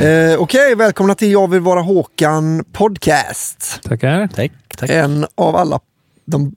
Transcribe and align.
Eh, 0.00 0.40
Okej, 0.40 0.74
välkomna 0.74 1.14
till 1.14 1.32
Jag 1.32 1.50
vill 1.50 1.60
vara 1.60 1.80
Håkan 1.80 2.64
podcast. 2.72 3.80
Tackar. 3.82 4.26
Tack. 4.34 4.52
tack. 4.76 4.90
En 4.90 5.26
av 5.34 5.56
alla, 5.56 5.80
de, 6.24 6.54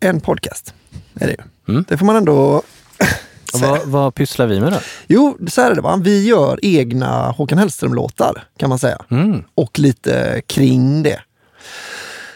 en 0.00 0.20
podcast 0.20 0.74
är 1.14 1.26
det 1.26 1.32
ju. 1.32 1.72
Mm. 1.72 1.84
Det 1.88 1.98
får 1.98 2.06
man 2.06 2.16
ändå 2.16 2.62
vad, 3.52 3.86
vad 3.86 4.14
pysslar 4.14 4.46
vi 4.46 4.60
med 4.60 4.72
då? 4.72 4.78
Jo, 5.06 5.38
så 5.48 5.60
här 5.60 5.70
är 5.70 5.74
det 5.74 5.80
va. 5.80 6.00
Vi 6.02 6.26
gör 6.26 6.58
egna 6.62 7.30
Håkan 7.30 7.58
Hellström-låtar 7.58 8.44
kan 8.56 8.68
man 8.68 8.78
säga. 8.78 8.98
Mm. 9.10 9.44
Och 9.54 9.78
lite 9.78 10.42
kring 10.46 11.02
det. 11.02 11.20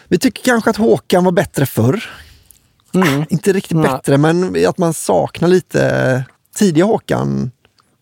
Vi 0.07 0.19
tycker 0.19 0.43
kanske 0.43 0.69
att 0.69 0.77
Håkan 0.77 1.23
var 1.23 1.31
bättre 1.31 1.65
förr. 1.65 2.09
Mm. 2.93 3.25
Inte 3.29 3.53
riktigt 3.53 3.77
Nej. 3.77 3.91
bättre, 3.91 4.17
men 4.17 4.65
att 4.67 4.77
man 4.77 4.93
saknar 4.93 5.47
lite 5.47 6.23
tidiga 6.55 6.85
Håkan. 6.85 7.51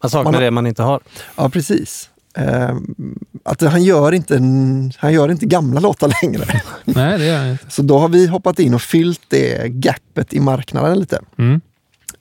Man 0.04 0.10
saknar 0.10 0.32
Man 0.32 0.42
det 0.42 0.52
man 0.52 0.68
inte 0.68 0.84
har. 0.84 1.00
Ja, 1.36 1.50
precis. 1.50 2.10
Eh, 2.38 2.76
att 3.46 3.62
han 3.62 3.84
gör, 3.84 4.12
inte 4.12 4.36
en, 4.36 4.92
han 4.98 5.14
gör 5.14 5.32
inte 5.32 5.46
gamla 5.46 5.80
låtar 5.80 6.14
längre. 6.24 6.62
Nej, 6.86 7.18
det 7.18 7.26
gör 7.26 7.52
inte. 7.52 7.66
Så 7.70 7.82
då 7.82 8.00
har 8.00 8.10
vi 8.10 8.28
hoppat 8.28 8.60
in 8.60 8.74
och 8.74 8.82
fyllt 8.82 9.22
det 9.28 9.68
gapet 9.68 10.34
i 10.34 10.40
marknaden 10.40 11.00
lite. 11.00 11.20
Mm. 11.38 11.62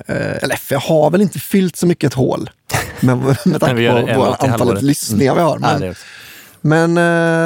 Eh, 0.07 0.37
eller 0.43 0.57
för 0.57 0.75
jag 0.75 0.81
har 0.81 1.11
väl 1.11 1.21
inte 1.21 1.39
fyllt 1.39 1.77
så 1.77 1.87
mycket 1.87 2.09
ett 2.09 2.15
hål. 2.15 2.51
Med, 3.01 3.19
med 3.45 3.61
tanke 3.61 3.75
vi 3.75 3.83
gör 3.83 4.03
på 4.03 4.09
i 4.09 4.13
antalet 4.13 4.51
halvåret. 4.51 4.83
lyssningar 4.83 5.35
vi 5.35 5.41
har. 5.41 5.59
Ja, 5.63 5.69
Men, 5.71 5.81
det 5.81 5.87
är 5.87 5.91
också. 5.91 6.05
men 6.61 6.99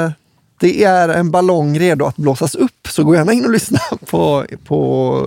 eh, 0.05 0.11
det 0.59 0.83
är 0.83 1.09
en 1.09 1.31
ballong 1.31 1.79
redo 1.79 2.05
att 2.05 2.15
blåsas 2.17 2.55
upp. 2.55 2.82
Så 2.93 3.03
gå 3.03 3.15
gärna 3.15 3.33
in 3.33 3.45
och 3.45 3.51
lyssna 3.51 3.79
på, 4.09 4.45
på 4.65 5.19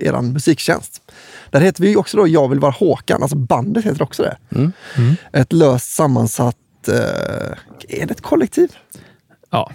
eh, 0.00 0.06
eran 0.08 0.32
musiktjänst. 0.32 1.02
Där 1.50 1.60
heter 1.60 1.82
vi 1.82 1.96
också 1.96 2.16
då 2.16 2.28
Jag 2.28 2.48
vill 2.48 2.60
vara 2.60 2.72
Håkan. 2.72 3.22
Alltså 3.22 3.36
bandet 3.36 3.84
heter 3.84 4.02
också 4.02 4.22
det. 4.22 4.36
Mm. 4.54 4.72
Ett 5.32 5.52
löst 5.52 5.90
sammansatt... 5.90 6.56
Eh, 6.88 6.94
är 7.88 8.06
det 8.06 8.10
ett 8.10 8.20
kollektiv? 8.20 8.72
Ja. 9.50 9.72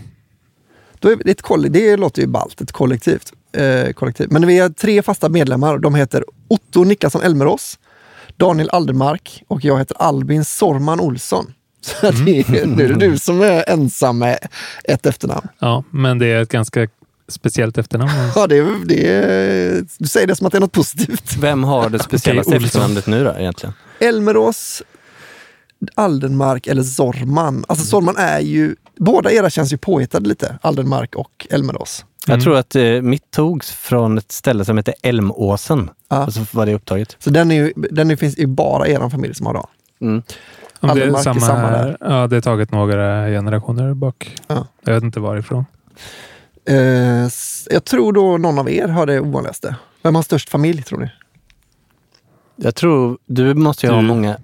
Då 0.99 1.09
är 1.11 1.15
det, 1.15 1.31
ett 1.31 1.41
koll- 1.41 1.71
det 1.71 1.97
låter 1.97 2.21
ju 2.21 2.27
ballt, 2.27 2.61
ett 2.61 2.71
kollektivt. 2.71 3.33
Eh, 3.51 3.91
kollektiv. 3.93 4.27
Men 4.31 4.47
vi 4.47 4.59
har 4.59 4.69
tre 4.69 5.01
fasta 5.01 5.29
medlemmar. 5.29 5.77
De 5.77 5.95
heter 5.95 6.25
Otto 6.47 6.83
Niklasson 6.83 7.21
Elmerås, 7.21 7.79
Daniel 8.37 8.69
Aldermark 8.69 9.43
och 9.47 9.65
jag 9.65 9.77
heter 9.79 9.97
Albin 9.99 10.45
Sorman 10.45 10.99
Olsson. 10.99 11.53
Så 11.81 12.11
det 12.11 12.39
är, 12.39 12.65
nu 12.65 12.83
är 12.85 12.89
det 12.89 12.99
du 13.09 13.19
som 13.19 13.41
är 13.41 13.69
ensam 13.69 14.17
med 14.17 14.37
ett 14.83 15.05
efternamn. 15.05 15.47
Ja, 15.59 15.83
men 15.89 16.19
det 16.19 16.27
är 16.27 16.41
ett 16.41 16.49
ganska 16.49 16.87
speciellt 17.31 17.77
efternamn. 17.77 18.11
Ja, 18.35 18.47
det, 18.47 18.57
är- 18.57 18.85
det 18.85 19.87
du 19.99 20.07
säger 20.07 20.27
det 20.27 20.35
som 20.35 20.47
att 20.47 20.51
det 20.53 20.57
är 20.57 20.61
något 20.61 20.71
positivt. 20.71 21.37
Vem 21.39 21.63
har 21.63 21.89
det 21.89 21.99
speciella 22.03 22.39
Olsson. 22.39 22.53
efternamnet 22.53 23.07
nu 23.07 23.23
då 23.23 23.33
egentligen? 23.39 23.73
Elmerås, 23.99 24.83
Aldermark 25.95 26.67
eller 26.67 26.83
Zorman. 26.83 27.65
Alltså 27.67 27.85
Zorman 27.85 28.15
är 28.17 28.39
ju, 28.39 28.75
båda 28.97 29.31
era 29.31 29.49
känns 29.49 29.73
ju 29.73 29.77
påhittade 29.77 30.29
lite, 30.29 30.57
Aldermark 30.61 31.15
och 31.15 31.47
Elmerås. 31.49 32.05
Jag 32.27 32.41
tror 32.41 32.55
att 32.57 32.75
eh, 32.75 32.83
mitt 32.83 33.31
togs 33.31 33.71
från 33.71 34.17
ett 34.17 34.31
ställe 34.31 34.65
som 34.65 34.77
heter 34.77 34.93
Älmåsen. 35.01 35.89
Ja. 36.09 36.25
Och 36.25 36.33
så 36.33 36.45
var 36.51 36.65
det 36.65 36.73
upptaget. 36.73 37.15
Så 37.19 37.29
den, 37.29 37.51
är 37.51 37.55
ju, 37.55 37.73
den 37.75 38.11
är, 38.11 38.15
finns 38.15 38.37
ju 38.37 38.45
bara 38.47 38.87
er 38.87 39.09
familj 39.09 39.35
som 39.35 39.45
har 39.45 39.53
då. 39.53 39.67
Mm. 40.01 40.15
Om 40.15 40.23
det 40.79 40.87
är 40.87 40.91
Aldermark 40.91 41.19
är 41.19 41.23
samma, 41.23 41.39
samma 41.39 41.59
här. 41.67 41.85
där. 41.85 41.97
Ja, 41.99 42.27
det 42.27 42.37
är 42.37 42.41
taget 42.41 42.71
några 42.71 43.27
generationer 43.27 43.93
bak. 43.93 44.35
Ja. 44.47 44.67
Jag 44.85 44.93
vet 44.93 45.03
inte 45.03 45.19
varifrån. 45.19 45.65
Eh, 46.65 47.29
jag 47.69 47.85
tror 47.85 48.13
då 48.13 48.37
någon 48.37 48.59
av 48.59 48.69
er 48.69 48.87
har 48.87 49.05
det 49.05 49.19
ovanligaste. 49.19 49.75
Vem 50.03 50.15
har 50.15 50.21
störst 50.23 50.49
familj 50.49 50.83
tror 50.83 50.99
ni? 50.99 51.09
Jag 52.55 52.75
tror, 52.75 53.17
du 53.25 53.53
måste 53.53 53.85
ju 53.87 53.93
ha 53.93 54.01
många... 54.01 54.37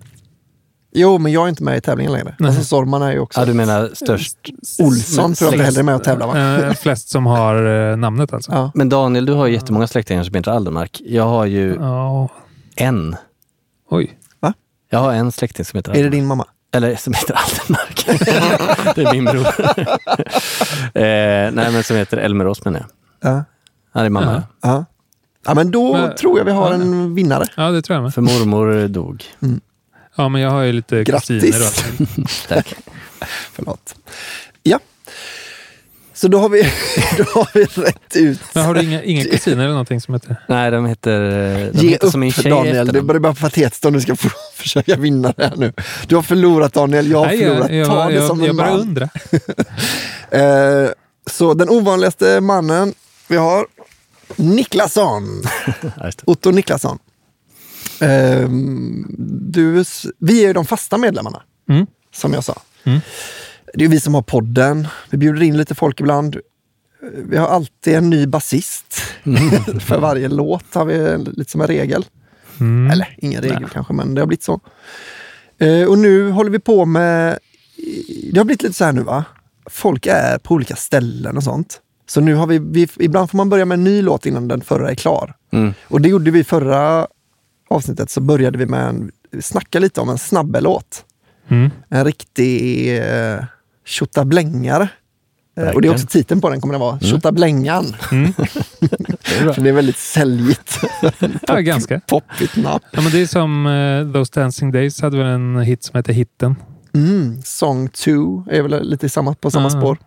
Jo, 0.91 1.17
men 1.17 1.31
jag 1.31 1.43
är 1.45 1.49
inte 1.49 1.63
med 1.63 1.77
i 1.77 1.81
tävlingen 1.81 2.11
längre. 2.13 2.35
Nej. 2.39 2.47
Alltså 2.49 2.63
Sorman 2.63 3.01
är 3.01 3.11
ju 3.11 3.19
också... 3.19 3.39
Ja, 3.39 3.45
du 3.45 3.53
menar 3.53 3.89
störst... 3.93 4.37
Olsson 4.79 5.33
tror 5.33 5.47
jag 5.47 5.53
inte 5.53 5.65
heller 5.65 5.79
är 5.79 5.83
med 5.83 5.95
och 5.95 6.03
tävlar 6.03 6.27
va? 6.27 6.57
Eh, 6.67 6.73
flest 6.73 7.09
som 7.09 7.25
har 7.25 7.89
eh, 7.91 7.97
namnet 7.97 8.33
alltså. 8.33 8.51
Ja. 8.51 8.71
Men 8.75 8.89
Daniel, 8.89 9.25
du 9.25 9.33
har 9.33 9.47
ju 9.47 9.53
jättemånga 9.53 9.87
släktingar 9.87 10.23
som 10.23 10.33
heter 10.35 10.51
Aldermark. 10.51 11.01
Jag 11.05 11.23
har 11.27 11.45
ju 11.45 11.75
Ja. 11.75 12.29
en. 12.75 13.15
Oj. 13.89 14.17
Jag 14.89 14.99
har 14.99 15.13
en 15.13 15.31
släkting 15.31 15.65
som 15.65 15.77
heter 15.77 15.91
Är 15.91 15.93
det 15.93 15.99
Aldermark. 15.99 16.13
din 16.19 16.25
mamma? 16.27 16.45
Eller 16.71 16.95
som 16.95 17.13
heter 17.13 17.33
Aldermark. 17.33 18.05
det 18.95 19.01
är 19.03 19.11
min 19.13 19.25
bror. 19.25 19.47
eh, 20.93 21.51
nej, 21.53 21.71
men 21.71 21.83
som 21.83 21.95
heter 21.97 22.17
Elmerås 22.17 22.65
menar 22.65 22.79
jag. 22.79 23.31
Ja. 23.31 23.43
Ja, 23.93 23.99
det 23.99 24.05
är 24.05 24.09
mamma. 24.09 24.43
Ja. 24.61 24.69
Ja, 24.69 24.85
ja 25.45 25.53
men 25.53 25.71
då 25.71 25.93
Men- 25.93 26.15
tror 26.15 26.37
jag 26.37 26.45
vi 26.45 26.51
har 26.51 26.69
ja. 26.69 26.73
en 26.75 27.15
vinnare. 27.15 27.45
Ja, 27.55 27.71
det 27.71 27.81
tror 27.81 27.95
jag 27.95 28.03
med. 28.03 28.13
För 28.13 28.21
mormor 28.21 28.87
dog. 28.87 29.23
Ja, 30.15 30.29
men 30.29 30.41
jag 30.41 30.49
har 30.51 30.61
ju 30.61 30.71
lite 30.73 31.03
Grattis. 31.03 31.43
kusiner. 31.43 31.69
Då. 31.97 32.23
Tack. 32.47 32.73
Förlåt. 33.53 33.95
Ja. 34.63 34.79
Så 36.13 36.27
då 36.27 36.39
har 36.39 36.49
vi, 36.49 36.61
då 37.17 37.23
har 37.23 37.47
vi 37.53 37.65
rätt 37.65 38.15
ut. 38.15 38.39
Men 38.53 38.65
har 38.65 38.73
du 38.73 38.81
inga, 38.83 39.03
inga 39.03 39.23
kusiner 39.23 39.57
eller 39.63 39.69
någonting 39.71 40.01
som 40.01 40.13
heter? 40.13 40.35
Nej, 40.47 40.71
de 40.71 40.85
heter, 40.85 41.21
de 41.71 41.79
Ge 41.79 41.89
heter 41.89 42.05
upp 42.05 42.11
som 42.11 42.19
min 42.19 42.31
tjej 42.31 42.51
Daniel, 42.51 42.87
det 42.87 43.01
börjar 43.01 43.19
bara 43.19 43.33
patetiskt 43.33 43.85
om 43.85 43.93
du 43.93 44.01
ska 44.01 44.15
få 44.15 44.29
försöka 44.67 44.95
vinna 44.95 45.33
det 45.37 45.43
här 45.43 45.55
nu. 45.57 45.73
Du 46.07 46.15
har 46.15 46.23
förlorat 46.23 46.73
Daniel, 46.73 47.11
jag 47.11 47.17
har 47.17 47.25
Nej, 47.25 47.37
förlorat. 47.39 47.71
jag, 47.71 47.87
Ta 47.87 47.99
jag, 48.01 48.09
det 48.11 48.15
jag, 48.15 48.27
som 48.27 48.39
jag, 48.39 48.49
en 48.49 48.57
bara 48.57 48.69
man. 48.71 48.79
undrar. 48.79 49.09
Eh, 50.31 50.89
så 51.31 51.53
den 51.53 51.69
ovanligaste 51.69 52.41
mannen 52.41 52.93
vi 53.27 53.37
har, 53.37 53.65
Niklasson. 54.35 55.41
Det. 55.81 56.13
Otto 56.25 56.51
Niklasson. 56.51 56.99
Eh, 58.01 58.49
du, 59.17 59.83
vi 60.19 60.43
är 60.43 60.47
ju 60.47 60.53
de 60.53 60.65
fasta 60.65 60.97
medlemmarna, 60.97 61.41
Mm. 61.69 61.85
som 62.15 62.33
jag 62.33 62.43
sa. 62.43 62.61
Mm. 62.83 62.99
Det 63.73 63.83
är 63.85 63.89
vi 63.89 63.99
som 63.99 64.13
har 64.13 64.21
podden. 64.21 64.87
Vi 65.09 65.17
bjuder 65.17 65.43
in 65.43 65.57
lite 65.57 65.75
folk 65.75 65.99
ibland. 65.99 66.37
Vi 67.13 67.37
har 67.37 67.47
alltid 67.47 67.95
en 67.95 68.09
ny 68.09 68.25
basist. 68.27 69.01
Mm. 69.23 69.49
För 69.79 69.99
varje 69.99 70.27
låt 70.27 70.73
har 70.73 70.85
vi 70.85 71.17
lite 71.17 71.51
som 71.51 71.61
en 71.61 71.67
regel. 71.67 72.05
Mm. 72.59 72.91
Eller 72.91 73.15
ingen 73.17 73.41
regel 73.41 73.69
kanske, 73.73 73.93
men 73.93 74.15
det 74.15 74.21
har 74.21 74.27
blivit 74.27 74.43
så. 74.43 74.59
Eh, 75.57 75.83
och 75.83 75.97
nu 75.97 76.31
håller 76.31 76.51
vi 76.51 76.59
på 76.59 76.85
med... 76.85 77.39
Det 78.31 78.37
har 78.37 78.45
blivit 78.45 78.63
lite 78.63 78.75
så 78.75 78.85
här 78.85 78.91
nu 78.91 79.01
va? 79.01 79.25
Folk 79.69 80.05
är 80.05 80.37
på 80.37 80.53
olika 80.53 80.75
ställen 80.75 81.37
och 81.37 81.43
sånt. 81.43 81.81
Så 82.07 82.21
nu 82.21 82.35
har 82.35 82.47
vi, 82.47 82.59
vi... 82.59 82.87
Ibland 82.99 83.29
får 83.29 83.37
man 83.37 83.49
börja 83.49 83.65
med 83.65 83.75
en 83.75 83.83
ny 83.83 84.01
låt 84.01 84.25
innan 84.25 84.47
den 84.47 84.61
förra 84.61 84.91
är 84.91 84.95
klar. 84.95 85.33
Mm. 85.51 85.73
Och 85.87 86.01
det 86.01 86.09
gjorde 86.09 86.31
vi 86.31 86.43
förra 86.43 87.07
avsnittet, 87.69 88.09
så 88.09 88.21
började 88.21 88.57
vi 88.57 88.65
med 88.65 88.89
en... 88.89 89.11
Snacka 89.41 89.79
lite 89.79 90.01
om 90.01 90.09
en 90.09 90.17
snabbelåt. 90.17 91.05
Mm. 91.47 91.69
En 91.89 92.05
riktig 92.05 92.97
eh, 92.97 93.43
tjottablängare. 93.85 94.89
Eh, 95.57 95.69
och 95.69 95.81
det 95.81 95.87
är 95.87 95.91
också 95.91 96.07
titeln 96.07 96.41
på 96.41 96.49
den 96.49 96.61
kommer 96.61 96.73
den 96.73 96.81
vara. 96.81 96.99
Tjottablängan. 96.99 97.95
Mm. 98.11 98.33
För 99.27 99.61
det 99.61 99.69
är 99.69 99.73
väldigt 99.73 99.97
säljigt. 99.97 100.79
Ja, 101.47 101.59
ganska. 101.59 101.99
Poppigt 102.07 102.55
namn. 102.55 102.79
Ja, 102.91 103.01
men 103.01 103.11
det 103.11 103.21
är 103.21 103.25
som 103.25 103.67
eh, 103.67 104.13
Those 104.13 104.31
Dancing 104.39 104.71
Days 104.71 105.01
hade 105.01 105.17
väl 105.17 105.27
en 105.27 105.59
hit 105.59 105.83
som 105.83 105.97
heter 105.97 106.13
Hitten. 106.13 106.55
Mm, 106.95 107.41
song 107.43 107.89
2 107.89 108.45
är 108.51 108.61
väl 108.61 108.89
lite 108.89 109.09
samma, 109.09 109.33
på 109.33 109.51
samma 109.51 109.67
Ah. 109.67 109.69
spår. 109.69 109.97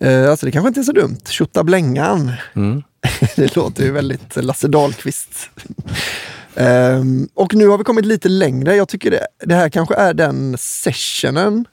Eh, 0.00 0.30
alltså 0.30 0.46
det 0.46 0.52
kanske 0.52 0.68
inte 0.68 0.80
är 0.80 0.84
så 0.84 0.92
dumt. 0.92 1.18
Tjottablängan. 1.28 2.32
Mm. 2.54 2.82
det 3.36 3.56
låter 3.56 3.84
ju 3.84 3.90
väldigt 3.92 4.36
Lasse 4.36 4.68
Dahlqvist. 4.68 5.50
Ehm, 6.56 7.28
och 7.34 7.54
nu 7.54 7.66
har 7.68 7.78
vi 7.78 7.84
kommit 7.84 8.04
lite 8.06 8.28
längre. 8.28 8.76
Jag 8.76 8.88
tycker 8.88 9.10
det, 9.10 9.26
det 9.44 9.54
här 9.54 9.68
kanske 9.68 9.94
är 9.94 10.14
den 10.14 10.56
sessionen. 10.58 11.64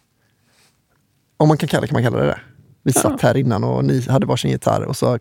Om 1.38 1.48
man 1.48 1.58
kan 1.58 1.70
kalla, 1.70 1.88
kan 1.88 1.94
man 1.94 2.04
kalla 2.04 2.18
det 2.18 2.26
det. 2.26 2.40
Vi 2.84 2.94
satt 2.94 3.22
här 3.22 3.38
innan 3.38 3.64
och 3.64 3.86
ni 3.86 4.02
hade 4.10 4.26
varsin 4.26 4.52
gitarr 4.52 4.82
och 4.82 4.98
så 4.98 5.20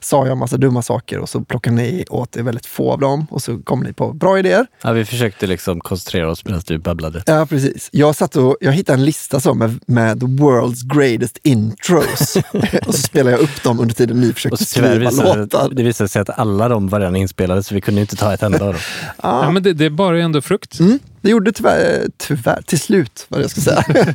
sa 0.00 0.24
jag 0.24 0.32
en 0.32 0.38
massa 0.38 0.56
dumma 0.56 0.82
saker 0.82 1.18
och 1.18 1.28
så 1.28 1.40
plockade 1.40 1.76
ni 1.76 2.04
åt 2.10 2.36
er 2.36 2.42
väldigt 2.42 2.66
få 2.66 2.92
av 2.92 3.00
dem 3.00 3.26
och 3.30 3.42
så 3.42 3.58
kom 3.58 3.80
ni 3.80 3.92
på 3.92 4.12
bra 4.12 4.38
idéer. 4.38 4.66
Ja, 4.82 4.92
vi 4.92 5.04
försökte 5.04 5.46
liksom 5.46 5.80
koncentrera 5.80 6.30
oss 6.30 6.44
medan 6.44 6.62
du 6.66 6.78
babblade. 6.78 7.22
Ja, 7.26 7.46
precis. 7.46 7.88
Jag 7.92 8.16
satt 8.16 8.36
och 8.36 8.56
jag 8.60 8.72
hittade 8.72 8.98
en 8.98 9.04
lista 9.04 9.40
så 9.40 9.54
med, 9.54 9.80
med 9.86 10.20
the 10.20 10.26
world's 10.26 10.96
greatest 10.96 11.38
intros. 11.42 12.36
och 12.86 12.94
så 12.94 13.02
spelade 13.02 13.36
jag 13.36 13.40
upp 13.40 13.62
dem 13.62 13.80
under 13.80 13.94
tiden 13.94 14.20
ni 14.20 14.32
försökte 14.32 14.64
skriva 14.64 14.94
visade 14.94 15.40
låtar. 15.40 15.70
det 15.72 15.82
visade 15.82 16.08
sig 16.08 16.22
att 16.22 16.38
alla 16.38 16.68
de 16.68 16.88
var 16.88 17.00
redan 17.00 17.16
inspelade 17.16 17.62
så 17.62 17.74
vi 17.74 17.80
kunde 17.80 18.00
inte 18.00 18.16
ta 18.16 18.34
ett 18.34 18.42
enda 18.42 18.64
av 18.64 18.72
dem. 18.72 18.82
Ja, 19.22 19.50
men 19.50 19.62
det, 19.62 19.72
det 19.72 19.84
är 19.84 19.90
bara 19.90 20.22
ändå 20.22 20.40
frukt. 20.40 20.80
Mm, 20.80 20.98
det 21.20 21.30
gjorde 21.30 21.52
tyvärr, 21.52 22.08
tyvärr, 22.16 22.62
till 22.62 22.80
slut, 22.80 23.26
vad 23.28 23.42
jag 23.42 23.50
ska 23.50 23.60
säga. 23.60 23.84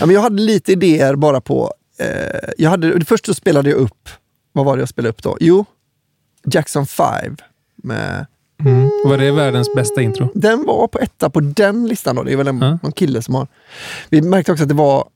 ja, 0.00 0.06
men 0.06 0.10
jag 0.10 0.22
hade 0.22 0.42
lite 0.42 0.72
idéer 0.72 1.16
bara 1.16 1.40
på... 1.40 1.72
Eh, 2.00 2.50
jag 2.58 2.70
hade, 2.70 3.04
först 3.04 3.26
så 3.26 3.34
spelade 3.34 3.70
jag 3.70 3.78
upp, 3.78 4.08
vad 4.52 4.64
var 4.64 4.76
det 4.76 4.80
jag 4.80 4.88
spelade 4.88 5.10
upp 5.10 5.22
då? 5.22 5.36
Jo, 5.40 5.64
Jackson 6.52 6.86
5. 6.86 7.36
Med, 7.76 8.26
Mm. 8.64 8.90
Var 9.04 9.18
det 9.18 9.30
världens 9.32 9.74
bästa 9.74 10.02
intro? 10.02 10.28
den 10.34 10.64
var 10.64 10.88
på 10.88 10.98
etta 10.98 11.30
på 11.30 11.40
den 11.40 11.88
listan 11.88 12.16
då. 12.16 12.22
Det 12.22 12.32
är 12.32 12.36
väl 12.36 12.48
en, 12.48 12.58
Ja. 12.58 12.78
någon 12.82 12.92
kille 12.92 13.22
som 13.22 13.34
har... 13.34 13.46
Vi 14.08 14.22
märkte 14.22 14.52
också 14.52 14.62
att 14.64 14.68
det 14.68 14.74
var 14.74 15.08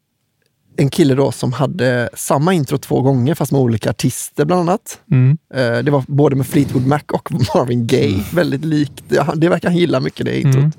en 0.77 0.91
kille 0.91 1.15
då 1.15 1.33
som 1.33 1.53
hade 1.53 2.09
samma 2.15 2.55
intro 2.55 2.79
två 2.79 3.01
gånger 3.03 3.35
fast 3.35 3.53
med 3.53 3.61
olika 3.61 3.91
artister 3.91 4.45
bland 4.45 4.61
annat. 4.61 5.01
Mm. 5.11 5.39
Eh, 5.55 5.79
Det 5.85 5.91
var 5.91 6.05
både 6.09 6.37
med 6.37 6.47
Fleetwood 6.47 6.87
Mac 6.87 7.01
och 7.13 7.33
Marvin 7.55 7.87
Gaye. 7.87 8.25
Väldigt 8.35 8.65
likt. 8.65 9.05
Det, 9.09 9.27
det 9.35 9.49
verkar 9.49 9.69
han 9.69 9.79
gilla 9.79 10.01
mycket 10.01 10.27
det 10.27 10.41
introt. 10.41 10.75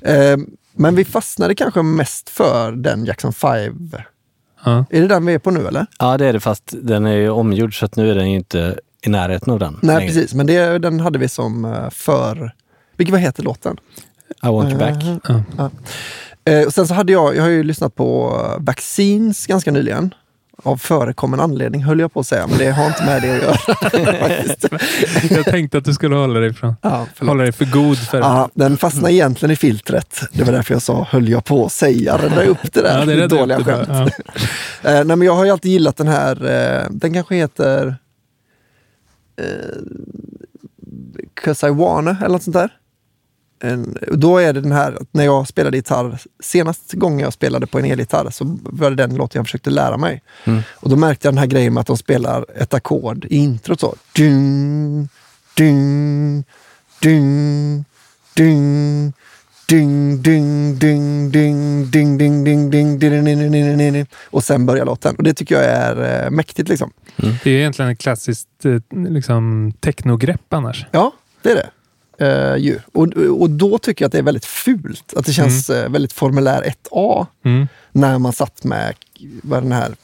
Eh, 0.00 0.36
Men 0.72 0.94
vi 0.94 1.04
fastnade 1.04 1.54
kanske 1.54 1.82
mest 1.82 2.28
för 2.28 2.72
den 2.72 3.04
Jackson 3.04 3.32
5. 3.32 3.90
Ja. 4.64 4.84
Är 4.90 5.00
det 5.00 5.08
den 5.08 5.26
vi 5.26 5.34
är 5.34 5.38
på 5.38 5.50
nu 5.50 5.66
eller? 5.68 5.86
Ja, 5.98 6.18
det 6.18 6.26
är 6.26 6.32
det, 6.32 6.40
fast 6.40 6.74
den 6.82 7.06
är 7.06 7.16
ju 7.16 7.30
omgjord 7.30 7.78
så 7.78 7.84
att 7.84 7.96
nu 7.96 8.10
är 8.10 8.14
den 8.14 8.30
ju 8.30 8.36
inte 8.36 8.78
i 9.02 9.08
närheten 9.08 9.52
av 9.52 9.58
den. 9.58 9.78
Nej 9.82 9.96
längre. 9.96 10.12
precis, 10.12 10.34
men 10.34 10.46
det, 10.46 10.78
den 10.78 11.00
hade 11.00 11.18
vi 11.18 11.28
som 11.28 11.64
eh, 11.64 11.90
för... 11.90 12.54
Vilken 12.96 13.12
vad 13.12 13.20
heter 13.20 13.42
låten? 13.42 13.76
I 14.42 14.46
want 14.46 14.70
you 14.70 14.78
back. 14.78 15.04
Ja. 15.56 15.70
Eh, 16.44 16.66
och 16.66 16.74
sen 16.74 16.86
så 16.86 16.94
hade 16.94 17.12
jag, 17.12 17.36
jag 17.36 17.42
har 17.42 17.50
ju 17.50 17.62
lyssnat 17.62 17.94
på 17.94 18.40
Vaccines 18.58 19.46
ganska 19.46 19.70
nyligen. 19.70 20.14
Av 20.62 20.76
förekommen 20.76 21.40
anledning 21.40 21.84
höll 21.84 22.00
jag 22.00 22.12
på 22.12 22.20
att 22.20 22.26
säga, 22.26 22.46
men 22.46 22.58
det 22.58 22.70
har 22.70 22.86
inte 22.86 23.04
med 23.04 23.22
det 23.22 23.30
att 23.36 23.42
göra. 23.42 24.78
Jag 25.36 25.44
tänkte 25.44 25.78
att 25.78 25.84
du 25.84 25.94
skulle 25.94 26.14
hålla 26.16 26.40
dig, 26.40 26.54
från, 26.54 26.74
ja, 26.82 27.06
förlåt. 27.14 27.28
hålla 27.30 27.42
dig 27.42 27.52
för 27.52 27.64
god 27.64 27.98
för 27.98 28.18
Ja, 28.18 28.50
den 28.54 28.76
fastnade 28.78 29.14
egentligen 29.14 29.50
i 29.52 29.56
filtret. 29.56 30.20
Det 30.32 30.44
var 30.44 30.52
därför 30.52 30.74
jag 30.74 30.82
sa 30.82 31.06
höll 31.10 31.28
jag 31.28 31.44
på 31.44 31.66
att 31.66 31.72
säga. 31.72 32.18
Rädda 32.18 32.44
upp 32.44 32.72
det 32.72 32.82
där 32.82 32.98
Ja, 32.98 33.04
det 33.04 33.26
dåliga 33.26 33.58
det 33.58 33.64
skämt. 33.64 33.88
Ja. 33.88 34.08
Eh, 34.90 35.04
nej, 35.04 35.16
men 35.16 35.22
jag 35.22 35.36
har 35.36 35.44
ju 35.44 35.50
alltid 35.50 35.72
gillat 35.72 35.96
den 35.96 36.08
här, 36.08 36.44
eh, 36.46 36.86
den 36.90 37.12
kanske 37.14 37.34
heter 37.34 37.96
eh, 39.40 39.44
'Cause 41.44 41.66
I 41.68 41.70
wanna 41.70 42.10
eller 42.20 42.28
något 42.28 42.42
sånt 42.42 42.54
där. 42.56 42.70
En, 43.62 43.96
och 44.10 44.18
då 44.18 44.38
är 44.38 44.52
det 44.52 44.60
den 44.60 44.72
här, 44.72 44.92
att 44.92 45.08
när 45.14 45.24
jag 45.24 45.48
spelade 45.48 45.76
gitarr, 45.76 46.20
senast 46.42 46.92
gången 46.92 47.18
jag 47.18 47.32
spelade 47.32 47.66
på 47.66 47.78
en 47.78 47.84
elgitarr 47.84 48.30
så 48.30 48.58
var 48.62 48.90
det 48.90 48.96
den 48.96 49.14
låten 49.14 49.38
jag 49.38 49.46
försökte 49.46 49.70
lära 49.70 49.96
mig. 49.96 50.22
Och 50.72 50.90
då 50.90 50.96
märkte 50.96 51.26
jag 51.26 51.34
den 51.34 51.38
här 51.38 51.46
grejen 51.46 51.74
med 51.74 51.80
att 51.80 51.86
de 51.86 51.96
spelar 51.96 52.46
ett 52.56 52.74
ackord 52.74 53.24
i 53.24 53.36
introt 53.36 53.80
så. 53.80 53.94
Ding, 54.12 55.08
ding, 55.54 56.44
ding, 57.00 57.84
ding, 58.36 59.12
ding, 59.66 60.22
ding, 60.22 60.78
ding, 60.78 61.30
ding, 61.30 61.30
ding, 61.30 62.44
ding, 62.44 62.44
ding, 62.44 62.70
ding, 62.70 62.98
ding, 62.98 62.98
ding, 62.98 63.52
ding, 63.52 63.78
ding, 63.78 63.92
ding. 63.92 64.06
Och 64.24 64.44
sen 64.44 64.66
börjar 64.66 64.84
låten. 64.84 65.16
Och 65.16 65.22
det 65.22 65.34
tycker 65.34 65.54
jag 65.54 65.64
är 65.64 66.24
eh, 66.24 66.30
mäktigt 66.30 66.68
liksom. 66.68 66.90
Det 67.16 67.50
är 67.50 67.58
egentligen 67.58 67.90
ett 67.90 67.98
klassiskt 67.98 68.64
eh, 68.64 68.98
liksom, 69.08 69.72
technogrepp 69.80 70.52
annars. 70.52 70.86
Ja, 70.90 71.12
det 71.42 71.50
är 71.50 71.54
det. 71.54 71.70
Eh, 72.20 72.56
ju. 72.56 72.78
Och, 72.92 73.06
och 73.40 73.50
då 73.50 73.78
tycker 73.78 74.02
jag 74.04 74.06
att 74.08 74.12
det 74.12 74.18
är 74.18 74.22
väldigt 74.22 74.44
fult. 74.44 75.14
Att 75.16 75.26
det 75.26 75.32
känns 75.32 75.70
eh, 75.70 75.88
väldigt 75.90 76.12
formulär 76.12 76.74
1A 76.90 77.26
Mm. 77.44 77.68
när 77.92 78.18
man 78.18 78.32
satt 78.32 78.64
med 78.64 78.94
vad 79.42 79.58
är 79.58 79.62
den 79.62 79.72
här 79.72 79.94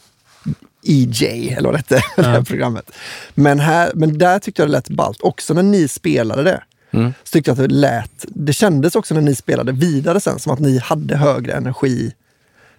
EJ, 0.82 1.48
eller 1.58 1.68
vad 1.68 1.74
det 1.74 1.78
hette, 1.78 2.02
det 2.16 2.22
här 2.28 2.34
Ja. 2.34 2.44
programmet. 2.44 2.90
Men, 3.34 3.60
här, 3.60 3.90
men 3.94 4.18
där 4.18 4.38
tyckte 4.38 4.62
jag 4.62 4.68
det 4.68 4.72
lät 4.72 4.88
ballt. 4.88 5.18
Också 5.22 5.54
när 5.54 5.62
ni 5.62 5.88
spelade 5.88 6.42
det. 6.42 6.62
Mm. 6.90 7.12
Så 7.24 7.30
tyckte 7.32 7.50
jag 7.50 7.52
att 7.62 7.68
det 7.68 7.74
lät, 7.74 8.24
det 8.28 8.52
kändes 8.52 8.94
också 8.96 9.14
när 9.14 9.20
ni 9.20 9.34
spelade 9.34 9.72
vidare 9.72 10.20
sen 10.20 10.38
som 10.38 10.52
att 10.52 10.58
ni 10.60 10.78
hade 10.78 11.16
högre 11.16 11.52
energi 11.52 12.12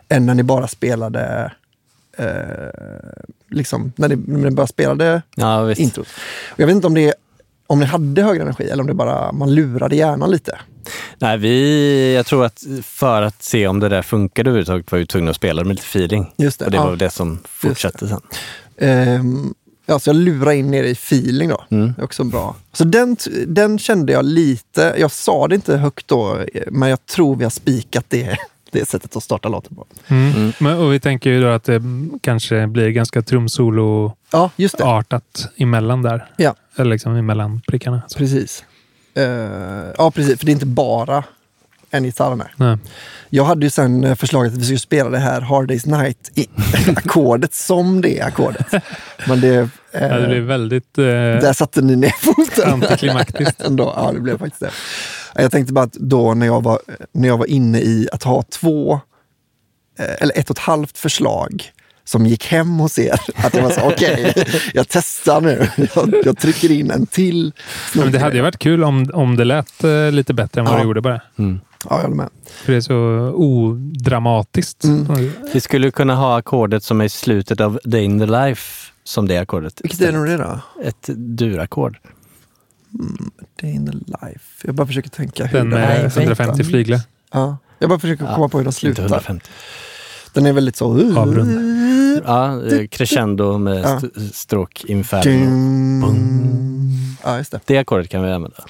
än 0.10 0.26
när 0.26 0.34
ni 0.34 0.44
bara 0.44 0.68
spelade 0.68 1.52
eh, 2.18 2.26
liksom, 3.50 3.92
när 3.96 4.10
ni, 4.10 4.16
när 4.16 4.50
ni 4.50 4.56
bara 4.56 4.68
spelade 4.68 5.22
Ja, 5.36 5.62
visst. 5.64 5.82
introt. 5.82 6.08
Och 6.52 6.60
jag 6.60 6.68
vet 6.68 6.76
inte 6.76 6.88
om 6.88 6.94
det 6.94 7.14
om 7.68 7.80
ni 7.80 7.86
hade 7.86 8.24
högre 8.24 8.42
energi 8.42 8.64
eller 8.70 8.84
om 8.84 8.88
det 8.88 8.94
bara 8.94 9.32
man 9.32 9.56
lurade 9.56 9.96
hjärnan 9.96 10.32
lite. 10.32 10.60
Nej, 11.20 11.38
vi, 11.38 12.14
jag 12.16 12.26
tror 12.26 12.46
att 12.46 12.64
för 12.84 13.22
att 13.22 13.44
se 13.44 13.68
om 13.68 13.80
det 13.80 13.90
där 13.90 14.02
funkade 14.02 14.50
överhuvudtaget 14.50 14.92
var 14.92 15.00
vi 15.00 15.06
tvungna 15.06 15.30
att 15.30 15.36
spela 15.36 15.64
det 15.64 15.68
med 15.68 15.76
lite 15.76 15.88
feeling. 15.88 16.34
Just 16.38 16.60
det, 16.60 16.66
Och 16.66 16.72
det 16.72 16.78
ja. 16.78 16.86
var 16.86 16.96
det 16.96 17.10
som 17.10 17.40
fortsatte 17.46 18.08
sen. 18.08 18.22
Ehm, 18.78 19.54
ja, 19.86 20.00
så 20.00 20.10
jag 20.10 20.16
lurar 20.16 20.52
in 20.52 20.74
er 20.74 20.84
i 20.84 20.92
feeling 20.92 21.50
då. 21.50 21.64
Mm. 21.70 21.94
Det 21.96 22.02
är 22.02 22.04
också 22.04 22.24
bra. 22.24 22.56
Så 22.74 22.84
den, 22.84 23.18
den 23.48 23.80
kände 23.80 24.14
jag 24.14 24.26
lite, 24.26 24.96
jag 24.98 25.12
sa 25.12 25.48
det 25.48 25.56
inte 25.56 25.78
högt 25.78 26.08
då, 26.08 26.38
men 26.68 26.90
jag 26.90 27.06
tror 27.06 27.36
vi 27.36 27.44
har 27.44 27.52
spikat 27.52 28.06
det, 28.08 28.38
det 28.72 28.90
sättet 28.90 29.16
att 29.16 29.24
starta 29.24 29.50
låten 29.50 29.76
på. 29.76 29.86
Mm. 30.08 30.32
Mm. 30.36 30.52
Men, 30.60 30.78
och 30.78 30.94
vi 30.94 31.00
tänker 31.00 31.30
ju 31.30 31.42
då 31.42 31.48
att 31.48 31.64
det 31.64 31.82
kanske 32.22 32.68
blir 32.68 32.90
ganska 32.90 33.22
trumsolo-artat 33.22 34.18
Ja, 34.32 34.50
just 34.56 34.78
det. 34.78 35.64
emellan 35.64 36.02
där. 36.02 36.26
Ja. 36.38 36.56
Eller 36.76 36.90
liksom 36.92 37.16
emellan 37.16 37.62
prickarna. 37.68 38.02
Så. 38.08 38.18
Precis. 38.18 38.64
Eh, 39.16 39.24
ja, 39.98 40.12
precis. 40.12 40.40
För 40.40 40.46
det 40.46 40.52
är 40.52 40.54
inte 40.54 40.66
bara 40.66 41.24
en 41.92 42.04
gitarr 42.06 42.36
med. 42.36 42.48
Nej. 42.56 42.78
Jag 43.30 43.44
hade 43.46 43.66
ju 43.66 43.70
sen 43.70 44.04
eh, 44.04 44.16
förslaget 44.16 44.54
att 44.54 44.60
vi 44.60 44.64
skulle 44.64 44.80
spela 44.80 45.10
det 45.10 45.18
här 45.18 45.42
Hard 45.42 45.68
Days 45.68 45.86
Night 45.86 46.32
i 46.36 46.48
ackordet 46.96 47.54
som 47.54 48.02
det 48.02 48.22
ackordet. 48.22 48.66
Men 49.28 49.42
det... 49.42 49.56
eh, 49.56 49.68
Ja, 49.92 50.18
det 50.20 50.28
blir 50.28 50.42
väldigt... 50.42 50.98
Eh, 50.98 51.04
Där 51.04 51.54
satte 51.54 51.82
ni 51.82 51.96
ner 51.96 52.10
foten. 52.22 52.74
Antiklimaktiskt. 52.74 53.62
Ändå, 53.66 53.94
ja, 53.96 54.12
det 54.14 54.20
blev 54.20 54.38
faktiskt 54.38 54.60
det. 54.62 54.70
Jag 55.38 55.52
tänkte 55.52 55.74
bara 55.74 55.86
att 55.86 55.94
då 55.94 56.34
när 56.34 56.46
jag 56.46 56.64
var, 56.64 56.80
när 57.12 57.28
jag 57.28 57.38
var 57.38 57.46
inne 57.46 57.80
i 57.80 58.08
att 58.12 58.24
ha 58.24 58.44
två, 58.44 58.94
eh, 60.00 60.06
eller 60.22 60.38
ett 60.40 60.50
och 60.50 60.56
ett 60.58 60.64
halvt 60.64 60.98
förslag 60.98 61.64
som 62.04 62.26
gick 62.26 62.46
hem 62.48 62.80
hos 62.80 63.00
er. 63.00 63.20
Att 63.46 63.54
jag 63.56 63.64
var 63.64 63.70
så, 63.70 63.82
okej, 63.88 64.34
jag 64.74 64.88
testar 64.90 65.42
nu. 65.42 65.68
Jag, 65.96 66.14
jag 66.26 66.38
trycker 66.38 66.72
in 66.72 66.92
en 66.92 67.06
till. 67.06 67.54
men 67.96 68.12
det 68.12 68.20
hade 68.20 68.36
ju 68.36 68.42
varit 68.42 68.60
kul 68.60 68.84
om, 68.84 69.12
om 69.14 69.36
det 69.36 69.46
lät 69.46 69.84
eh, 69.84 70.12
lite 70.12 70.34
bättre 70.34 70.62
än 70.62 70.66
vad 70.66 70.74
Ja. 70.74 70.78
det 70.78 70.84
gjorde 70.84 71.02
bara. 71.02 71.22
Mm. 71.40 71.60
Ja, 71.90 71.96
jag 71.96 72.02
håller 72.02 72.16
med. 72.16 72.30
För 72.64 72.72
det 72.72 72.78
är 72.78 72.82
så 72.82 72.96
odramatiskt. 73.36 74.84
Mm. 74.84 75.32
Vi 75.54 75.60
skulle 75.62 75.92
kunna 75.92 76.16
ha 76.16 76.38
ackordet 76.38 76.84
som 76.84 77.02
är 77.02 77.06
i 77.06 77.10
slutet 77.10 77.62
av 77.62 77.80
Day 77.84 78.04
in 78.04 78.20
the 78.20 78.26
Life 78.26 78.92
som 79.04 79.28
det 79.28 79.38
ackordet. 79.38 79.82
Vilket 79.84 80.02
är 80.02 80.12
det 80.26 80.38
då? 80.38 80.60
Ett 80.84 81.10
durackord. 81.16 81.98
Day 83.62 83.72
in 83.72 83.86
the 83.86 83.92
life. 84.28 84.64
Jag 84.64 84.76
bara 84.76 84.88
försöker 84.88 85.10
tänka 85.10 85.46
hur 85.46 85.58
Den 85.60 85.70
det 85.70 85.78
här 85.80 86.04
med 86.04 86.18
150 86.18 86.56
slutar. 86.56 86.70
flyglar. 86.70 87.00
Ja. 87.34 87.58
Jag 87.80 87.90
bara 87.90 88.00
försöker 88.00 88.26
komma 88.36 88.50
på 88.50 88.58
hur 88.58 88.64
den 88.64 88.74
slutar. 88.74 89.04
150. 89.04 89.50
Den 90.34 90.46
är 90.46 90.54
väldigt 90.54 90.76
så... 90.76 90.98
uh, 90.98 91.18
Avrunda. 91.18 91.62
Ja, 92.26 92.66
eh, 92.68 92.88
crescendo 92.88 93.58
med 93.58 93.78
Ja. 93.84 93.98
st- 93.98 94.34
stråk 94.34 94.86
inferno. 94.86 95.24
Ding. 95.24 97.18
Ja, 97.24 97.38
just 97.38 97.52
det. 97.52 97.60
Det 97.66 97.78
ackordet 97.78 98.10
kan 98.10 98.24
vi 98.24 98.32
använda. 98.32 98.64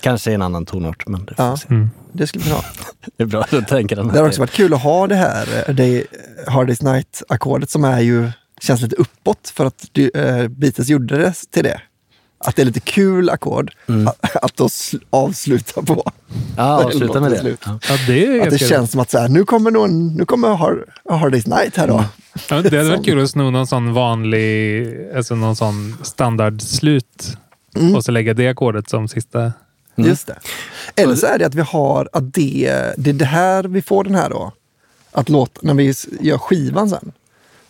Kanske 0.00 0.30
i 0.30 0.34
en 0.34 0.42
annan 0.42 0.66
tonart, 0.66 1.06
men 1.06 1.24
det, 1.24 1.34
får 1.34 1.44
Ja. 1.44 1.50
vi 1.52 1.58
se. 1.58 1.66
Mm. 1.70 1.90
Det 2.12 2.26
skulle 2.26 2.44
vi 2.44 2.50
ha. 2.50 2.64
det 3.16 3.22
är 3.22 3.26
bra. 3.26 3.44
Då 3.50 3.60
tänker 3.62 3.96
han 3.96 4.06
Det 4.06 4.12
hade 4.12 4.22
att 4.22 4.28
också 4.28 4.40
varit 4.40 4.50
kul 4.52 4.74
att 4.74 4.82
ha 4.82 5.06
det 5.06 5.14
här 5.14 5.64
eh, 5.68 5.74
det 5.74 6.04
Hard 6.46 6.70
Day's 6.70 6.82
Night-ackordet 6.84 7.70
som 7.70 7.84
är 7.84 8.00
ju, 8.00 8.30
känns 8.60 8.80
lite 8.82 8.96
uppåt 8.96 9.52
för 9.54 9.66
att 9.66 9.86
du, 9.92 10.10
eh, 10.10 10.48
Beatles 10.48 10.88
gjorde 10.88 11.18
det 11.18 11.32
till 11.50 11.64
det. 11.64 11.80
Att 12.38 12.56
det 12.56 12.62
är 12.62 12.66
lite 12.66 12.80
kul 12.80 13.30
ackord 13.30 13.72
Mm. 13.88 14.08
att, 14.08 14.36
att 14.60 14.60
avsluta 15.10 15.82
på. 15.82 16.10
Ja, 16.56 16.84
avsluta 16.84 17.20
med 17.20 17.30
det. 17.30 17.38
slut. 17.40 17.60
Ja. 17.66 17.78
Ja, 17.88 17.96
det 18.06 18.26
är 18.26 18.42
Att 18.42 18.50
det 18.50 18.58
känns 18.58 18.90
som 18.90 19.00
att 19.00 19.10
så 19.10 19.18
här, 19.18 19.28
nu 19.28 19.44
kommer 19.44 19.70
någon, 19.70 20.14
nu 20.16 20.24
kommer 20.24 20.48
Hard, 20.54 20.78
Hard 21.10 21.34
Day's 21.34 21.48
Night 21.58 21.76
här 21.76 21.88
då. 21.88 22.04
Ja, 22.50 22.62
det 22.62 22.76
hade 22.76 22.90
varit 22.90 23.04
kul 23.04 23.24
att 23.24 23.30
sno 23.30 23.50
någon 23.50 23.66
sån 23.66 23.92
vanlig, 23.92 24.86
alltså 25.16 25.34
någon 25.34 25.56
sån 25.56 25.96
standardslut 26.02 27.36
Mm. 27.76 27.94
och 27.94 28.04
så 28.04 28.12
lägga 28.12 28.34
det 28.34 28.48
ackordet 28.48 28.90
som 28.90 29.08
sista. 29.08 29.52
Just 29.96 30.26
det. 30.26 30.38
Eller 30.96 31.14
så 31.14 31.26
är 31.26 31.38
det 31.38 31.46
att 31.46 31.54
vi 31.54 31.60
har, 31.60 32.08
att 32.12 32.34
det, 32.34 32.92
det 32.96 33.10
är 33.10 33.14
det 33.14 33.24
här 33.24 33.64
vi 33.64 33.82
får 33.82 34.04
den 34.04 34.14
här 34.14 34.30
då. 34.30 34.52
Att 35.12 35.28
låt, 35.28 35.62
när 35.62 35.74
vi 35.74 35.94
gör 36.20 36.38
skivan 36.38 36.88
sen, 36.90 37.12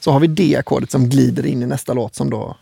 så 0.00 0.10
har 0.12 0.20
vi 0.20 0.26
det 0.26 0.56
ackordet 0.56 0.90
som 0.90 1.08
glider 1.08 1.46
in 1.46 1.62
i 1.62 1.66
nästa 1.66 1.92
låt 1.94 2.14
som 2.14 2.30
då, 2.30 2.56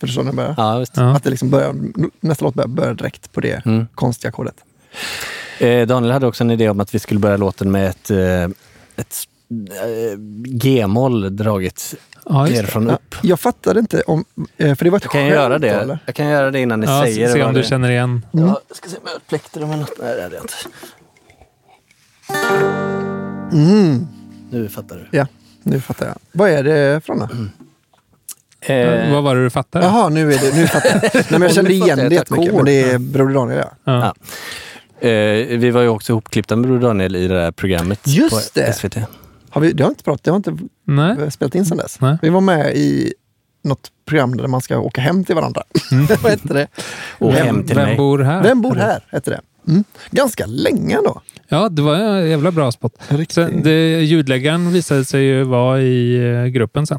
förstår 0.00 0.22
ni? 0.22 0.30
vad 0.30 0.44
jag 0.44 0.48
menar? 0.56 0.72
Ja, 0.74 0.78
visst. 0.78 0.96
Ja. 0.96 1.16
Att 1.16 1.22
det 1.24 1.30
liksom 1.30 1.50
börjar, 1.50 1.74
nästa 2.20 2.44
låt 2.44 2.54
börjar, 2.54 2.68
börjar 2.68 2.94
direkt 2.94 3.32
på 3.32 3.40
det 3.40 3.66
Mm. 3.66 3.86
konstiga 3.94 4.28
ackordet. 4.28 4.54
Eh, 5.58 5.86
Daniel 5.86 6.12
hade 6.12 6.26
också 6.26 6.44
en 6.44 6.50
idé 6.50 6.68
om 6.68 6.80
att 6.80 6.94
vi 6.94 6.98
skulle 6.98 7.20
börja 7.20 7.36
låten 7.36 7.70
med 7.70 7.88
ett, 7.88 8.10
eh, 8.10 8.44
ett 8.96 9.16
eh, 9.50 10.18
G-moll 10.46 11.36
draget 11.36 11.94
Ja, 12.28 12.44
det. 12.44 12.50
nerifrån 12.54 12.86
Ja, 12.86 12.94
upp. 12.94 13.14
jag 13.22 13.40
fattade 13.40 13.80
inte 13.80 14.00
om, 14.00 14.24
eh, 14.56 14.74
för 14.74 14.84
det 14.84 14.90
var 14.90 14.98
ett 14.98 15.04
Jag 15.04 15.12
kan 15.12 15.20
skämt 15.20 15.30
göra 15.34 15.58
det. 15.58 15.68
eller? 15.70 15.98
Jag 16.06 16.14
kan 16.14 16.26
göra 16.28 16.50
det 16.50 16.60
innan 16.60 16.80
ni 16.80 16.86
Ja, 16.86 17.02
säger 17.02 17.28
se 17.32 17.38
vad 17.38 17.48
om 17.48 17.54
du 17.54 17.60
det 17.60 17.66
känner 17.68 17.90
igen. 17.90 18.26
Ja, 18.32 18.60
jag 18.68 18.76
ska 18.76 18.88
se 18.88 18.96
om 18.96 19.02
jag 19.04 19.10
har 19.12 19.16
ett 19.16 19.26
plektrum 19.26 19.70
eller 19.70 19.80
något. 19.80 19.92
Nej, 20.02 20.16
det 20.16 20.22
hade 20.22 20.34
jag 20.34 20.44
inte. 20.44 20.54
Mm. 23.52 24.06
Nu 24.50 24.68
fattar 24.68 24.96
du. 25.10 25.18
Ja, 25.18 25.26
nu 25.62 25.80
fattar 25.80 26.06
jag. 26.06 26.16
Vad 26.32 26.50
är 26.50 26.62
det 26.64 27.04
från 27.04 27.18
då? 27.18 27.28
Eh, 28.60 29.12
Vad 29.12 29.22
var 29.22 29.34
det 29.36 29.44
du 29.44 29.50
fattade? 29.50 29.84
Jaha, 29.84 30.08
nu 30.08 30.32
är 30.32 30.38
det, 30.38 30.56
nu 30.56 30.66
fattar 30.66 30.88
jag. 31.02 31.02
Nej, 31.14 31.24
men 31.30 31.42
jag 31.42 31.52
kände 31.54 31.72
igen 31.72 31.98
det 31.98 32.14
jättemycket, 32.14 32.54
men 32.54 32.64
det 32.64 32.82
är 32.90 32.98
Broder 32.98 33.34
Daniel 33.34 33.58
ja. 33.58 33.70
Ja. 33.84 34.14
Ja. 35.00 35.08
eh, 35.08 35.58
vi 35.58 35.70
var 35.70 35.82
ju 35.82 35.88
också 35.88 36.12
ihopklippta 36.12 36.56
med 36.56 36.68
Broder 36.70 36.86
Daniel 36.88 37.16
i 37.16 37.28
det 37.28 37.34
där 37.34 37.52
programmet 37.52 38.00
Just 38.06 38.54
på 38.54 38.60
det. 38.60 38.72
SVT. 38.72 38.96
Har 39.50 39.60
vi, 39.60 39.72
det 39.72 39.82
har 39.82 39.90
inte 39.90 40.04
pratat, 40.04 40.24
det 40.24 40.30
har 40.30 40.36
inte 40.36 40.56
Nej. 40.84 41.30
spelat 41.30 41.54
in 41.54 41.64
sedan 41.66 41.76
dess. 41.78 42.00
Nej. 42.00 42.18
Vi 42.22 42.28
var 42.28 42.40
med 42.40 42.76
i 42.76 43.14
något 43.64 43.88
program 44.08 44.36
där 44.36 44.46
man 44.46 44.60
ska 44.60 44.78
åka 44.78 45.00
hem 45.00 45.24
till 45.24 45.34
varandra. 45.34 45.62
Vad 46.22 46.30
hette 46.32 46.54
det? 46.54 46.66
Och 47.18 47.34
Vem- 47.34 47.46
hem 47.46 47.64
till 47.66 47.76
Vem 47.76 47.84
mig. 47.88 47.96
bor 47.96 48.18
här? 48.18 48.42
Vem 48.42 48.62
bor 48.62 48.74
här? 48.74 49.00
Hette 49.10 49.30
det. 49.30 49.40
Mm. 49.68 49.84
Ganska 50.10 50.46
länge 50.46 50.96
då. 50.96 51.20
Ja, 51.48 51.68
det 51.68 51.82
var 51.82 51.94
en 51.94 52.30
jävla 52.30 52.50
bra 52.52 52.72
spot. 52.72 52.92
Riktigt. 53.08 53.34
Sen, 53.34 53.62
det, 53.62 54.00
ljudläggaren 54.00 54.72
visade 54.72 55.04
sig 55.04 55.22
ju 55.24 55.42
vara 55.42 55.80
i 55.80 56.16
eh, 56.34 56.44
gruppen 56.44 56.86
sen. 56.86 56.98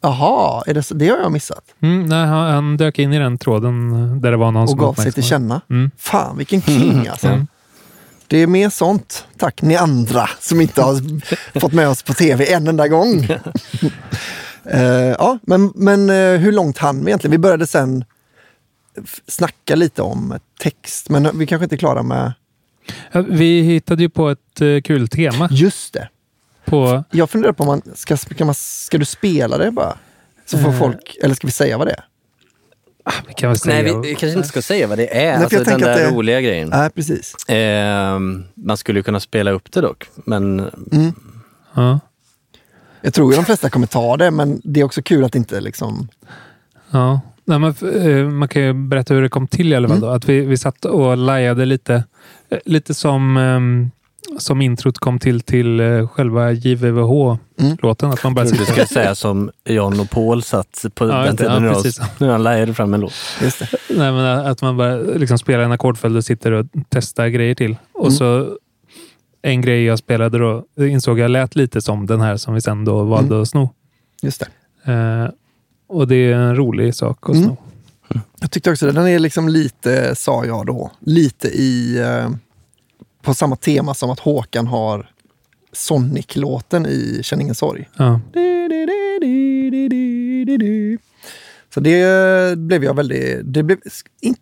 Jaha, 0.00 0.62
det, 0.66 0.82
så- 0.82 0.94
det 0.94 1.08
har 1.08 1.18
jag 1.18 1.32
missat. 1.32 1.64
Mm, 1.80 2.06
nej, 2.06 2.26
han, 2.26 2.50
han 2.54 2.76
dök 2.76 2.98
in 2.98 3.12
i 3.12 3.18
den 3.18 3.38
tråden 3.38 3.90
där 4.20 4.30
det 4.30 4.36
var 4.36 4.50
någon 4.50 4.68
Och 4.68 4.78
gav 4.78 4.94
sig 4.94 5.12
till 5.12 5.22
känna. 5.22 5.60
Mm. 5.70 5.90
Fan, 5.98 6.36
vilken 6.38 6.62
king 6.62 7.08
alltså. 7.08 7.28
Mm. 7.28 7.46
Det 8.26 8.38
är 8.38 8.46
mer 8.46 8.70
sånt. 8.70 9.26
Tack 9.38 9.62
ni 9.62 9.76
andra 9.76 10.28
som 10.40 10.60
inte 10.60 10.82
har 10.82 11.00
fått 11.60 11.72
med 11.72 11.88
oss 11.88 12.02
på 12.02 12.12
tv 12.14 12.52
en 12.52 12.68
enda 12.68 12.88
gång. 12.88 13.26
Eh, 14.70 14.82
ja, 15.18 15.38
men, 15.42 15.72
men 15.74 16.10
eh, 16.10 16.40
hur 16.40 16.52
långt 16.52 16.78
hann 16.78 17.04
vi 17.04 17.10
egentligen? 17.10 17.30
Vi 17.32 17.38
började 17.38 17.66
sen 17.66 18.04
snacka 19.28 19.74
lite 19.76 20.02
om 20.02 20.34
text, 20.60 21.08
men 21.08 21.38
vi 21.38 21.46
kanske 21.46 21.64
inte 21.64 21.74
är 21.74 21.78
klara 21.78 22.02
med... 22.02 22.32
Vi 23.28 23.60
hittade 23.62 24.02
ju 24.02 24.08
på 24.08 24.28
ett 24.28 24.60
eh, 24.60 24.80
kul 24.84 25.08
tema. 25.08 25.48
Just 25.50 25.92
det. 25.92 26.08
På, 26.68 27.04
Jag 27.10 27.30
funderar 27.30 27.52
på 27.52 27.62
om 27.62 27.66
man 27.66 27.82
ska, 27.94 28.16
ska, 28.16 28.44
man, 28.44 28.54
ska 28.54 28.98
du 28.98 29.04
spela 29.04 29.58
det 29.58 29.70
bara? 29.70 29.96
Så 30.46 30.58
får 30.58 30.68
Eh. 30.68 30.78
folk, 30.78 31.16
eller 31.22 31.34
ska 31.34 31.46
vi 31.46 31.52
säga 31.52 31.78
vad 31.78 31.86
det 31.86 31.92
är? 31.92 32.04
vi 33.28 33.34
kan 33.34 33.48
väl 33.50 33.58
säga... 33.58 33.82
Nej, 33.82 33.84
vi, 34.02 34.08
vi 34.08 34.14
kanske 34.14 34.36
inte 34.36 34.48
ska 34.48 34.62
säga 34.62 34.86
vad 34.86 34.98
det 34.98 35.18
är. 35.26 35.34
för 35.34 35.40
alltså 35.42 35.56
jag 35.58 35.66
den 35.66 35.72
tänker 35.74 35.86
där 35.88 35.98
det- 36.10 36.10
roliga 36.16 36.40
grejen. 36.40 36.68
Nej, 36.68 36.90
precis. 36.90 37.34
Eh, 37.48 38.18
man 38.54 38.76
skulle 38.76 38.98
ju 38.98 39.02
kunna 39.02 39.20
spela 39.20 39.50
upp 39.50 39.72
det 39.72 39.80
dock. 39.80 40.06
Men 40.14 40.60
Mm. 40.92 41.12
Ja, 41.74 42.00
Jag 43.00 43.14
tror 43.14 43.32
ju 43.32 43.36
de 43.36 43.44
flesta 43.44 43.70
kommer 43.70 43.86
ta 43.86 44.16
det, 44.16 44.30
men 44.30 44.60
det 44.64 44.80
är 44.80 44.84
också 44.84 45.02
kul 45.02 45.24
att 45.24 45.34
inte 45.34 45.60
liksom... 45.60 46.08
ja. 46.90 47.20
Nej, 47.44 47.58
men, 47.58 47.74
eh, 47.94 48.28
man 48.30 48.48
kan 48.48 48.62
ju 48.62 48.72
berätta 48.72 49.14
hur 49.14 49.22
det 49.22 49.28
kom 49.28 49.46
till 49.48 49.72
i 49.72 49.76
alla 49.76 49.88
fall. 49.88 49.96
Mm. 49.96 50.08
Då. 50.08 50.14
Att 50.14 50.28
vi, 50.28 50.40
vi 50.40 50.56
satt 50.56 50.84
och 50.84 51.16
lajade 51.16 51.64
lite. 51.64 52.04
eh, 52.50 52.58
Lite 52.64 52.94
som, 52.94 53.36
ehm, 53.36 53.90
som 54.38 54.60
introt 54.60 54.98
kom 54.98 55.18
till 55.18 55.40
till 55.40 55.80
eh, 55.80 56.08
själva 56.08 56.52
JVVH-låten. 56.52 58.10
Att 58.10 58.24
man 58.24 58.34
bara 58.34 58.44
trodde 58.44 58.58
du 58.58 58.66
sitter... 58.66 58.72
skulle 58.72 58.86
säga 58.86 59.14
som 59.14 59.50
John 59.64 60.00
och 60.00 60.10
Paul 60.10 60.42
satt 60.42 60.84
på 60.94 61.08
Ja, 61.08 61.16
den 61.22 61.36
tiden 61.36 61.64
Ja, 61.64 61.82
när, 62.18 62.28
de, 62.28 62.40
lajade 62.42 62.74
fram 62.74 62.94
en 62.94 63.00
låt. 63.00 63.12
Just 63.42 63.58
det. 63.58 63.68
Nej, 63.88 64.12
men 64.12 64.24
att 64.46 64.62
man 64.62 64.76
bara 64.76 64.96
liksom 64.96 65.38
spelar 65.38 65.64
en 65.64 65.72
ackordföljd 65.72 66.16
och 66.16 66.24
sitter 66.24 66.52
och 66.52 66.66
testar 66.88 67.28
grejer 67.28 67.54
till. 67.54 67.76
Och 67.92 68.00
Mm. 68.06 68.12
så 68.16 68.56
en 69.42 69.60
grej 69.60 69.84
jag 69.84 69.98
spelade 69.98 70.38
då, 70.38 70.64
insåg 70.86 71.18
jag 71.18 71.30
lät 71.30 71.56
lite 71.56 71.82
som 71.82 72.06
den 72.06 72.20
här 72.20 72.36
som 72.36 72.54
vi 72.54 72.60
sen 72.60 72.84
då 72.84 73.02
valde 73.04 73.28
Mm. 73.28 73.42
att 73.42 73.48
sno. 73.48 73.70
Just 74.22 74.44
det. 74.84 74.92
Eh, 74.92 75.28
och 75.88 76.08
det 76.08 76.16
är 76.16 76.34
en 76.34 76.56
rolig 76.56 76.94
sak 76.94 77.18
att 77.30 77.34
Mm. 77.36 77.44
sno. 77.44 77.56
Jag 78.40 78.50
tyckte 78.50 78.70
också 78.70 78.86
det. 78.86 78.92
Den 78.92 79.08
är 79.08 79.18
liksom 79.18 79.48
lite, 79.48 80.14
sa 80.14 80.44
jag 80.44 80.66
då, 80.66 80.90
lite 81.00 81.48
i... 81.48 81.98
Eh, 81.98 82.28
på 83.28 83.34
samma 83.34 83.56
tema 83.56 83.94
som 83.94 84.10
att 84.10 84.20
Håkan 84.20 84.66
har 84.66 85.10
Sonic-låten 85.72 86.86
i 86.86 87.20
Känn 87.22 87.40
ingen 87.40 87.54
sorg. 87.54 87.88
Ja. 87.96 88.20
Så 91.74 91.80
det 91.80 92.58
blev 92.58 92.84
jag 92.84 92.94
väldigt... 92.94 93.40
Det 93.44 93.62
blev 93.62 93.78
in, 94.20 94.36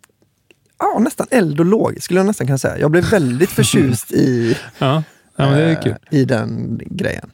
ja, 0.79 0.99
nästan 0.99 1.27
eld 1.31 1.59
och 1.59 1.65
låg, 1.65 2.01
skulle 2.01 2.19
jag 2.19 2.27
nästan 2.27 2.47
kunna 2.47 2.57
säga. 2.57 2.77
Jag 2.77 2.91
blev 2.91 3.09
väldigt 3.09 3.49
förtjust 3.49 4.11
i, 4.11 4.57
Ja. 4.77 5.03
ja, 5.35 5.59
eh, 5.59 5.81
kul. 5.81 5.95
i 6.11 6.25
den 6.25 6.81
grejen. 6.85 7.31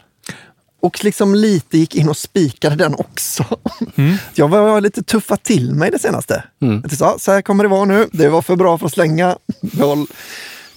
Och 0.81 1.03
liksom 1.03 1.35
lite 1.35 1.77
gick 1.77 1.95
in 1.95 2.09
och 2.09 2.17
spikade 2.17 2.75
den 2.75 2.95
också. 2.95 3.45
Mm. 3.95 4.15
Jag 4.35 4.47
var 4.47 4.81
lite 4.81 5.03
tuffa 5.03 5.37
till 5.37 5.73
mig 5.73 5.91
det 5.91 5.99
senaste. 5.99 6.43
Mm. 6.61 6.81
Jag 6.89 6.97
sa, 6.97 7.19
så 7.19 7.31
här 7.31 7.41
kommer 7.41 7.63
det 7.63 7.69
vara 7.69 7.85
nu. 7.85 8.07
Det 8.11 8.29
var 8.29 8.41
för 8.41 8.55
bra 8.55 8.77
för 8.77 8.85
att 8.85 8.93
slänga. 8.93 9.37
Behåll. 9.61 10.07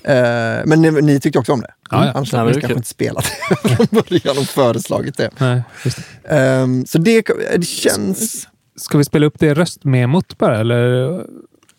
Eh, 0.06 0.62
men 0.66 0.82
ni, 0.82 0.90
ni 0.90 1.20
tyckte 1.20 1.38
också 1.38 1.52
om 1.52 1.60
det? 1.60 1.74
Ja, 1.90 2.04
ja. 2.06 2.12
Annars 2.14 2.32
hade 2.32 2.44
ni 2.44 2.52
det 2.52 2.60
kanske 2.60 2.68
kul. 2.68 2.76
inte 2.76 2.88
spelat 2.88 3.24
från 3.62 3.86
början 3.90 4.38
och 4.38 4.44
föreslagit 4.44 5.16
det. 5.16 5.30
Nej, 5.38 5.62
just 5.84 5.98
det. 6.22 6.28
Ehm, 6.36 6.86
så 6.86 6.98
det, 6.98 7.26
det 7.56 7.66
känns... 7.66 8.48
Ska 8.76 8.98
vi 8.98 9.04
spela 9.04 9.26
upp 9.26 9.38
det 9.38 9.54
röstmemot 9.54 10.38
bara? 10.38 10.58
Eller? 10.60 11.08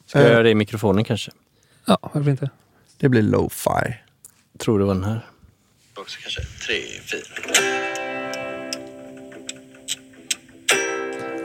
Ska 0.07 0.19
jag 0.19 0.25
Eh. 0.27 0.31
göra 0.31 0.43
det 0.43 0.49
i 0.49 0.55
mikrofonen 0.55 1.03
kanske? 1.03 1.31
Ja, 1.85 1.97
varför 2.13 2.31
inte? 2.31 2.49
Det 2.97 3.09
blir 3.09 3.21
lo-fi. 3.21 3.95
Tror 4.59 4.79
det 4.79 4.85
var 4.85 4.93
den 4.93 5.03
här. 5.03 5.25
Också 5.99 6.19
kanske 6.21 6.41
tre, 6.41 6.75
fyra. 7.11 7.53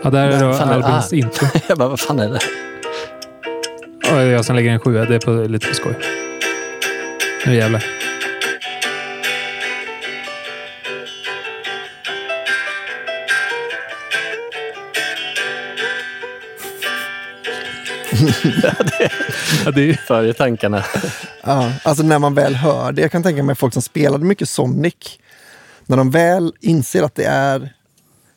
Ja, 0.04 0.10
där 0.10 0.28
är 0.28 0.40
då 0.40 0.52
Fan, 0.54 0.68
ah. 0.68 0.72
Albins 0.72 1.12
intro. 1.12 1.46
jag 1.68 1.78
bara, 1.78 1.88
vad 1.88 2.00
fan 2.00 2.18
är 2.18 2.28
det? 2.28 2.40
Och 4.10 4.16
det 4.18 4.22
är 4.22 4.26
jag 4.32 4.44
som 4.44 4.56
lägger 4.56 4.70
en 4.70 4.80
sjua. 4.80 5.04
Det 5.04 5.14
är 5.14 5.18
på, 5.20 5.48
lite 5.48 5.68
på 5.68 5.74
skoj. 5.74 5.96
Nu 7.46 7.54
jävlar. 7.54 7.84
ja, 19.64 19.72
det 19.72 19.90
är, 19.90 19.94
Följer 19.94 20.32
tankarna. 20.32 20.84
Ja, 21.42 21.72
alltså 21.82 22.02
när 22.04 22.18
man 22.18 22.34
väl 22.34 22.54
hör 22.54 22.92
det. 22.92 23.02
Jag 23.02 23.12
kan 23.12 23.22
tänka 23.22 23.42
mig 23.42 23.54
folk 23.54 23.72
som 23.72 23.82
spelade 23.82 24.24
mycket 24.24 24.48
Sonic. 24.48 24.94
När 25.86 25.96
de 25.96 26.10
väl 26.10 26.52
inser 26.60 27.02
att 27.02 27.14
det 27.14 27.24
är 27.24 27.72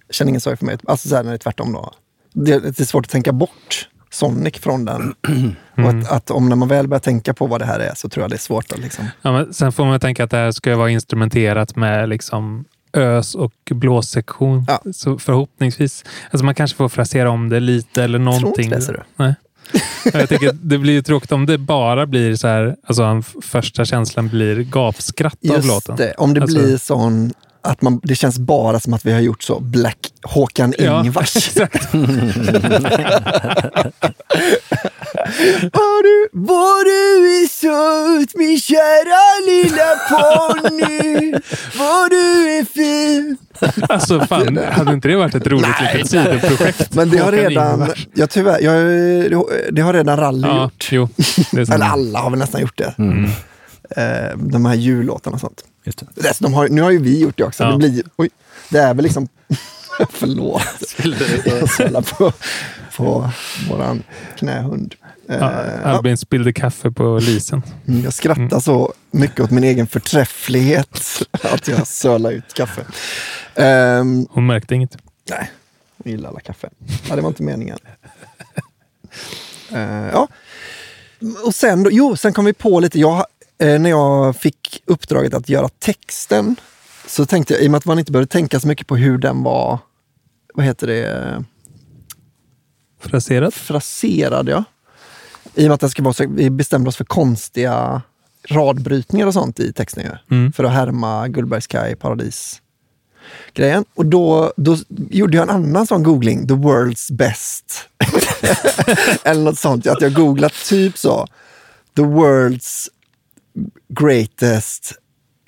Känn 0.10 0.30
ingen 0.30 0.42
sorg 0.42 0.58
för 0.58 0.66
mig. 0.66 0.78
Alltså 0.88 1.10
så 1.10 1.16
här 1.16 1.24
när 1.24 1.32
det 1.32 1.36
är 1.36 1.38
tvärtom 1.38 1.74
då. 1.74 1.94
Det, 2.34 2.60
det 2.60 2.80
är 2.80 2.86
svårt 2.86 3.06
att 3.06 3.12
tänka 3.12 3.32
bort 3.32 3.90
Sonic 4.16 4.58
från 4.60 4.86
den. 4.86 5.14
Och 5.78 5.84
att, 5.90 6.12
att 6.12 6.32
om 6.32 6.50
när 6.50 6.56
man 6.56 6.68
väl 6.68 6.88
börjar 6.88 7.00
tänka 7.00 7.34
på 7.34 7.48
vad 7.48 7.62
det 7.62 7.66
här 7.66 7.80
är 7.80 7.92
så 7.96 8.10
tror 8.10 8.24
jag 8.24 8.30
det 8.32 8.36
är 8.36 8.40
svårt 8.40 8.72
att 8.72 8.80
liksom... 8.80 9.06
ja, 9.22 9.32
men 9.32 9.54
sen 9.54 9.72
får 9.72 9.86
man 9.86 10.00
tänka 10.00 10.24
att 10.24 10.32
det 10.32 10.38
här 10.38 10.52
ska 10.52 10.76
vara 10.78 10.90
instrumenterat 10.90 11.76
med 11.76 12.10
liksom 12.10 12.66
ös 12.94 13.36
och 13.36 13.54
blåssektion. 13.72 14.66
Ja. 14.68 14.82
Så 14.94 15.18
förhoppningsvis. 15.20 16.04
Alltså 16.32 16.46
man 16.46 16.56
kanske 16.56 16.78
får 16.78 16.90
frasera 16.90 17.30
om 17.30 17.50
det 17.50 17.60
lite 17.60 18.04
eller 18.04 18.18
Tror 18.20 18.26
någonting. 18.26 18.66
inte 18.66 18.76
det, 18.76 18.82
ser 18.82 18.94
du. 18.94 19.02
Nej. 19.16 19.36
Jag 20.14 20.30
tycker 20.30 20.50
att 20.50 20.56
det 20.70 20.78
blir 20.78 20.94
ju 20.94 21.02
tråkigt 21.02 21.32
om 21.32 21.46
det 21.46 21.58
bara 21.58 22.06
blir 22.06 22.36
så 22.36 22.48
här, 22.48 22.76
alltså 22.88 23.22
första 23.42 23.86
känslan 23.86 24.28
blir 24.30 24.56
gapskratt 24.64 25.38
av 25.50 25.56
Just 25.56 25.68
låten. 25.68 25.96
det, 25.96 26.14
om 26.18 26.34
det 26.34 26.42
Alltså- 26.42 26.58
blir 26.60 26.78
sån 26.78 27.34
att 27.66 27.82
man, 27.82 28.00
det 28.04 28.16
känns 28.16 28.40
bara 28.40 28.80
som 28.80 28.94
att 28.94 29.06
vi 29.06 29.14
har 29.14 29.20
gjort 29.20 29.44
så 29.44 29.60
Black 29.60 29.98
Håkan 30.24 30.74
Ja, 30.78 31.04
Ingvars. 31.06 31.36
exakt. 31.58 31.94
Var 35.74 36.04
du, 36.04 36.30
var 36.32 36.84
du 36.86 37.28
är 37.44 37.48
söt 37.48 38.36
min 38.36 38.60
kära 38.60 39.46
lilla 39.46 39.96
ponny. 40.10 41.32
Var 41.78 42.10
du 42.10 42.50
är 42.58 42.66
fin. 42.66 43.38
Alltså 43.90 44.20
fan, 44.20 44.58
hade 44.72 44.94
inte 44.94 45.08
det 45.08 45.16
varit 45.16 45.36
ett 45.36 45.48
roligt 45.48 45.68
litet 45.82 46.10
sidoprojekt? 46.10 46.96
Men 46.96 47.10
det 47.10 47.18
har 47.18 47.32
Håkan 47.32 47.50
redan, 47.50 47.90
ja, 48.14 48.28
tyvärr, 48.28 48.62
jag, 48.62 48.76
det 49.72 49.82
har 49.82 49.94
redan 49.94 50.18
Rally 50.18 50.48
Ja, 50.48 50.64
gjort. 50.64 50.90
jo. 50.92 51.10
Eller 51.58 51.86
alla 51.86 52.20
har 52.20 52.30
väl 52.30 52.40
nästan 52.40 52.62
gjort 52.62 52.78
det. 52.78 52.94
Mm. 52.98 53.26
Eh, 53.90 54.38
de 54.38 54.66
här 54.66 54.76
jullåtarna 54.76 55.34
och 55.34 55.42
sånt. 55.42 55.64
Just 55.86 56.00
det. 56.16 56.38
De 56.40 56.54
har, 56.54 56.68
nu 56.70 56.82
har 56.82 56.92
ju 56.92 57.00
vi 57.02 57.20
gjort 57.20 57.38
det 57.38 57.44
också. 57.44 57.64
Ja. 57.64 57.72
Det, 57.72 57.78
blir, 57.78 58.04
oj, 58.16 58.30
det 58.70 58.80
är 58.80 58.94
väl 58.94 59.04
liksom... 59.04 59.28
förlåt. 60.10 60.62
Jag 61.46 61.70
sällar 61.70 62.02
på, 62.02 62.34
på 62.98 63.30
våran 63.70 64.04
knähund. 64.38 64.96
Eh, 65.30 65.38
Ja, 65.38 65.50
Albin 65.84 66.18
spillde 66.18 66.54
kaffe 66.54 66.92
på 66.92 67.20
lisen. 67.22 67.62
Mm, 67.88 68.04
Jag 68.04 68.14
skrattar 68.14 68.60
så 68.60 68.94
mycket 69.12 69.40
åt 69.40 69.52
min 69.52 69.64
egen 69.64 69.88
förträfflighet 69.88 71.02
att 71.32 71.68
jag 71.68 71.88
sölar 71.88 72.32
ut 72.32 72.54
kaffe. 72.54 72.86
Ehm, 73.56 74.28
Hon 74.32 74.46
märkte 74.46 74.76
inget. 74.76 74.98
nej, 75.30 75.52
jag 76.04 76.12
gillar 76.12 76.30
alla 76.30 76.40
kaffe. 76.40 76.70
Ja, 77.10 77.16
det 77.16 77.22
var 77.22 77.30
inte 77.30 77.44
meningen. 77.44 77.78
Eh, 79.74 80.08
ja. 80.14 80.28
Och 81.46 81.56
sen, 81.56 81.84
då, 81.84 81.92
jo, 81.92 82.16
sen 82.18 82.34
kom 82.34 82.46
vi 82.46 82.54
på 82.54 82.80
lite, 82.80 83.00
jag, 83.00 83.26
eh, 83.58 83.80
när 83.80 83.90
jag 83.90 84.36
fick 84.36 84.84
uppdraget 84.86 85.34
att 85.34 85.50
göra 85.50 85.70
texten 85.70 86.56
så 87.08 87.26
tänkte 87.26 87.54
jag, 87.54 87.64
i 87.64 87.68
och 87.68 87.72
med 87.72 87.78
att 87.78 87.86
man 87.86 88.00
inte 88.00 88.12
behövde 88.12 88.32
tänka 88.32 88.60
så 88.60 88.68
mycket 88.68 88.88
på 88.88 88.96
hur 88.96 89.18
den 89.18 89.44
var, 89.44 89.80
vad 90.54 90.66
heter 90.66 90.88
det, 90.88 91.44
Fraserat. 93.00 93.54
fraserad, 93.54 94.50
ja. 94.50 94.64
I 95.56 95.64
och 95.64 95.68
med 95.68 95.74
att 95.74 95.80
den 95.80 95.90
ska 95.90 96.04
vara 96.04 96.14
så, 96.14 96.26
vi 96.30 96.50
bestämde 96.50 96.90
oss 96.90 96.98
för 96.98 97.06
konstiga 97.06 98.02
radbrytningar 98.50 99.28
och 99.28 99.34
sånt 99.34 99.60
i 99.60 99.74
texten. 99.74 100.18
Mm. 100.32 100.52
För 100.52 100.64
att 100.64 100.72
härma 100.72 101.28
Gullbergskaj 101.28 101.96
paradis 101.96 102.62
grejen. 103.54 103.86
Och 103.94 104.06
då, 104.06 104.54
då 104.58 104.78
gjorde 105.10 105.38
jag 105.38 105.44
en 105.44 105.56
annan 105.56 105.88
sån 105.88 106.04
googling, 106.04 106.48
the 106.48 106.54
world's 106.54 107.14
best. 107.14 107.90
Eller 109.24 109.42
något 109.42 109.60
sånt, 109.60 109.88
att 109.88 110.02
jag 110.02 110.14
googlat 110.14 110.54
typ 110.70 110.98
så, 110.98 111.28
the 111.96 112.02
world's 112.02 112.88
greatest 114.00 114.94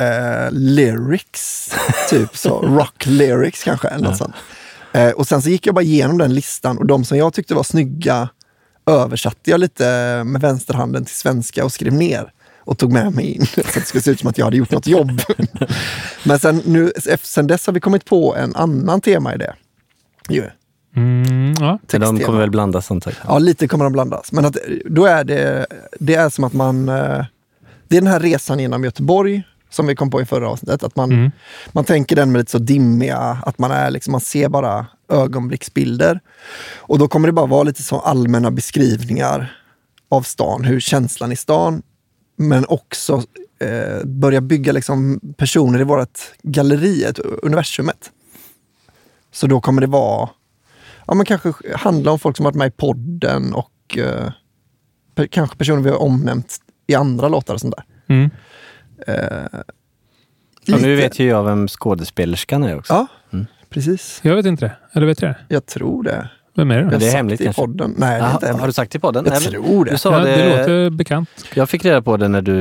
eh, 0.01 0.51
lyrics. 0.51 1.71
Typ 2.09 2.37
så, 2.37 2.59
rock 2.61 3.05
lyrics 3.05 3.63
kanske. 3.63 3.87
Eller 3.87 4.07
något 4.07 4.17
sånt. 4.17 4.35
Eh, 4.93 5.09
och 5.09 5.27
sen 5.27 5.41
så 5.41 5.49
gick 5.49 5.67
jag 5.67 5.75
bara 5.75 5.83
igenom 5.83 6.17
den 6.17 6.33
listan 6.33 6.77
och 6.77 6.85
de 6.85 7.05
som 7.05 7.17
jag 7.17 7.33
tyckte 7.33 7.55
var 7.55 7.63
snygga 7.63 8.29
översatte 8.85 9.51
jag 9.51 9.59
lite 9.59 9.83
med 10.23 10.41
vänsterhanden 10.41 11.05
till 11.05 11.15
svenska 11.15 11.65
och 11.65 11.73
skrev 11.73 11.93
ner 11.93 12.31
och 12.59 12.77
tog 12.77 12.93
med 12.93 13.15
mig 13.15 13.25
in 13.25 13.45
så 13.53 13.61
att 13.61 13.73
det 13.73 13.81
skulle 13.81 14.01
se 14.01 14.11
ut 14.11 14.19
som 14.19 14.29
att 14.29 14.37
jag 14.37 14.45
hade 14.45 14.57
gjort 14.57 14.71
något 14.71 14.87
jobb. 14.87 15.21
Men 16.23 16.39
sen, 16.39 16.61
nu, 16.65 16.91
sen 17.23 17.47
dess 17.47 17.65
har 17.65 17.73
vi 17.73 17.79
kommit 17.79 18.05
på 18.05 18.35
en 18.35 18.55
annan 18.55 19.01
tema 19.01 19.35
i 19.35 19.37
det. 19.37 19.55
Mm, 20.95 21.53
ja. 21.59 21.79
Men 21.91 22.01
de 22.01 22.19
kommer 22.19 22.39
väl 22.39 22.51
blandas 22.51 22.91
antagligen. 22.91 23.25
Ja, 23.27 23.39
lite 23.39 23.67
kommer 23.67 23.85
de 23.85 23.93
blandas. 23.93 24.31
Men 24.31 24.45
att, 24.45 24.57
då 24.85 25.05
är 25.05 25.23
det, 25.23 25.67
det 25.99 26.15
är 26.15 26.29
som 26.29 26.43
att 26.43 26.53
man... 26.53 26.89
eh, 26.89 27.25
Det 27.89 27.97
är 27.97 28.01
den 28.01 28.11
här 28.11 28.19
resan 28.19 28.59
genom 28.59 28.83
Göteborg 28.83 29.43
som 29.69 29.87
vi 29.87 29.95
kom 29.95 30.09
på 30.09 30.21
i 30.21 30.25
förra 30.25 30.49
avsnittet. 30.49 30.83
Att 30.83 30.95
man, 30.95 31.11
Mm. 31.11 31.31
man 31.71 31.85
tänker 31.85 32.15
den 32.15 32.31
med 32.31 32.39
lite 32.39 32.51
så 32.51 32.57
dimmiga, 32.57 33.17
att 33.17 33.59
man, 33.59 33.71
är 33.71 33.91
liksom, 33.91 34.11
man 34.11 34.21
ser 34.21 34.49
bara 34.49 34.85
ögonblicksbilder. 35.09 36.19
Och 36.77 36.99
då 36.99 37.07
kommer 37.07 37.27
det 37.27 37.31
bara 37.31 37.45
vara 37.45 37.63
lite 37.63 37.83
så 37.83 37.99
allmänna 37.99 38.51
beskrivningar 38.51 39.57
av 40.09 40.21
stan, 40.21 40.63
hur 40.63 40.79
känslan 40.79 41.31
i 41.31 41.35
stan, 41.35 41.81
men 42.37 42.65
också 42.67 43.23
eh, 43.59 44.05
börja 44.05 44.41
bygga 44.41 44.71
liksom 44.71 45.19
personer 45.37 45.79
i 45.79 45.83
vårt 45.83 46.19
galleri, 46.43 47.03
ett 47.03 47.19
universumet. 47.19 48.11
Så 49.31 49.47
då 49.47 49.61
kommer 49.61 49.81
det 49.81 49.87
vara, 49.87 50.29
ja 51.07 51.13
men 51.13 51.25
kanske 51.25 51.53
handla 51.75 52.11
om 52.11 52.19
folk 52.19 52.37
som 52.37 52.43
varit 52.43 52.55
med 52.55 52.67
i 52.67 52.71
podden 52.71 53.53
och 53.53 53.97
eh, 53.97 54.31
per, 55.15 55.27
kanske 55.27 55.57
personer 55.57 55.81
vi 55.81 55.89
har 55.89 56.01
omnämnt 56.01 56.57
i 56.87 56.95
andra 56.95 57.27
låtar 57.27 57.53
och 57.53 57.61
sånt 57.61 57.75
där. 57.75 58.15
Mm. 58.15 58.29
Ja, 60.65 60.77
nu 60.81 60.95
vet 60.95 61.19
ju 61.19 61.27
jag 61.27 61.43
vem 61.43 61.67
skådespelerskan 61.67 62.63
är 62.63 62.77
också. 62.77 62.93
Ja, 62.93 63.07
Mm. 63.33 63.45
precis. 63.69 64.19
Jag 64.23 64.35
vet 64.35 64.45
inte 64.45 64.65
det. 64.65 64.75
Eller 64.93 65.07
vet 65.07 65.21
jag 65.21 65.31
det? 65.31 65.37
Jag 65.47 65.65
tror 65.65 66.03
det. 66.03 66.29
Vem 66.55 66.71
är 66.71 66.75
det? 66.83 66.91
Jag 66.91 66.99
det 66.99 67.07
är 67.07 67.11
hemligt 67.15 67.41
i 67.41 67.43
kanske? 67.43 67.61
podden. 67.61 67.95
Nej, 67.97 68.21
det 68.21 68.27
inte 68.33 68.45
hemligt. 68.45 68.59
har 68.61 68.67
du 68.67 68.73
sagt 68.73 68.91
till 68.91 69.01
podden? 69.01 69.25
Jag 69.25 69.41
tror 69.41 69.85
det. 69.85 69.91
Du 69.91 69.97
sa 69.97 70.11
Ja, 70.13 70.19
det, 70.25 70.35
det 70.35 70.57
låter 70.57 70.89
bekant. 70.89 71.29
Jag 71.53 71.69
fick 71.69 71.85
reda 71.85 72.01
på 72.01 72.17
det 72.17 72.27
när 72.27 72.41
du, 72.41 72.53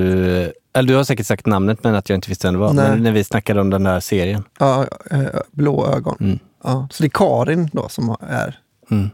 eller 0.73 0.89
du 0.89 0.95
har 0.95 1.05
säkert 1.05 1.27
sagt 1.27 1.47
namnet 1.47 1.85
men 1.85 1.95
att 1.95 2.09
jag 2.09 2.17
inte 2.17 2.29
visste 2.29 2.47
vem 2.47 2.55
det 2.55 2.61
var. 2.61 2.73
Nej. 2.73 2.91
Men 2.91 3.03
när 3.03 3.13
vi 3.13 3.25
snackade 3.25 3.61
om 3.61 3.71
den 3.71 3.83
där 3.85 4.01
serien. 4.01 4.45
Ja, 4.59 4.87
eh, 5.11 5.21
blå 5.53 5.87
ögon. 5.97 6.17
Mm. 6.21 6.39
Ja, 6.65 6.89
så 6.91 7.03
det 7.03 7.07
är 7.07 7.11
Karin 7.11 7.71
då 7.73 7.89
som 7.89 8.17
är 8.21 8.59
Mm. 8.91 9.11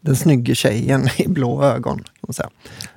den 0.00 0.16
snygga 0.16 0.54
tjejen 0.54 1.08
i 1.16 1.28
blå 1.28 1.62
ögon. 1.64 1.96
Kan 1.98 2.04
man 2.20 2.34
säga. 2.34 2.50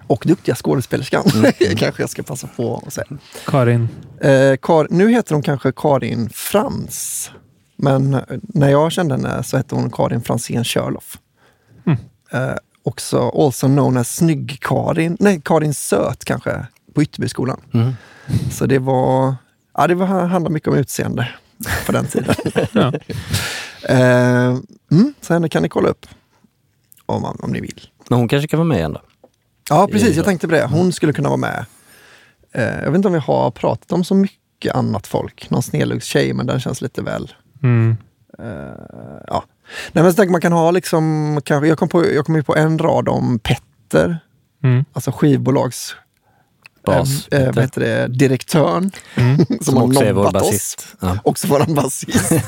Och 0.10 0.24
duktiga 0.28 0.56
skådespelerskan, 0.56 1.24
Mm. 1.36 1.52
kanske 1.78 2.04
jag 2.04 2.10
ska 2.10 2.24
passa 2.24 2.48
på 2.56 2.84
att 2.88 2.93
säga. 2.93 3.08
Karin. 3.45 3.89
Eh, 4.22 4.30
Kar- 4.58 4.88
nu 4.89 5.10
heter 5.12 5.34
hon 5.34 5.41
kanske 5.43 5.72
Karin 5.76 6.30
Frans. 6.30 7.32
Men 7.76 8.22
när 8.41 8.69
jag 8.69 8.91
kände 8.91 9.15
henne 9.15 9.43
så 9.43 9.58
hette 9.58 9.76
hon 9.76 9.89
Karin 9.91 10.22
Fransén 10.22 10.63
Körloff. 10.63 11.17
Mm. 11.86 11.98
Eh, 12.32 12.56
också 12.84 13.30
also 13.30 13.67
known 13.67 13.98
as 13.98 14.15
Snygg-Karin, 14.15 15.17
nej 15.19 15.41
Karin 15.45 15.74
Söt 15.74 16.26
kanske, 16.26 16.65
på 16.95 17.04
Ytterbyskolan. 17.04 17.62
Mm. 17.74 17.93
Så 18.52 18.65
det 18.65 18.80
var, 18.80 19.36
ja 19.78 19.88
det 19.88 19.95
var, 19.95 20.06
handlade 20.06 20.54
mycket 20.54 20.69
om 20.69 20.76
utseende 20.76 21.30
på 21.86 21.91
den 21.91 22.08
tiden. 22.08 22.36
Ja. 22.72 22.93
eh, 23.89 24.58
mm, 24.91 25.13
så 25.22 25.34
henne 25.34 25.50
kan 25.50 25.63
ni 25.63 25.69
kolla 25.69 25.89
upp 25.89 26.06
om, 27.06 27.26
om 27.26 27.52
ni 27.52 27.62
vill. 27.62 27.82
Men 28.08 28.19
hon 28.19 28.28
kanske 28.28 28.48
kan 28.48 28.60
vara 28.60 28.67
med 28.67 28.78
igen 28.78 28.93
då? 28.93 29.02
Ja, 29.70 29.88
precis. 29.92 30.10
Ja. 30.10 30.16
Jag 30.16 30.26
tänkte 30.26 30.48
på 30.48 30.54
det. 30.54 30.66
Hon 30.66 30.92
skulle 30.94 31.14
kunna 31.14 31.30
vara 31.30 31.38
med. 31.38 31.66
Eh, 32.54 32.64
jag 32.64 32.92
vet 32.92 32.96
inte 32.96 33.08
om 33.08 33.14
vi 33.14 33.20
har 33.20 33.52
pratat 33.52 33.92
om 33.92 34.04
så 34.04 34.16
mycket 34.16 34.76
annat 34.76 35.08
folk. 35.08 35.50
Någon 35.50 35.64
snedluggstjej, 35.64 36.34
men 36.34 36.46
den 36.48 36.60
känns 36.60 36.82
lite 36.82 37.02
väl... 37.02 37.34
Mm. 37.64 37.98
Ja. 39.28 39.44
Nej, 39.92 40.04
men 40.04 40.12
så 40.12 40.16
tänker 40.16 40.32
man 40.32 40.42
kan 40.42 40.52
ha 40.54 40.72
liksom... 40.72 41.42
Kanske, 41.46 41.68
jag, 41.68 41.78
kom 41.78 41.90
på, 41.90 42.12
jag 42.14 42.26
kom 42.26 42.36
ju 42.36 42.44
på 42.44 42.56
en 42.56 42.80
rad 42.80 43.10
om 43.10 43.40
Petter, 43.40 44.20
Mm. 44.64 44.86
alltså 44.94 45.12
skivbolags... 45.12 45.96
Bas. 46.86 47.28
eh, 47.28 47.42
eh, 47.42 47.46
vad 47.56 47.64
heter 47.64 47.82
det? 47.82 48.08
Direktören. 48.08 48.92
Som, 49.16 49.58
Som 49.62 49.78
har 49.78 49.84
också 49.84 50.04
är 50.04 50.14
vår 50.14 50.32
basist. 50.32 50.88
Ja. 51.00 51.18
Också 51.24 51.48
våran 51.48 51.76
basist. 51.76 52.32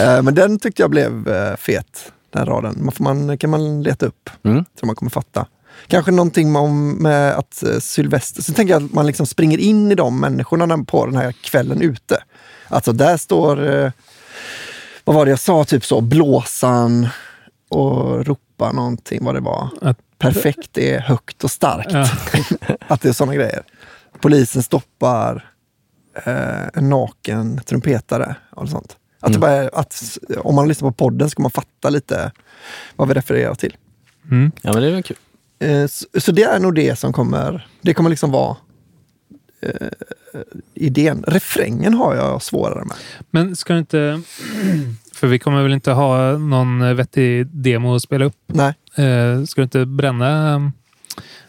Eh, 0.00 0.22
men 0.22 0.34
den 0.34 0.58
tyckte 0.58 0.82
jag 0.82 0.90
blev 0.90 1.28
eh, 1.28 1.56
fet, 1.56 2.12
den 2.32 2.46
raden. 2.46 2.76
Man 2.84 2.92
man, 2.98 3.38
kan 3.38 3.50
man 3.50 3.82
leta 3.82 4.06
upp. 4.06 4.30
Mm. 4.44 4.64
som 4.80 4.86
man 4.86 4.96
kommer 4.96 5.10
fatta. 5.10 5.46
Kanske 5.86 6.10
någonting 6.10 6.52
med, 6.52 6.62
om, 6.62 6.92
med 6.92 7.34
att 7.34 7.62
eh, 7.62 7.78
Sylvester, 7.78 8.42
så 8.42 8.52
tänker 8.52 8.74
jag 8.74 8.84
att 8.84 8.92
man 8.92 9.06
liksom 9.06 9.26
springer 9.26 9.58
in 9.58 9.92
i 9.92 9.94
de 9.94 10.20
människorna 10.20 10.84
på 10.84 11.06
den 11.06 11.16
här 11.16 11.32
kvällen 11.32 11.82
ute. 11.82 12.22
Alltså 12.68 12.92
där 12.92 13.16
står, 13.16 13.68
eh, 13.68 13.92
vad 15.04 15.16
var 15.16 15.24
det 15.24 15.30
jag 15.30 15.40
sa, 15.40 15.64
typ 15.64 15.84
så, 15.84 16.00
blåsan 16.00 17.08
och 17.68 18.26
ropa 18.26 18.72
någonting, 18.72 19.24
vad 19.24 19.34
det 19.34 19.40
var. 19.40 19.68
Att, 19.80 19.98
Perfekt 20.18 20.78
är 20.78 21.00
högt 21.00 21.44
och 21.44 21.50
starkt. 21.50 21.92
ja. 21.92 22.08
Att 22.86 23.00
det 23.00 23.08
är 23.08 23.12
sådana 23.12 23.34
grejer. 23.34 23.62
Polisen 24.20 24.62
stoppar 24.62 25.50
eh, 26.24 26.66
en 26.74 26.88
naken 26.88 27.60
trumpetare 27.66 28.34
och 28.50 28.68
sånt. 28.68 28.96
Att 29.20 29.32
det 29.32 29.38
bara 29.38 29.68
att, 29.68 30.18
om 30.38 30.54
man 30.54 30.68
lyssnar 30.68 30.90
på 30.90 30.94
podden 30.94 31.30
ska 31.30 31.42
man 31.42 31.50
fatta 31.50 31.90
lite 31.90 32.32
vad 32.96 33.08
vi 33.08 33.14
refererar 33.14 33.54
till. 33.54 33.76
Mm. 34.30 34.52
ja, 34.62 34.72
men 34.72 34.82
det 34.82 34.88
är 34.88 34.92
väl 34.92 35.02
kul. 35.02 35.16
Eh, 35.60 35.86
Så, 36.14 36.32
det 36.32 36.42
är 36.42 36.58
nog 36.58 36.74
det 36.74 36.98
som 36.98 37.12
kommer, 37.12 37.68
det 37.82 37.94
kommer 37.94 38.10
liksom 38.10 38.30
vara 38.30 38.56
eh, 39.62 39.88
idén. 40.74 41.24
Refrängen 41.26 41.94
har 41.94 42.14
jag 42.14 42.42
svårare 42.42 42.84
med. 42.84 42.96
Men 43.30 43.56
ska 43.56 43.72
du 43.72 43.78
inte... 43.78 44.22
För 45.12 45.26
vi 45.26 45.38
kommer 45.38 45.62
väl 45.62 45.72
inte 45.72 45.90
ha 45.92 46.38
någon 46.38 46.96
vettig 46.96 47.46
demo 47.46 47.94
att 47.94 48.02
spela 48.02 48.24
upp. 48.24 48.36
Nej, 48.46 48.74
Eh, 48.96 49.44
ska 49.44 49.60
du 49.60 49.62
inte 49.62 49.86
bränna 49.86 50.72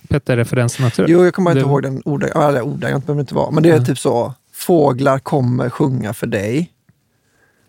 Petter-referensen 0.10 0.86
också? 0.86 1.06
jo, 1.08 1.24
jag 1.24 1.34
kommer 1.34 1.52
inte 1.52 1.60
Det- 1.64 1.68
ihåg 1.70 1.84
den 1.84 2.02
ordagrant, 2.06 2.50
eller 2.50 2.62
ordagrant 2.62 3.06
behöver 3.06 3.18
det 3.20 3.22
inte 3.24 3.36
vara, 3.36 3.52
men 3.52 3.64
det 3.64 3.70
är 3.70 3.78
Ja. 3.78 3.86
typ 3.86 4.00
så, 4.00 4.34
fåglar 4.54 5.20
kommer 5.20 5.70
sjunga 5.70 6.14
för 6.14 6.28
dig. 6.28 6.72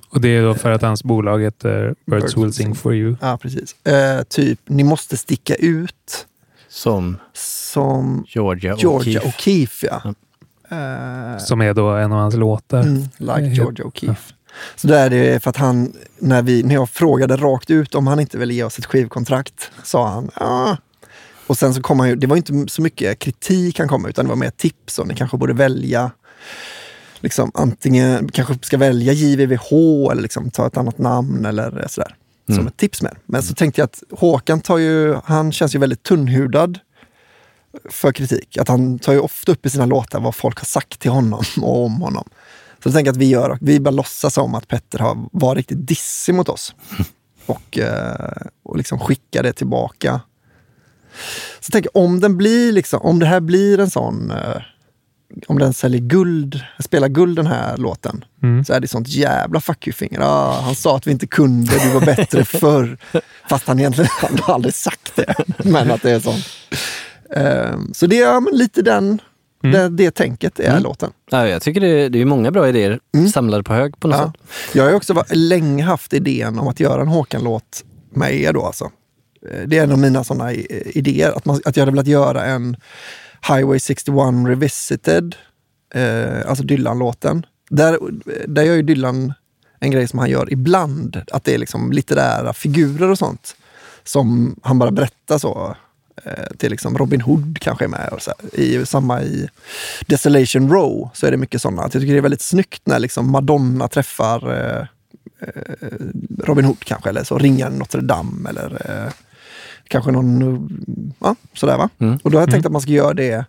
Och 0.09 0.20
det 0.20 0.28
är 0.28 0.42
då 0.42 0.55
för 0.55 0.70
att 0.70 0.83
hans 0.83 1.05
bolag 1.05 1.42
heter 1.42 1.94
Birds 2.07 2.37
Will 2.37 2.52
Sing 2.52 2.74
For 2.74 2.94
You. 2.94 3.16
Ja, 3.20 3.38
precis. 3.42 3.87
Eh, 3.87 4.22
typ, 4.22 4.61
ni 4.66 4.85
måste 4.85 5.16
sticka 5.16 5.55
ut 5.55 6.26
Som 6.72 7.16
som 7.32 8.24
Georgia, 8.28 8.74
O'Keeffe. 8.74 9.20
O'Keeffe. 9.26 9.87
Ja. 9.90 10.14
Eh, 10.76 11.38
Som 11.38 11.61
är 11.61 11.74
då 11.74 11.88
en 11.90 12.12
av 12.12 12.18
hans 12.18 12.35
låtar. 12.35 12.80
Mm, 12.80 13.02
like 13.18 13.42
Georgia 13.54 13.85
O'Keeffe. 13.85 14.32
Så 14.76 14.87
där 14.87 15.11
är 15.11 15.11
det 15.32 15.40
för 15.40 15.50
att 15.50 15.56
han, 15.56 15.92
när, 16.18 16.42
vi, 16.42 16.62
när 16.62 16.74
jag 16.74 16.90
frågade 16.90 17.37
rakt 17.37 17.70
ut 17.70 17.94
om 17.94 18.06
han 18.06 18.20
inte 18.20 18.38
ville 18.38 18.54
ge 18.54 18.64
oss 18.64 18.78
ett 18.78 18.87
skivkontrakt, 18.87 19.70
sa 19.82 20.08
han, 20.08 20.30
ja, 20.40 20.76
Och 21.46 21.58
sen 21.58 21.74
så 21.74 21.82
kom 21.82 22.00
han 22.00 22.08
ju, 22.08 22.16
det 22.16 22.26
var 22.26 22.37
inte 22.37 22.64
så 22.68 22.82
mycket 22.82 23.18
kritik 23.18 23.78
han 23.78 23.88
kom 23.88 24.02
med, 24.02 24.08
utan 24.08 24.24
det 24.24 24.28
var 24.28 24.37
mer 24.37 24.50
tips 24.50 24.98
och 24.98 25.06
ni 25.08 25.14
kanske 25.14 25.37
borde 25.37 25.52
välja 25.52 26.11
liksom 27.20 27.50
antingen, 27.54 28.28
kanske 28.28 28.54
ska 28.62 28.76
välja 28.78 29.12
JVVH 29.12 29.72
eller 30.11 30.22
liksom 30.22 30.50
ta 30.50 30.66
ett 30.66 30.76
annat 30.76 30.98
namn 30.98 31.44
eller 31.46 31.87
sådär. 31.88 32.16
Som 32.48 32.66
ett 32.66 32.76
tips 32.76 33.02
med. 33.02 33.16
Men 33.26 33.42
så 33.42 33.55
tänkte 33.55 33.81
jag 33.81 33.87
att 33.87 34.02
Håkan 34.11 34.61
tar 34.61 34.78
ju, 34.78 35.14
han 35.24 35.52
känns 35.52 35.74
ju 35.74 35.78
väldigt 35.78 36.02
tunnhudad 36.02 36.78
för 37.90 38.12
kritik. 38.12 38.59
Att 38.59 38.68
han 38.68 38.98
tar 38.98 39.12
ju 39.12 39.18
ofta 39.18 39.52
upp 39.52 39.66
i 39.66 39.70
sina 39.70 39.87
låtar 39.87 40.20
vad 40.20 40.35
folk 40.35 40.59
har 40.59 40.64
sagt 40.64 41.00
till 41.00 41.11
honom 41.11 41.44
och 41.62 41.85
om 41.85 42.00
honom. 42.02 42.28
Så 42.83 42.88
jag 42.88 42.94
tänker 42.94 43.11
att 43.11 43.16
vi 43.16 43.28
gör, 43.28 43.59
vi 43.61 43.81
bara 43.81 43.90
låtsas 43.90 44.38
om 44.38 44.55
att 44.55 44.68
Petter 44.68 44.98
har 44.98 45.28
varit 45.33 45.57
riktigt 45.57 45.87
dissig 45.87 46.35
mot 46.35 46.48
oss. 46.48 46.74
Och, 47.46 47.78
eh, 47.78 48.42
och 48.62 48.76
liksom 48.76 48.98
skickar 48.98 49.42
det 49.42 49.52
tillbaka. 49.52 50.20
Så 51.61 51.70
tänker 51.70 51.96
om 51.96 52.20
den 52.20 52.37
blir 52.37 52.72
liksom, 52.72 53.00
om 53.02 53.18
det 53.18 53.26
här 53.26 53.40
blir 53.40 53.81
en 53.81 53.90
sån 53.90 54.31
eh, 54.31 54.62
om 55.47 55.59
den 55.59 55.73
säljer 55.73 56.01
guld, 56.01 56.61
spelar 56.79 57.09
guld 57.09 57.37
den 57.37 57.47
här 57.47 57.77
låten, 57.77 58.25
så 58.66 58.73
är 58.73 58.81
det 58.81 58.88
sånt 58.88 59.09
jävla 59.09 59.61
fuck 59.61 59.87
you-finger. 59.87 60.21
Ah, 60.23 60.61
han 60.61 60.75
sa 60.75 60.97
att 60.97 61.07
vi 61.07 61.11
inte 61.11 61.27
kunde, 61.27 61.79
du 61.85 61.90
var 61.90 62.01
bättre 62.01 62.45
förr. 62.61 62.99
Fast 63.49 63.66
han 63.68 63.79
egentligen 63.79 64.11
han 64.21 64.38
har 64.42 64.55
aldrig 64.55 64.75
sagt 64.75 65.16
det. 65.16 65.35
Men 65.64 65.90
att 65.90 66.03
det 66.03 66.11
är 66.11 66.21
sånt. 66.21 66.45
Ehm, 67.37 67.95
så 67.95 68.07
det 68.07 68.18
är 68.18 68.23
ja, 68.33 68.40
men 68.40 68.55
lite 68.59 68.83
den, 68.83 69.21
det, 69.62 69.88
det 69.88 70.11
tänket 70.11 70.61
är 70.61 70.81
låten. 70.81 71.11
Ja, 71.31 71.49
jag 71.49 71.62
tycker 71.62 71.81
det, 71.81 72.09
det 72.09 72.21
är 72.21 72.25
många 72.25 72.51
bra 72.51 72.68
idéer 72.68 73.01
samlade 73.33 73.62
på 73.62 73.73
hög 73.75 74.01
på 74.01 74.09
något 74.09 74.16
Ja. 74.18 74.33
sätt. 74.33 74.75
Jag 74.77 74.85
har 74.85 74.92
också 74.95 75.12
varit, 75.14 75.35
länge 75.37 75.85
haft 75.85 76.12
idén 76.12 76.59
om 76.59 76.68
att 76.68 76.81
göra 76.81 77.03
en 77.03 77.09
Håkan-låt 77.09 77.85
med 78.14 78.35
er 78.35 78.53
då 78.53 78.66
alltså. 78.66 78.85
Eh, 79.51 79.61
Det 79.66 79.79
är 79.79 79.83
en 79.85 79.92
av 79.92 79.99
mina 79.99 80.25
sådana 80.25 80.53
idéer, 80.53 81.33
att, 81.37 81.45
man, 81.45 81.61
att 81.64 81.77
jag 81.77 81.83
hade 81.83 81.92
velat 81.92 82.07
göra 82.07 82.45
en 82.45 82.77
Highway 83.48 83.81
61 83.81 84.48
Revisited, 84.48 85.37
eh, 85.94 86.48
alltså 86.48 86.64
Dylan-låten. 86.64 87.46
Där, 87.70 87.98
där 88.46 88.62
gör 88.62 88.74
ju 88.74 88.83
Dylan 88.83 89.33
en 89.81 89.90
grej 89.90 90.09
som 90.09 90.18
han 90.18 90.31
gör 90.31 90.52
ibland, 90.52 91.22
att 91.33 91.44
det 91.44 91.55
är 91.55 91.59
liksom 91.59 91.92
litterära 91.92 92.52
figurer 92.52 93.11
och 93.11 93.18
sånt. 93.18 93.57
Som 94.05 94.57
han 94.62 94.78
bara 94.78 94.90
berättar 94.90 95.38
så. 95.38 95.76
Eh, 96.24 96.57
till 96.59 96.70
liksom 96.70 96.98
Robin 96.98 97.20
Hood 97.20 97.59
kanske 97.61 97.85
är 97.85 97.88
med. 97.88 98.09
Och 98.12 98.22
så 98.22 98.33
här. 98.38 98.61
I, 98.61 98.87
samma 98.87 99.22
i 99.22 99.48
Desolation 100.07 100.70
Row 100.70 101.11
så 101.14 101.26
är 101.26 101.31
det 101.31 101.37
mycket 101.37 101.62
sådana. 101.62 101.83
Jag 101.83 101.92
tycker 101.92 102.12
det 102.12 102.18
är 102.18 102.22
väldigt 102.22 102.40
snyggt 102.40 102.83
när 102.85 102.98
liksom 102.98 103.31
Madonna 103.31 103.88
träffar 103.88 104.52
eh, 104.52 104.87
eh 105.40 105.83
Robin 106.38 106.64
Hood 106.64 106.85
kanske, 106.85 107.09
eller 107.09 107.24
så 107.24 107.38
Ringaren 107.38 107.72
Notre 107.72 108.00
Dame 108.00 108.50
eller 108.50 108.90
eh, 108.90 109.12
kanske 109.92 110.11
någon, 110.11 111.14
ja 111.18 111.37
sådär 111.55 111.76
va. 111.76 111.88
Och 112.22 112.31
då 112.31 112.38
har 112.38 112.42
jag 112.42 112.50
tänkt 112.50 112.66
att 112.66 112.72
man 112.72 112.83
ska 112.83 112.90
göra 112.90 113.14
det, 113.14 113.44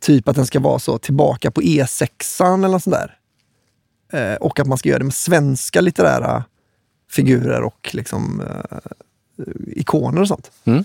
typ 0.00 0.28
att 0.28 0.36
den 0.36 0.46
ska 0.46 0.60
vara 0.60 0.78
så 0.78 0.98
tillbaka 0.98 1.50
på 1.50 1.60
E6an 1.60 2.58
eller 2.58 2.68
något 2.68 2.82
sånt 2.82 2.96
där. 2.96 3.16
Eh, 4.12 4.36
och 4.36 4.60
att 4.60 4.66
man 4.66 4.78
ska 4.78 4.88
göra 4.88 4.98
det 4.98 5.04
med 5.04 5.14
svenska 5.14 5.80
litterära 5.80 6.44
figurer 7.10 7.62
och 7.62 7.90
liksom 7.92 8.40
eh, 8.40 8.80
ikoner 9.66 10.20
och 10.20 10.28
sånt. 10.28 10.50
Mm. 10.64 10.84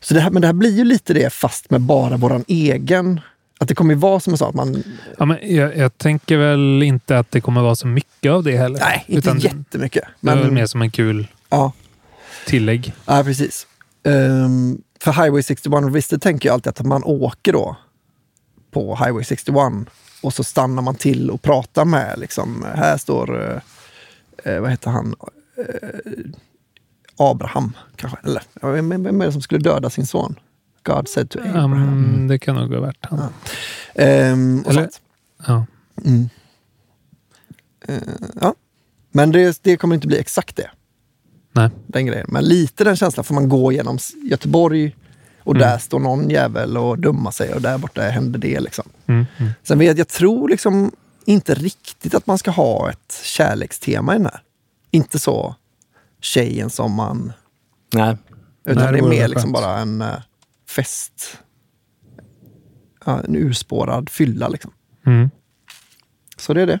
Så 0.00 0.14
det 0.14 0.20
här, 0.20 0.30
men 0.30 0.42
det 0.42 0.48
här 0.48 0.54
blir 0.54 0.76
ju 0.76 0.84
lite 0.84 1.14
det 1.14 1.32
fast 1.32 1.70
med 1.70 1.80
bara 1.80 2.16
våran 2.16 2.44
egen. 2.48 3.20
Att 3.58 3.68
det 3.68 3.74
kommer 3.74 3.94
ju 3.94 4.00
vara 4.00 4.20
som 4.20 4.32
jag 4.32 4.38
sa, 4.38 4.48
att 4.48 4.54
man... 4.54 4.82
Ja, 5.18 5.24
men 5.24 5.38
jag, 5.42 5.76
jag 5.76 5.98
tänker 5.98 6.36
väl 6.36 6.82
inte 6.82 7.18
att 7.18 7.30
det 7.30 7.40
kommer 7.40 7.62
vara 7.62 7.76
så 7.76 7.86
mycket 7.86 8.32
av 8.32 8.42
det 8.42 8.56
heller. 8.56 8.80
Nej, 8.80 9.04
inte 9.06 9.18
Utan 9.18 9.38
jättemycket. 9.38 10.04
Det 10.20 10.30
är 10.30 10.34
väl 10.34 10.44
Men, 10.44 10.54
mer 10.54 10.66
som 10.66 10.82
en 10.82 10.90
kul 10.90 11.26
ja, 11.48 11.72
tillägg. 12.46 12.92
ja, 13.06 13.24
precis. 13.24 13.66
Ehm, 14.04 14.82
för 15.00 15.12
Highway 15.12 15.42
61 15.42 15.84
Revisited 15.84 16.22
tänker 16.22 16.48
jag 16.48 16.54
alltid 16.54 16.70
att 16.70 16.86
man 16.86 17.04
åker 17.04 17.52
då 17.52 17.76
på 18.70 18.96
Highway 18.96 19.24
61 19.24 19.56
och 20.22 20.34
så 20.34 20.44
stannar 20.44 20.82
man 20.82 20.94
till 20.94 21.30
och 21.30 21.42
pratar 21.42 21.84
med, 21.84 22.18
liksom, 22.18 22.66
här 22.74 22.96
står, 22.96 23.50
eh, 23.52 23.60
eh, 24.44 24.60
vad 24.60 24.70
heter 24.70 24.90
han, 24.90 25.14
eh, 25.58 25.88
Abraham 27.16 27.72
kanske, 27.96 28.18
eller 28.24 28.42
ja, 28.62 28.68
vem, 28.70 28.88
vem 29.02 29.20
är 29.20 29.26
det 29.26 29.32
som 29.32 29.42
skulle 29.42 29.60
döda 29.60 29.90
sin 29.90 30.06
son? 30.06 30.38
God 30.82 31.08
said 31.08 31.30
to 31.30 31.38
Abraham. 31.38 31.72
Mm, 31.72 32.28
det 32.28 32.38
kan 32.38 32.54
nog 32.56 32.74
ha 32.74 32.80
varit 32.80 32.98
han. 33.06 33.20
Ehm, 33.94 34.62
och 34.66 34.70
Eller- 34.70 34.82
sånt. 34.82 35.00
Ja. 35.46 35.66
Ja. 38.40 38.54
Men 39.12 39.32
det, 39.32 39.58
det 39.62 39.76
kommer 39.76 39.94
inte 39.94 40.06
bli 40.06 40.18
exakt 40.18 40.56
det. 40.56 40.70
Nej. 41.54 41.70
den 41.86 42.06
grejen. 42.06 42.26
Men 42.28 42.44
lite 42.44 42.84
den 42.84 42.96
känslan 42.96 43.24
får 43.24 43.34
man 43.34 43.48
gå 43.48 43.72
genom 43.72 43.98
Göteborg 44.30 44.96
och 45.38 45.54
där 45.54 45.78
står 45.78 46.00
någon 46.00 46.30
jävel 46.30 46.76
och 46.76 46.98
dummar 46.98 47.30
sig 47.30 47.54
och 47.54 47.62
där 47.62 47.78
borta 47.78 48.02
händer 48.02 48.38
det. 48.38 48.60
Liksom. 48.60 48.84
Mm, 49.06 49.26
mm. 49.38 49.52
Sen 49.62 49.78
vet 49.78 49.98
jag 49.98 50.08
tror 50.08 50.48
liksom 50.48 50.92
inte 51.24 51.54
riktigt 51.54 52.14
att 52.14 52.26
man 52.26 52.38
ska 52.38 52.50
ha 52.50 52.90
ett 52.90 53.20
kärlekstema 53.24 54.14
i 54.14 54.18
den 54.18 54.26
här. 54.26 54.40
Inte 54.90 55.18
så 55.18 55.54
tjejen 56.20 56.70
som 56.70 56.92
man... 56.92 57.32
Nej. 57.92 58.16
Utan 58.64 58.82
Nej, 58.82 58.92
det 58.92 58.98
det 58.98 59.06
är 59.06 59.08
mer 59.08 59.28
liksom 59.28 59.52
bara 59.52 59.78
en 59.78 60.02
eh, 60.02 60.14
fest. 60.68 61.38
Ja, 63.04 63.20
en 63.20 63.36
urspårad 63.36 64.10
fylla 64.10 64.48
liksom. 64.48 64.70
Mm. 65.06 65.30
Så 66.36 66.54
det 66.54 66.62
är 66.62 66.66
det. 66.66 66.80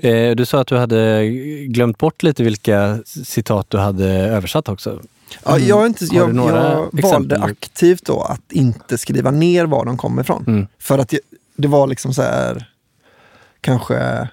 Eh, 0.00 0.36
du 0.36 0.46
sa 0.46 0.60
att 0.60 0.66
du 0.66 0.76
hade 0.76 1.28
glömt 1.66 1.98
bort 1.98 2.22
lite 2.22 2.42
vilka 2.42 2.98
citat 3.24 3.66
du 3.70 3.78
hade 3.78 4.06
översatt 4.08 4.68
också. 4.68 5.00
Ja, 5.44 5.58
jag, 5.58 5.82
är 5.82 5.86
inte, 5.86 6.04
jag, 6.04 6.36
jag 6.36 7.02
valde 7.02 7.38
aktivt 7.42 8.04
då 8.04 8.20
att 8.22 8.52
inte 8.52 8.98
skriva 8.98 9.30
ner 9.30 9.64
var 9.66 9.84
de 9.84 9.96
kommer 9.96 10.22
ifrån. 10.22 10.44
Mm. 10.46 10.66
För 10.78 10.98
att 10.98 11.12
jag, 11.12 11.20
det 11.56 11.68
var 11.68 11.86
liksom 11.86 12.14
så 12.14 12.22
här, 12.22 12.70
kanske 13.60 14.28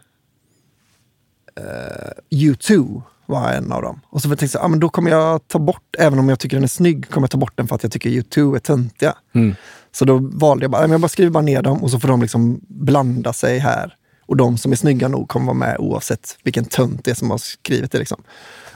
eh, 1.56 2.12
U2 2.30 3.02
var 3.26 3.52
en 3.52 3.72
av 3.72 3.82
dem. 3.82 4.02
Och 4.10 4.22
så 4.22 4.36
tänkte 4.36 4.58
jag, 4.58 4.66
ah, 4.66 4.68
men 4.68 4.80
då 4.80 4.90
kommer 4.90 5.12
jag 5.12 5.48
ta 5.48 5.60
bort, 5.60 5.96
även 6.00 6.20
om 6.20 6.30
jag 6.30 6.40
tycker 6.40 6.58
den 6.58 6.64
är 6.64 6.68
snygg, 6.68 7.10
kommer 7.10 7.26
jag 7.26 7.32
ta 7.32 7.38
bort 7.38 7.54
den 7.58 7.68
för 7.68 7.76
att 7.76 7.84
jag 7.84 7.92
tycker 7.92 8.10
U2 8.10 8.56
är 8.56 8.60
töntiga. 8.60 9.16
Mm. 9.34 9.56
Så 9.92 10.06
då 10.06 10.18
valde 10.34 10.64
jag 10.64 10.72
bara, 10.72 10.78
"Ah, 10.78 10.82
men 10.82 10.92
jag 10.92 11.02
bara 11.02 11.10
skriver 11.10 11.32
bara 11.32 11.44
ner 11.44 11.62
dem 11.62 11.84
och 11.84 11.92
så 11.92 12.00
får 12.00 12.08
de 12.08 12.22
liksom 12.22 12.60
blanda 12.68 13.34
sig 13.34 13.60
här. 13.60 13.96
Och 14.26 14.38
de 14.38 14.58
som 14.58 14.72
är 14.72 14.76
snygga 14.76 15.08
nog 15.08 15.30
kommer 15.30 15.46
vara 15.46 15.58
med 15.58 15.76
oavsett 15.80 16.38
vilken 16.44 16.66
tönt 16.66 17.06
det 17.06 17.12
är 17.12 17.16
som 17.16 17.32
har 17.32 17.38
skrivit 17.38 17.92
det. 17.92 17.98
Liksom. 17.98 18.24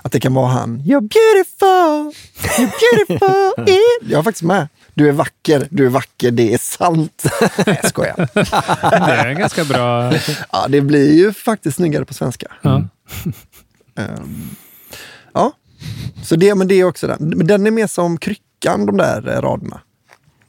Att 0.02 0.12
det 0.12 0.20
kan 0.20 0.34
vara 0.34 0.48
han, 0.48 0.80
you're 0.80 1.10
beautiful, 1.10 2.14
you're 2.58 2.72
beautiful. 2.80 3.76
jag 4.12 4.20
är 4.20 4.24
faktiskt 4.24 4.44
med. 4.44 4.68
Du 4.94 5.08
är 5.08 5.12
vacker, 5.12 5.68
du 5.72 5.86
är 5.86 5.90
vacker, 5.90 6.32
det 6.32 6.54
är 6.54 6.58
sant. 6.58 7.24
Nej, 7.66 7.80
jag 7.82 7.90
skojar. 7.90 8.30
Det 9.08 9.14
är 9.14 9.28
en 9.28 9.38
ganska 9.40 9.64
bra... 9.64 10.14
Ja, 10.52 10.68
det 10.70 10.82
blir 10.82 11.18
ju 11.18 11.34
faktiskt 11.34 11.78
snyggare 11.78 12.06
på 12.06 12.14
svenska. 12.14 12.48
Ja. 12.62 12.88
Ehm, 13.96 14.50
ja, 15.34 15.52
så 16.24 16.36
det, 16.36 16.56
men 16.56 16.68
det 16.68 16.76
är 16.76 16.84
också 16.84 17.08
den. 17.08 17.34
Men 17.36 17.48
den 17.48 17.68
är 17.68 17.72
mer 17.72 17.88
som 17.88 18.18
kryckan, 18.18 18.86
de 18.86 18.98
där 18.98 19.28
eh, 19.28 19.42
raderna. 19.42 19.82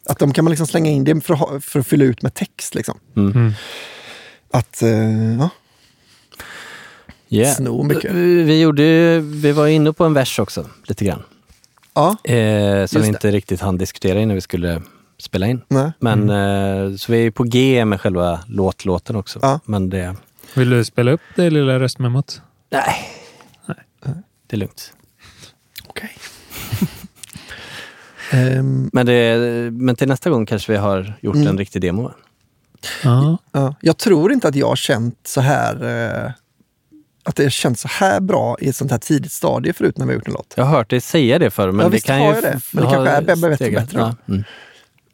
Att 0.09 0.19
de 0.19 0.33
kan 0.33 0.45
man 0.45 0.51
liksom 0.51 0.67
slänga 0.67 0.91
in, 0.91 1.05
det 1.05 1.11
är 1.11 1.21
för 1.21 1.61
för 1.61 1.81
att 1.81 1.87
fylla 1.87 2.05
ut 2.05 2.23
med 2.23 2.35
text. 2.35 2.75
Liksom. 2.75 2.99
Mm. 3.17 3.53
Att, 4.53 4.83
eh, 4.83 5.35
ja. 5.39 5.51
Yeah. 7.29 7.55
Sno 7.57 7.83
mycket. 7.83 8.13
Vi, 8.15 8.61
gjorde, 8.61 9.19
vi 9.21 9.53
var 9.53 9.67
inne 9.67 9.93
på 9.93 10.05
en 10.05 10.15
vers 10.15 10.39
också, 10.39 10.67
lite 10.85 11.05
grann. 11.05 11.23
Ja, 11.95 12.17
Eh, 12.25 12.87
som 12.87 13.03
vi 13.03 13.09
inte 13.09 13.31
riktigt 13.31 13.61
hann 13.61 13.79
diskutera 13.79 14.21
innan 14.21 14.35
vi 14.35 14.41
skulle 14.41 14.83
spela 15.19 15.47
in. 15.47 15.61
nej. 15.69 15.93
Men 15.99 16.31
eh, 16.31 16.97
så 16.97 17.13
vi 17.13 17.27
är 17.27 17.31
på 17.31 17.45
G 17.45 17.85
med 17.85 18.01
själva 18.01 18.41
låtlåten 18.47 19.17
också. 19.17 19.39
Ja. 19.43 19.61
Men 19.65 19.91
det, 19.91 20.17
Vill 20.55 20.71
du 20.71 20.85
spela 20.85 21.11
upp 21.11 21.21
det 21.37 21.51
lilla 21.51 21.79
röstmemot? 21.81 22.41
nej. 22.71 22.95
Det 24.47 24.57
är 24.57 24.59
lugnt. 24.59 24.93
Okej. 25.87 26.11
Ehm, 28.33 28.91
Men, 28.93 29.07
det, 29.07 29.37
men 29.73 29.97
till 29.97 30.09
nästa 30.09 30.31
gång 30.31 30.47
kanske 30.47 30.73
vi 30.73 30.79
har 30.79 31.15
gjort 31.21 31.35
Mm. 31.37 31.49
en 31.49 31.59
riktig 31.59 31.83
demo. 31.83 32.13
Ja. 33.05 33.39
ja. 33.53 33.75
Jag 33.81 33.99
tror 33.99 34.33
inte 34.33 34.49
att 34.49 34.55
jag 34.55 34.69
har 34.69 34.77
känt 34.77 35.19
så 35.25 35.41
här 35.41 35.85
eh, 36.27 36.33
att 37.23 37.37
det 37.37 37.43
har 37.43 37.51
känts 37.51 37.83
så 37.83 37.89
här 37.89 38.21
bra 38.21 38.57
i 38.61 38.69
ett 38.69 38.77
sånt 38.77 38.91
här 38.91 38.99
tidigt 38.99 39.33
stadie 39.33 39.73
förut 39.73 39.99
när 39.99 40.07
vi 40.07 40.13
har 40.13 40.15
gjort 40.19 40.27
en 40.29 40.33
låt. 40.35 40.55
Jag 40.57 40.65
har 40.65 40.77
hört 40.77 40.91
dig 40.91 41.01
säga 41.01 41.39
det 41.39 41.51
förr, 41.51 41.73
men 41.73 41.79
Ja, 41.85 41.89
det 41.89 41.93
visst 41.95 42.07
kan 42.07 42.19
har 42.19 42.27
ju... 42.29 42.35
jag 42.35 42.43
det. 42.43 42.61
Men 42.73 42.85
det 42.85 42.91
kanske 42.91 43.11
är 43.11 43.23
bättre- 43.23 43.49
bättre- 43.51 43.71
bättre. 43.71 43.99
Ja. 43.99 44.15
Mm. 44.29 44.45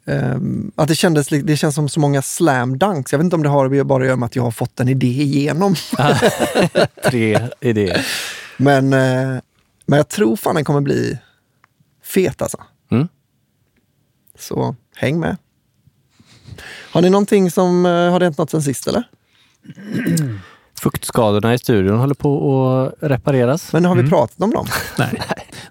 Ehm, 0.05 0.71
att 0.75 0.87
det, 0.87 0.95
kändes, 0.95 1.27
det 1.27 1.57
känns 1.57 1.75
som 1.75 1.89
så 1.89 1.99
många 1.99 2.21
slam 2.21 2.77
dunks. 2.77 3.11
Jag 3.11 3.19
vet 3.19 3.23
inte 3.23 3.35
om 3.35 3.43
det 3.43 3.49
har 3.49 3.83
bara 3.83 4.03
att 4.03 4.07
göra 4.07 4.15
med 4.17 4.25
att 4.27 4.35
jag 4.35 4.43
har 4.43 4.51
fått 4.51 4.79
en 4.79 4.87
idé 4.87 5.07
igenom. 5.07 5.75
Tre 7.03 7.39
idéer. 7.59 8.05
Men, 8.57 8.93
eh, 8.93 9.39
men 9.85 9.97
jag 9.97 10.07
tror 10.09 10.35
fan 10.35 10.55
den 10.55 10.63
kommer 10.65 10.81
bli 10.81 11.17
fet 12.03 12.41
alltså. 12.41 12.57
Mm. 12.91 13.07
Så 14.39 14.75
häng 14.95 15.19
med. 15.19 15.37
Har 16.97 17.01
ni 17.01 17.09
någonting 17.09 17.51
som, 17.51 17.85
eh, 17.85 17.91
har 17.91 18.19
det 18.19 18.25
hänt 18.25 18.37
något 18.37 18.49
sen 18.51 18.61
sist 18.61 18.87
eller? 18.87 19.03
Fuktskadorna 20.81 21.53
i 21.53 21.57
studion 21.57 21.97
håller 21.99 22.13
på 22.15 22.91
att 23.01 23.09
repareras. 23.09 23.73
Men 23.73 23.85
har 23.85 23.95
vi 23.95 23.99
Mm. 23.99 24.09
pratat 24.09 24.41
om 24.41 24.51
dem? 24.51 24.65
Nej, 24.97 25.21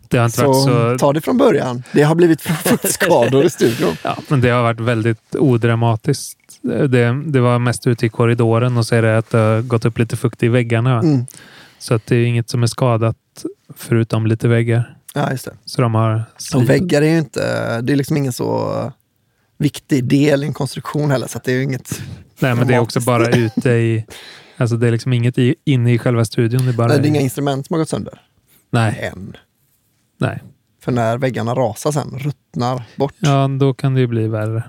det 0.08 0.18
har 0.18 0.24
inte 0.24 0.36
Så, 0.38 0.46
varit 0.52 0.64
så... 0.64 0.98
ta 1.06 1.12
det 1.12 1.20
från 1.20 1.38
början. 1.38 1.82
Det 1.92 2.02
har 2.02 2.14
blivit 2.14 2.40
fuktskador 2.64 3.44
i 3.44 3.50
studion. 3.50 3.96
Ja, 4.02 4.16
men 4.28 4.40
det 4.40 4.48
har 4.50 4.62
varit 4.62 4.80
väldigt 4.80 5.34
odramatiskt. 5.34 6.38
Det, 6.62 7.22
det 7.26 7.40
var 7.40 7.58
mest 7.58 7.86
ute 7.86 8.06
i 8.06 8.08
korridoren 8.08 8.76
och 8.76 8.86
så 8.86 8.94
är 8.94 9.02
det 9.02 9.18
att 9.18 9.30
det 9.30 9.38
har 9.38 9.62
gått 9.62 9.84
upp 9.84 9.98
lite 9.98 10.16
fukt 10.16 10.42
i 10.42 10.48
väggarna. 10.48 10.98
Mm. 10.98 11.26
Så 11.78 11.94
att 11.94 12.06
det 12.06 12.16
är 12.16 12.24
inget 12.24 12.50
som 12.50 12.62
är 12.62 12.66
skadat 12.66 13.16
förutom 13.76 14.26
lite 14.26 14.48
väggar. 14.48 14.96
Ja, 15.14 15.30
just 15.30 15.44
det. 15.44 15.52
Så 15.64 15.82
de 15.82 15.94
har 15.94 16.24
Och 16.34 16.42
slitit. 16.42 16.68
väggar 16.70 17.02
är 17.02 17.10
ju 17.10 17.18
inte, 17.18 17.80
det 17.80 17.92
är 17.92 17.96
liksom 17.96 18.16
ingen 18.16 18.32
så 18.32 18.72
viktig 19.58 20.04
del 20.04 20.44
i 20.44 20.46
en 20.46 20.54
konstruktion 20.54 21.10
heller. 21.10 21.26
Så 21.26 21.38
att 21.38 21.44
det 21.44 21.52
är 21.52 21.62
inget... 21.62 22.02
Nej, 22.38 22.54
men 22.54 22.66
det 22.66 22.74
är 22.74 22.78
också 22.78 23.00
bara 23.00 23.28
ute 23.28 23.70
i... 23.70 24.04
Alltså 24.56 24.76
det 24.76 24.86
är 24.86 24.92
liksom 24.92 25.12
inget 25.12 25.38
i, 25.38 25.54
inne 25.64 25.92
i 25.92 25.98
själva 25.98 26.24
studion. 26.24 26.64
Det 26.64 26.70
är 26.70 26.72
bara... 26.72 26.88
Nej, 26.88 26.98
det 26.98 27.06
är 27.06 27.08
inga 27.08 27.20
instrument 27.20 27.66
som 27.66 27.74
har 27.74 27.78
gått 27.78 27.88
sönder. 27.88 28.22
Nej, 28.70 29.10
Än. 29.12 29.36
nej. 30.18 30.42
För 30.80 30.92
när 30.92 31.18
väggarna 31.18 31.54
rasar 31.54 31.92
sen, 31.92 32.18
ruttnar 32.18 32.82
bort. 32.96 33.14
Ja, 33.18 33.48
då 33.60 33.74
kan 33.74 33.94
det 33.94 34.00
ju 34.00 34.06
bli 34.06 34.28
värre. 34.28 34.64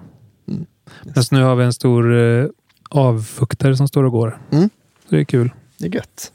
Mm. 0.48 0.66
Men 1.04 1.24
nu 1.32 1.44
har 1.44 1.56
vi 1.56 1.66
en 1.66 1.74
stor 1.74 2.18
eh, 2.18 2.46
avfuktare 2.90 3.78
som 3.78 3.88
står 3.88 4.04
och 4.04 4.12
går. 4.12 4.42
Mm. 4.52 4.70
Så 5.10 5.16
det 5.16 5.22
är 5.22 5.26
kul. 5.26 5.52
Det 5.78 5.86
är 5.86 5.96
gött. 5.96 6.32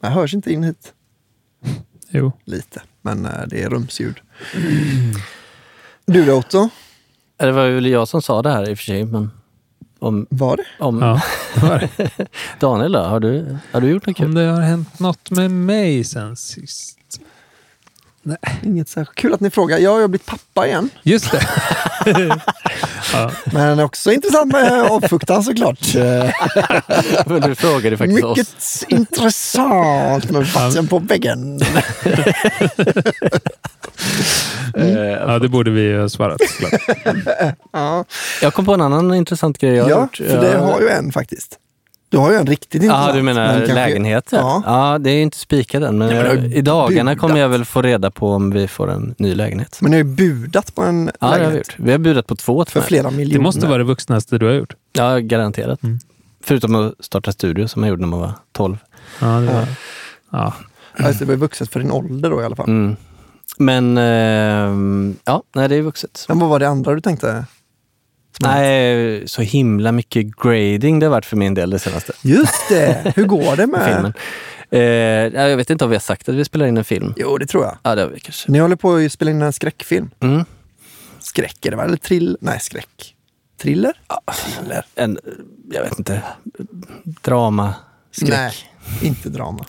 Jag 0.00 0.10
hörs 0.10 0.34
inte 0.34 0.52
in 0.52 0.64
hit. 0.64 0.92
Jo. 2.10 2.32
Lite, 2.44 2.82
men 3.02 3.26
eh, 3.26 3.46
det 3.46 3.62
är 3.62 3.70
rumsljud. 3.70 4.16
Du 6.06 6.24
då 6.24 6.34
Otto? 6.34 6.68
Det 7.42 7.52
var 7.52 7.68
väl 7.68 7.86
jag 7.86 8.08
som 8.08 8.22
sa 8.22 8.42
det 8.42 8.50
här 8.50 8.70
i 8.70 8.74
och 8.74 8.78
för 8.78 8.84
sig, 8.84 9.04
men 9.04 9.30
om... 9.98 10.26
Var 10.30 10.56
det? 10.56 10.64
om 10.78 11.02
Ja, 11.02 11.20
det 11.54 11.60
var 11.66 11.78
det. 11.96 12.26
Daniel 12.60 12.92
då? 12.92 12.98
Har 13.00 13.20
du, 13.20 13.56
har 13.72 13.80
du 13.80 13.90
gjort 13.90 14.06
något 14.06 14.20
Om 14.20 14.26
kul? 14.26 14.34
det 14.34 14.42
har 14.42 14.60
hänt 14.60 14.98
något 14.98 15.30
med 15.30 15.50
mig 15.50 16.04
sen 16.04 16.36
sist. 16.36 16.98
Inget 18.62 18.88
särskilt. 18.88 19.18
Kul 19.18 19.34
att 19.34 19.40
ni 19.40 19.50
frågar. 19.50 19.76
Ja, 19.78 19.82
jag 19.82 20.00
har 20.00 20.08
blivit 20.08 20.26
pappa 20.26 20.66
igen. 20.66 20.90
Just 21.02 21.30
det. 21.32 21.48
ja. 23.12 23.30
Men 23.52 23.80
också 23.80 24.12
intressant 24.12 24.52
med 24.52 24.82
avfuktan 24.82 25.42
såklart. 25.44 25.94
Men 27.26 27.40
du 27.40 27.54
frågade 27.54 27.96
faktiskt 27.96 28.24
Mycket 28.24 28.56
oss. 28.56 28.84
intressant 28.88 30.30
med 30.30 30.48
fatsen 30.48 30.88
på 30.88 30.98
väggen. 30.98 31.60
Eh, 34.88 35.32
ja, 35.32 35.38
det 35.38 35.48
borde 35.48 35.70
vi 35.70 35.80
ju 35.80 36.00
ha 36.00 36.08
svarat. 36.08 36.40
Ja, 37.72 38.04
Jag 38.42 38.54
kom 38.54 38.64
på 38.64 38.74
en 38.74 38.80
annan 38.80 39.14
intressant 39.14 39.58
grej 39.58 39.74
jag 39.74 39.84
har 39.84 39.90
ja 39.90 40.00
gjort. 40.00 40.16
för 40.16 40.40
det 40.40 40.58
har 40.58 40.80
ju 40.80 40.88
en 40.88 41.12
faktiskt. 41.12 41.58
Du 42.08 42.18
har 42.18 42.30
ju 42.32 42.36
en 42.36 42.46
riktigt 42.46 42.74
intressant. 42.82 43.06
Ja, 43.08 43.12
du 43.16 43.22
menar 43.22 43.46
men 43.46 43.56
kanske- 43.58 43.74
lägenhet? 43.74 44.28
Ja. 44.32 44.38
Ja. 44.66 44.90
ja, 44.92 44.98
det 44.98 45.10
är 45.10 45.22
inte 45.22 45.36
spikat 45.38 45.82
än. 45.82 45.98
Men, 45.98 46.08
Nej, 46.08 46.16
men 46.16 46.26
har 46.26 46.34
ju 46.44 46.54
i 46.54 46.60
dagarna 46.62 47.10
budat. 47.10 47.20
kommer 47.20 47.40
jag 47.40 47.48
väl 47.48 47.64
få 47.64 47.82
reda 47.82 48.10
på 48.10 48.30
om 48.32 48.50
vi 48.50 48.68
får 48.68 48.90
en 48.90 49.14
ny 49.18 49.34
lägenhet. 49.34 49.78
Men 49.80 49.90
ni 49.90 49.96
har 49.96 50.04
ju 50.04 50.10
budat 50.10 50.74
på 50.74 50.82
en 50.82 51.10
Ja, 51.20 51.26
det 51.26 51.26
har 51.26 51.32
vi 51.38 51.38
lägenhet 51.44 51.68
gjort. 51.68 51.74
Vi 51.78 51.90
har 51.92 51.98
budat 51.98 52.26
på 52.26 52.36
två 52.36 52.64
för 52.64 52.80
flera 52.80 53.10
miljoner. 53.10 53.38
Det 53.38 53.42
måste 53.42 53.66
vara 53.66 53.78
det 53.78 53.84
vuxnaste 53.84 54.38
du 54.38 54.46
har 54.46 54.52
gjort. 54.52 54.74
Ja, 54.92 55.18
garanterat. 55.18 55.82
Mm. 55.82 55.98
Förutom 56.44 56.74
att 56.74 56.94
starta 57.00 57.32
studio 57.32 57.68
som 57.68 57.82
jag 57.82 57.90
gjorde 57.90 58.00
när 58.00 58.08
man 58.08 58.20
var 58.20 58.32
12. 58.52 58.76
Ja, 59.20 59.26
det 59.26 59.46
var... 59.46 59.66
ja. 60.30 60.54
Ja, 60.98 61.06
just 61.06 61.18
det, 61.18 61.24
var 61.24 61.32
ju 61.34 61.38
vuxet 61.40 61.72
för 61.72 61.80
din 61.80 61.90
ålder 61.90 62.30
då 62.30 62.42
i 62.42 62.44
alla 62.44 62.56
fall. 62.56 62.68
Mm. 62.68 62.96
Men 63.62 63.98
ehm, 63.98 65.16
ja, 65.24 65.42
nej, 65.54 65.68
det 65.68 65.76
är 65.76 65.82
vuxet. 65.82 66.24
Men 66.28 66.38
vad 66.38 66.48
var 66.48 66.58
det 66.58 66.68
andra 66.68 66.94
du 66.94 67.00
tänkte? 67.00 67.44
Nej, 68.40 69.28
så 69.28 69.42
himla 69.42 69.92
mycket 69.92 70.36
grading 70.36 70.98
det 70.98 71.06
har 71.06 71.10
varit 71.10 71.26
för 71.26 71.36
min 71.36 71.54
del 71.54 71.70
det 71.70 71.78
senaste. 71.78 72.12
Just 72.22 72.68
det! 72.68 73.12
Hur 73.16 73.24
går 73.24 73.56
det 73.56 73.66
med 73.72 73.84
filmen. 73.86 74.12
Eh, 74.70 74.80
ja, 75.40 75.48
jag 75.48 75.56
vet 75.56 75.70
inte 75.70 75.84
om 75.84 75.90
vi 75.90 75.96
har 75.96 76.00
sagt 76.00 76.28
att 76.28 76.34
vi 76.34 76.44
spelar 76.44 76.66
in 76.66 76.76
en 76.76 76.84
film. 76.84 77.14
Jo, 77.16 77.38
det 77.38 77.46
tror 77.46 77.64
jag. 77.64 77.78
Ja, 77.82 77.94
det 77.94 78.02
har 78.02 78.08
vi 78.08 78.20
kanske. 78.20 78.50
Ni 78.50 78.58
håller 78.58 78.76
på 78.76 78.94
att 78.94 79.12
spela 79.12 79.30
in 79.30 79.42
en 79.42 79.52
skräckfilm. 79.52 80.10
Mm. 80.20 80.44
Skräck 81.18 81.66
är 81.66 81.70
det 81.70 81.76
väl? 81.76 81.86
Eller 81.86 81.96
trill? 81.96 82.36
Nej, 82.40 82.60
skräck. 82.60 83.14
Thriller? 83.62 83.92
Eller 84.64 84.84
en, 84.94 85.18
jag 85.72 85.82
vet 85.82 85.98
inte, 85.98 86.22
drama, 87.04 87.74
skräck. 88.10 88.30
Nej, 88.30 88.52
inte 89.02 89.28
drama. 89.28 89.64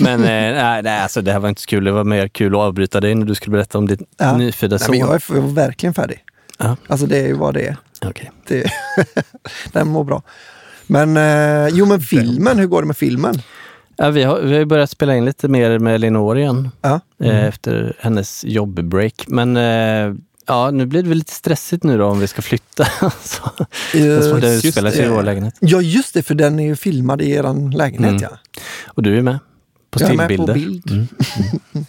Men 0.00 0.20
eh, 0.20 0.26
nej, 0.28 0.82
nej, 0.82 1.00
alltså 1.00 1.22
det 1.22 1.32
här 1.32 1.38
var 1.38 1.48
inte 1.48 1.60
så 1.60 1.66
kul. 1.66 1.84
Det 1.84 1.92
var 1.92 2.04
mer 2.04 2.28
kul 2.28 2.54
att 2.54 2.60
avbryta 2.60 3.00
dig 3.00 3.14
när 3.14 3.26
du 3.26 3.34
skulle 3.34 3.52
berätta 3.52 3.78
om 3.78 3.86
ditt 3.86 4.00
Ja. 4.18 4.36
nyfödda 4.36 4.78
son. 4.78 4.98
jag, 4.98 5.14
är, 5.14 5.22
jag 5.28 5.40
var 5.42 5.50
verkligen 5.52 5.94
färdig. 5.94 6.24
Ja. 6.58 6.76
Alltså 6.88 7.06
det 7.06 7.18
är 7.18 7.26
ju 7.26 7.32
vad 7.34 7.54
det 7.54 7.66
är. 7.66 7.76
Okej. 8.06 8.30
Det, 8.48 8.70
den 9.72 9.88
mår 9.88 10.04
bra. 10.04 10.22
Men, 10.86 11.16
eh, 11.16 11.68
jo 11.72 11.86
men 11.86 12.00
filmen, 12.00 12.58
hur 12.58 12.66
går 12.66 12.82
det 12.82 12.86
med 12.86 12.96
filmen? 12.96 13.42
Ja, 13.96 14.10
vi, 14.10 14.22
har, 14.22 14.40
vi 14.40 14.58
har 14.58 14.64
börjat 14.64 14.90
spela 14.90 15.16
in 15.16 15.24
lite 15.24 15.48
mer 15.48 15.78
med 15.78 15.94
Elinor 15.94 16.38
igen 16.38 16.70
Ja. 16.82 17.00
eh, 17.22 17.44
efter 17.44 17.96
hennes 18.00 18.44
jobbbreak. 18.44 19.24
Men 19.28 19.56
eh, 19.56 20.14
ja, 20.50 20.70
nu 20.70 20.86
blir 20.86 21.02
det 21.02 21.08
väl 21.08 21.18
lite 21.18 21.32
stressigt 21.32 21.84
nu 21.84 21.98
då 21.98 22.06
om 22.06 22.20
vi 22.20 22.26
ska 22.26 22.42
flytta. 22.42 22.84
så, 23.22 23.42
Eh, 23.94 24.36
det 24.36 24.54
utspelar 24.64 24.90
sig 24.90 25.04
i 25.04 25.08
vår 25.08 25.22
lägenhet. 25.22 25.54
Ja 25.60 25.80
just 25.80 26.14
det, 26.14 26.22
för 26.22 26.34
den 26.34 26.58
är 26.60 26.64
ju 26.64 26.76
filmad 26.76 27.22
i 27.22 27.30
er 27.30 27.70
lägenhet 27.76 28.10
Mm. 28.10 28.22
ja. 28.22 28.38
Och 28.86 29.02
du 29.02 29.18
är 29.18 29.22
med 29.22 29.38
på 29.90 30.00
Jag 30.00 30.10
är 30.10 30.16
med 30.16 30.36
på 30.36 30.42
stillbilder. 30.42 30.54
bild. 30.54 30.90
Mm. 30.90 31.06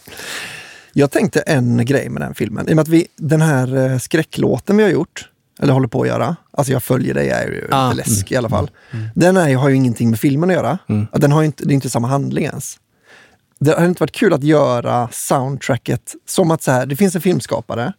Jag 0.94 1.12
tänkte 1.12 1.40
en 1.42 1.86
grej 1.86 2.10
med 2.10 2.22
den 2.22 2.34
filmen. 2.34 2.70
I 2.70 2.72
och 2.72 2.76
med 2.76 2.82
att 2.84 2.88
vi, 2.88 3.08
den 3.18 3.42
här 3.42 3.92
eh, 3.92 3.98
skräcklåten 3.98 4.78
vi 4.78 4.84
har 4.84 4.90
gjort, 4.90 5.30
eller 5.62 5.74
håller 5.74 5.88
på 5.88 6.02
att 6.02 6.08
göra, 6.08 6.36
alltså 6.52 6.74
jag 6.74 6.84
följer 6.84 7.14
dig, 7.14 7.28
jag 7.28 7.40
är 7.44 7.48
ju 7.48 7.68
Ah, 7.72 7.94
lite 7.94 8.10
läskig 8.10 8.36
i 8.36 8.38
alla 8.38 8.50
fall. 8.50 8.72
Mm. 8.92 9.06
Den 9.16 9.38
är, 9.38 9.56
har 9.56 9.70
ju 9.70 9.76
ingenting 9.76 10.10
med 10.10 10.20
filmen 10.20 10.50
att 10.50 10.56
göra. 10.56 10.78
Mm. 10.90 11.08
Den 11.14 11.32
har 11.32 11.42
ju 11.42 11.46
inte, 11.46 11.66
det 11.66 11.72
är 11.74 11.76
inte 11.76 11.90
samma 11.90 12.08
handling 12.08 12.46
ens. 12.46 12.78
Det 13.60 13.74
hade 13.76 13.88
inte 13.88 14.00
varit 14.04 14.12
kul 14.12 14.34
att 14.34 14.44
göra 14.44 15.10
soundtracket 15.12 16.16
som 16.28 16.52
att 16.52 16.64
så 16.64 16.72
här, 16.72 16.86
det 16.86 16.96
finns 16.96 17.16
en 17.16 17.22
filmskapare 17.22 17.94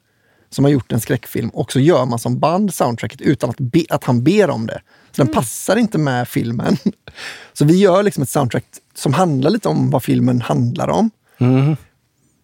som 0.54 0.64
har 0.64 0.70
gjort 0.72 0.92
en 0.92 1.00
skräckfilm 1.00 1.48
och 1.48 1.72
så 1.72 1.80
gör 1.80 2.04
man 2.04 2.18
som 2.18 2.38
band 2.38 2.74
soundtracket 2.74 3.20
utan 3.20 3.50
att, 3.50 3.60
be, 3.60 3.84
att 3.90 4.04
han 4.04 4.24
ber 4.24 4.50
om 4.50 4.66
det. 4.66 4.80
Så 5.10 5.24
den 5.24 5.32
passar 5.34 5.76
inte 5.76 5.98
med 5.98 6.28
filmen. 6.28 6.76
Så 7.52 7.64
vi 7.64 7.76
gör 7.76 8.02
liksom 8.02 8.22
ett 8.22 8.28
soundtrack 8.30 8.64
som 8.94 9.12
handlar 9.12 9.50
lite 9.50 9.68
om 9.68 9.90
vad 9.90 10.02
filmen 10.02 10.40
handlar 10.40 10.88
om. 10.88 11.10
Mm. 11.38 11.76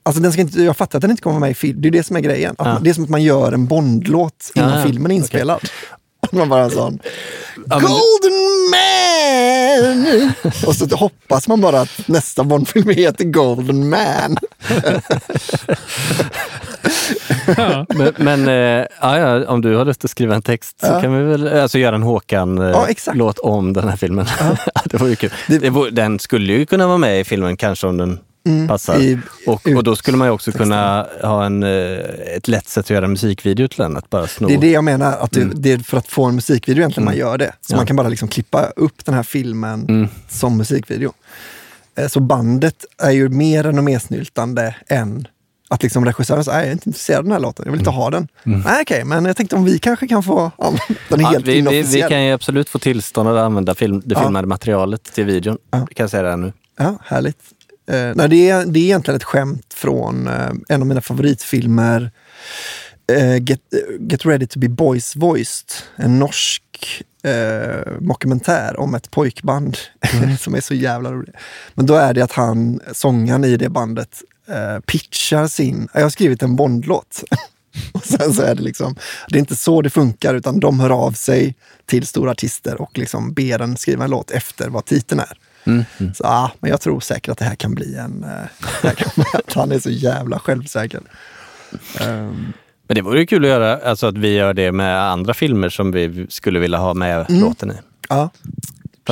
Alltså 0.02 0.22
den 0.22 0.32
ska 0.32 0.40
inte, 0.42 0.62
jag 0.62 0.76
fattar 0.76 0.98
att 0.98 1.02
den 1.02 1.10
inte 1.10 1.22
kommer 1.22 1.38
med 1.40 1.50
i 1.50 1.54
film. 1.54 1.80
Det 1.80 1.88
är 1.88 1.92
det 1.92 2.02
som 2.02 2.16
är 2.16 2.20
grejen. 2.20 2.54
Ja. 2.58 2.64
man, 2.64 2.82
det 2.82 2.90
är 2.90 2.94
som 2.94 3.04
att 3.04 3.10
man 3.10 3.22
gör 3.22 3.52
en 3.52 3.66
Bondlåt 3.66 4.52
innan 4.54 4.78
Ja, 4.78 4.84
filmen 4.86 5.10
är 5.10 5.16
inspelad. 5.16 5.60
Att 6.20 6.32
Man 6.32 6.48
bara 6.48 6.70
sån 6.70 6.98
Ja, 7.66 7.78
men- 7.78 7.90
Golden 9.82 10.00
Man! 10.04 10.32
Och 10.66 10.76
så 10.76 10.96
hoppas 10.96 11.48
man 11.48 11.60
bara 11.60 11.80
att 11.80 12.08
nästa 12.08 12.44
Bondfilm 12.44 12.88
heter 12.90 13.24
Golden 13.24 13.88
Man. 13.90 14.36
Men, 17.88 18.12
men 18.16 18.48
eh, 18.48 18.86
ja, 19.00 19.18
ja, 19.18 19.46
om 19.46 19.60
du 19.60 19.76
har 19.76 19.84
lust 19.84 20.04
att 20.04 20.10
skriva 20.10 20.34
en 20.34 20.42
text 20.42 20.80
så 20.80 20.86
Ja. 20.86 21.00
kan 21.00 21.16
vi 21.16 21.22
väl 21.24 21.48
alltså, 21.60 21.78
göra 21.78 21.94
en 21.96 22.02
Håkan-låt 22.02 23.38
Ja, 23.42 23.48
om 23.50 23.72
den 23.72 23.88
här 23.88 23.96
filmen. 23.96 24.26
det 24.84 24.96
var 25.00 25.06
ju 25.08 25.16
kul. 25.16 25.30
Det, 25.46 25.70
vore- 25.70 25.90
den 25.90 26.18
skulle 26.18 26.52
ju 26.52 26.66
kunna 26.66 26.86
vara 26.86 26.98
med 26.98 27.20
i 27.20 27.24
filmen 27.24 27.56
kanske 27.56 27.86
om 27.86 27.96
den 27.96 28.18
Mm, 28.48 28.68
passar. 28.68 28.98
i- 28.98 29.18
och, 29.46 29.68
och 29.76 29.84
då 29.84 29.96
skulle 29.96 30.16
man 30.16 30.26
ju 30.28 30.32
också 30.32 30.52
kunna 30.52 31.06
ha 31.22 31.44
en, 31.44 31.62
eh, 31.62 31.98
ett 32.36 32.48
lätt 32.48 32.68
sätt 32.68 32.84
att 32.84 32.90
göra 32.90 33.04
en 33.04 33.10
musikvideo 33.10 33.68
till 33.68 33.78
den. 33.82 33.96
Att 33.96 34.10
bara 34.10 34.26
sno. 34.26 34.48
Det 34.48 34.54
är 34.54 34.58
det 34.58 34.70
jag 34.70 34.84
menar, 34.84 35.16
att 35.18 35.32
det, 35.32 35.40
Mm. 35.42 35.62
det 35.62 35.72
är 35.72 35.78
för 35.78 35.96
att 35.96 36.06
få 36.08 36.24
en 36.24 36.34
musikvideo 36.34 36.80
egentligen 36.80 37.04
man 37.04 37.16
gör 37.16 37.38
det. 37.38 37.52
Så 37.60 37.72
Ja. 37.72 37.76
man 37.76 37.86
kan 37.86 37.96
bara 37.96 38.08
liksom 38.08 38.28
klippa 38.28 38.64
upp 38.76 39.04
den 39.04 39.14
här 39.14 39.22
filmen 39.22 39.86
Mm. 39.88 40.08
som 40.28 40.56
musikvideo. 40.56 41.12
Eh, 41.96 42.08
Så 42.08 42.20
bandet 42.20 42.84
är 43.02 43.10
ju 43.10 43.28
mer 43.28 43.62
renommésnyltande 43.62 44.74
än 44.88 45.26
att 45.70 45.82
liksom 45.82 46.04
regissören 46.04 46.44
säger, 46.44 46.56
"Nej, 46.58 46.64
jag 46.66 46.68
är 46.68 46.72
inte 46.72 46.88
intresserad 46.88 47.18
av 47.18 47.24
den 47.24 47.32
här 47.32 47.40
låten, 47.40 47.62
jag 47.66 47.72
vill 47.72 47.80
inte 47.80 47.90
ha 47.90 48.10
den. 48.10 48.28
Nej, 48.42 48.82
okej, 48.82 49.04
men 49.04 49.24
jag 49.24 49.36
tänkte 49.36 49.56
om 49.56 49.64
vi 49.64 49.78
kanske 49.78 50.08
kan 50.08 50.22
få 50.22 50.50
använda 50.58 50.84
den 51.08 51.20
Ja, 51.20 51.28
helt 51.28 51.46
vi, 51.46 51.60
vi, 51.60 51.82
vi 51.82 52.00
kan 52.00 52.24
ju 52.24 52.32
absolut 52.32 52.68
få 52.68 52.78
tillstånd 52.78 53.28
att 53.28 53.36
använda 53.36 53.74
film, 53.74 54.02
det 54.04 54.14
Ja. 54.14 54.22
filmade 54.22 54.46
materialet 54.46 55.02
till 55.14 55.24
videon. 55.24 55.58
Ja. 55.70 55.86
Vi 55.88 55.94
kan 55.94 56.08
säga 56.08 56.22
det 56.22 56.30
här 56.30 56.36
nu. 56.36 56.52
Ja, 56.78 56.98
härligt. 57.04 57.38
Eh, 57.88 58.12
nej, 58.14 58.28
det, 58.28 58.50
är, 58.50 58.66
det 58.66 58.80
är 58.80 58.84
egentligen 58.84 59.16
ett 59.16 59.24
skämt 59.24 59.74
från 59.74 60.26
eh, 60.26 60.50
en 60.68 60.80
av 60.80 60.86
mina 60.86 61.00
favoritfilmer, 61.00 62.10
eh, 63.12 63.36
Get, 63.36 63.60
Get 64.00 64.26
Ready 64.26 64.46
to 64.46 64.58
be 64.58 64.68
Boys 64.68 65.16
Voiced. 65.16 65.70
En 65.96 66.18
norsk 66.18 66.62
eh, 67.22 67.92
mockumentär 68.00 68.80
om 68.80 68.94
ett 68.94 69.10
pojkband 69.10 69.78
som 70.40 70.54
är 70.54 70.60
så 70.60 70.74
jävla 70.74 71.12
rolig. 71.12 71.34
Men 71.74 71.86
då 71.86 71.94
är 71.94 72.14
det 72.14 72.22
att 72.22 72.32
han, 72.32 72.80
sångaren 72.92 73.44
i 73.44 73.56
det 73.56 73.68
bandet, 73.68 74.22
eh, 74.48 74.80
pitchar 74.80 75.46
sin, 75.46 75.88
jag 75.94 76.02
har 76.02 76.10
skrivit 76.10 76.42
en 76.42 76.56
Bondlåt. 76.56 77.24
Och 77.92 78.04
sen 78.04 78.34
så 78.34 78.42
är 78.42 78.54
det 78.54 78.62
liksom, 78.62 78.96
det 79.28 79.36
är 79.36 79.40
inte 79.40 79.56
så 79.56 79.82
det 79.82 79.90
funkar 79.90 80.34
utan 80.34 80.60
de 80.60 80.80
hör 80.80 80.90
av 80.90 81.12
sig 81.12 81.54
till 81.86 82.06
stora 82.06 82.30
artister 82.30 82.80
och 82.80 82.98
liksom 82.98 83.32
ber 83.32 83.58
en 83.58 83.76
skriva 83.76 84.04
en 84.04 84.10
låt 84.10 84.30
efter 84.30 84.68
vad 84.68 84.84
titeln 84.84 85.20
är. 85.20 85.38
Mm. 85.64 85.84
Mm. 86.00 86.14
Så, 86.14 86.24
ah, 86.24 86.50
men 86.60 86.70
jag 86.70 86.80
tror 86.80 87.00
säkert 87.00 87.28
att 87.32 87.38
det 87.38 87.44
här 87.44 87.54
kan 87.54 87.74
bli 87.74 87.94
en... 87.96 88.24
eh, 88.24 88.92
kan, 88.94 89.24
att 89.34 89.52
han 89.52 89.72
är 89.72 89.78
så 89.78 89.90
jävla 89.90 90.38
självsäker. 90.38 91.00
Ehm, 92.00 92.52
Men 92.88 92.94
det 92.94 93.02
vore 93.02 93.20
ju 93.20 93.26
kul 93.26 93.44
att 93.44 93.48
göra, 93.50 93.76
alltså 93.90 94.06
att 94.06 94.18
vi 94.18 94.34
gör 94.34 94.54
det 94.54 94.72
med 94.72 95.02
andra 95.02 95.34
filmer 95.34 95.68
som 95.68 95.90
vi 95.90 96.26
skulle 96.30 96.58
vilja 96.58 96.78
ha 96.78 96.94
med 96.94 97.26
Mm. 97.30 97.40
låten 97.40 97.70
i. 97.70 97.74
ja, 98.08 98.30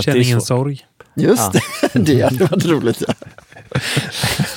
Känn 0.00 0.16
ingen 0.16 0.40
sorg. 0.40 0.86
just 1.14 1.42
Ja. 1.54 1.60
det. 1.92 1.98
Det 2.04 2.22
hade 2.22 2.44
varit 2.44 2.66
roligt. 2.66 3.02
Ja. 3.08 3.14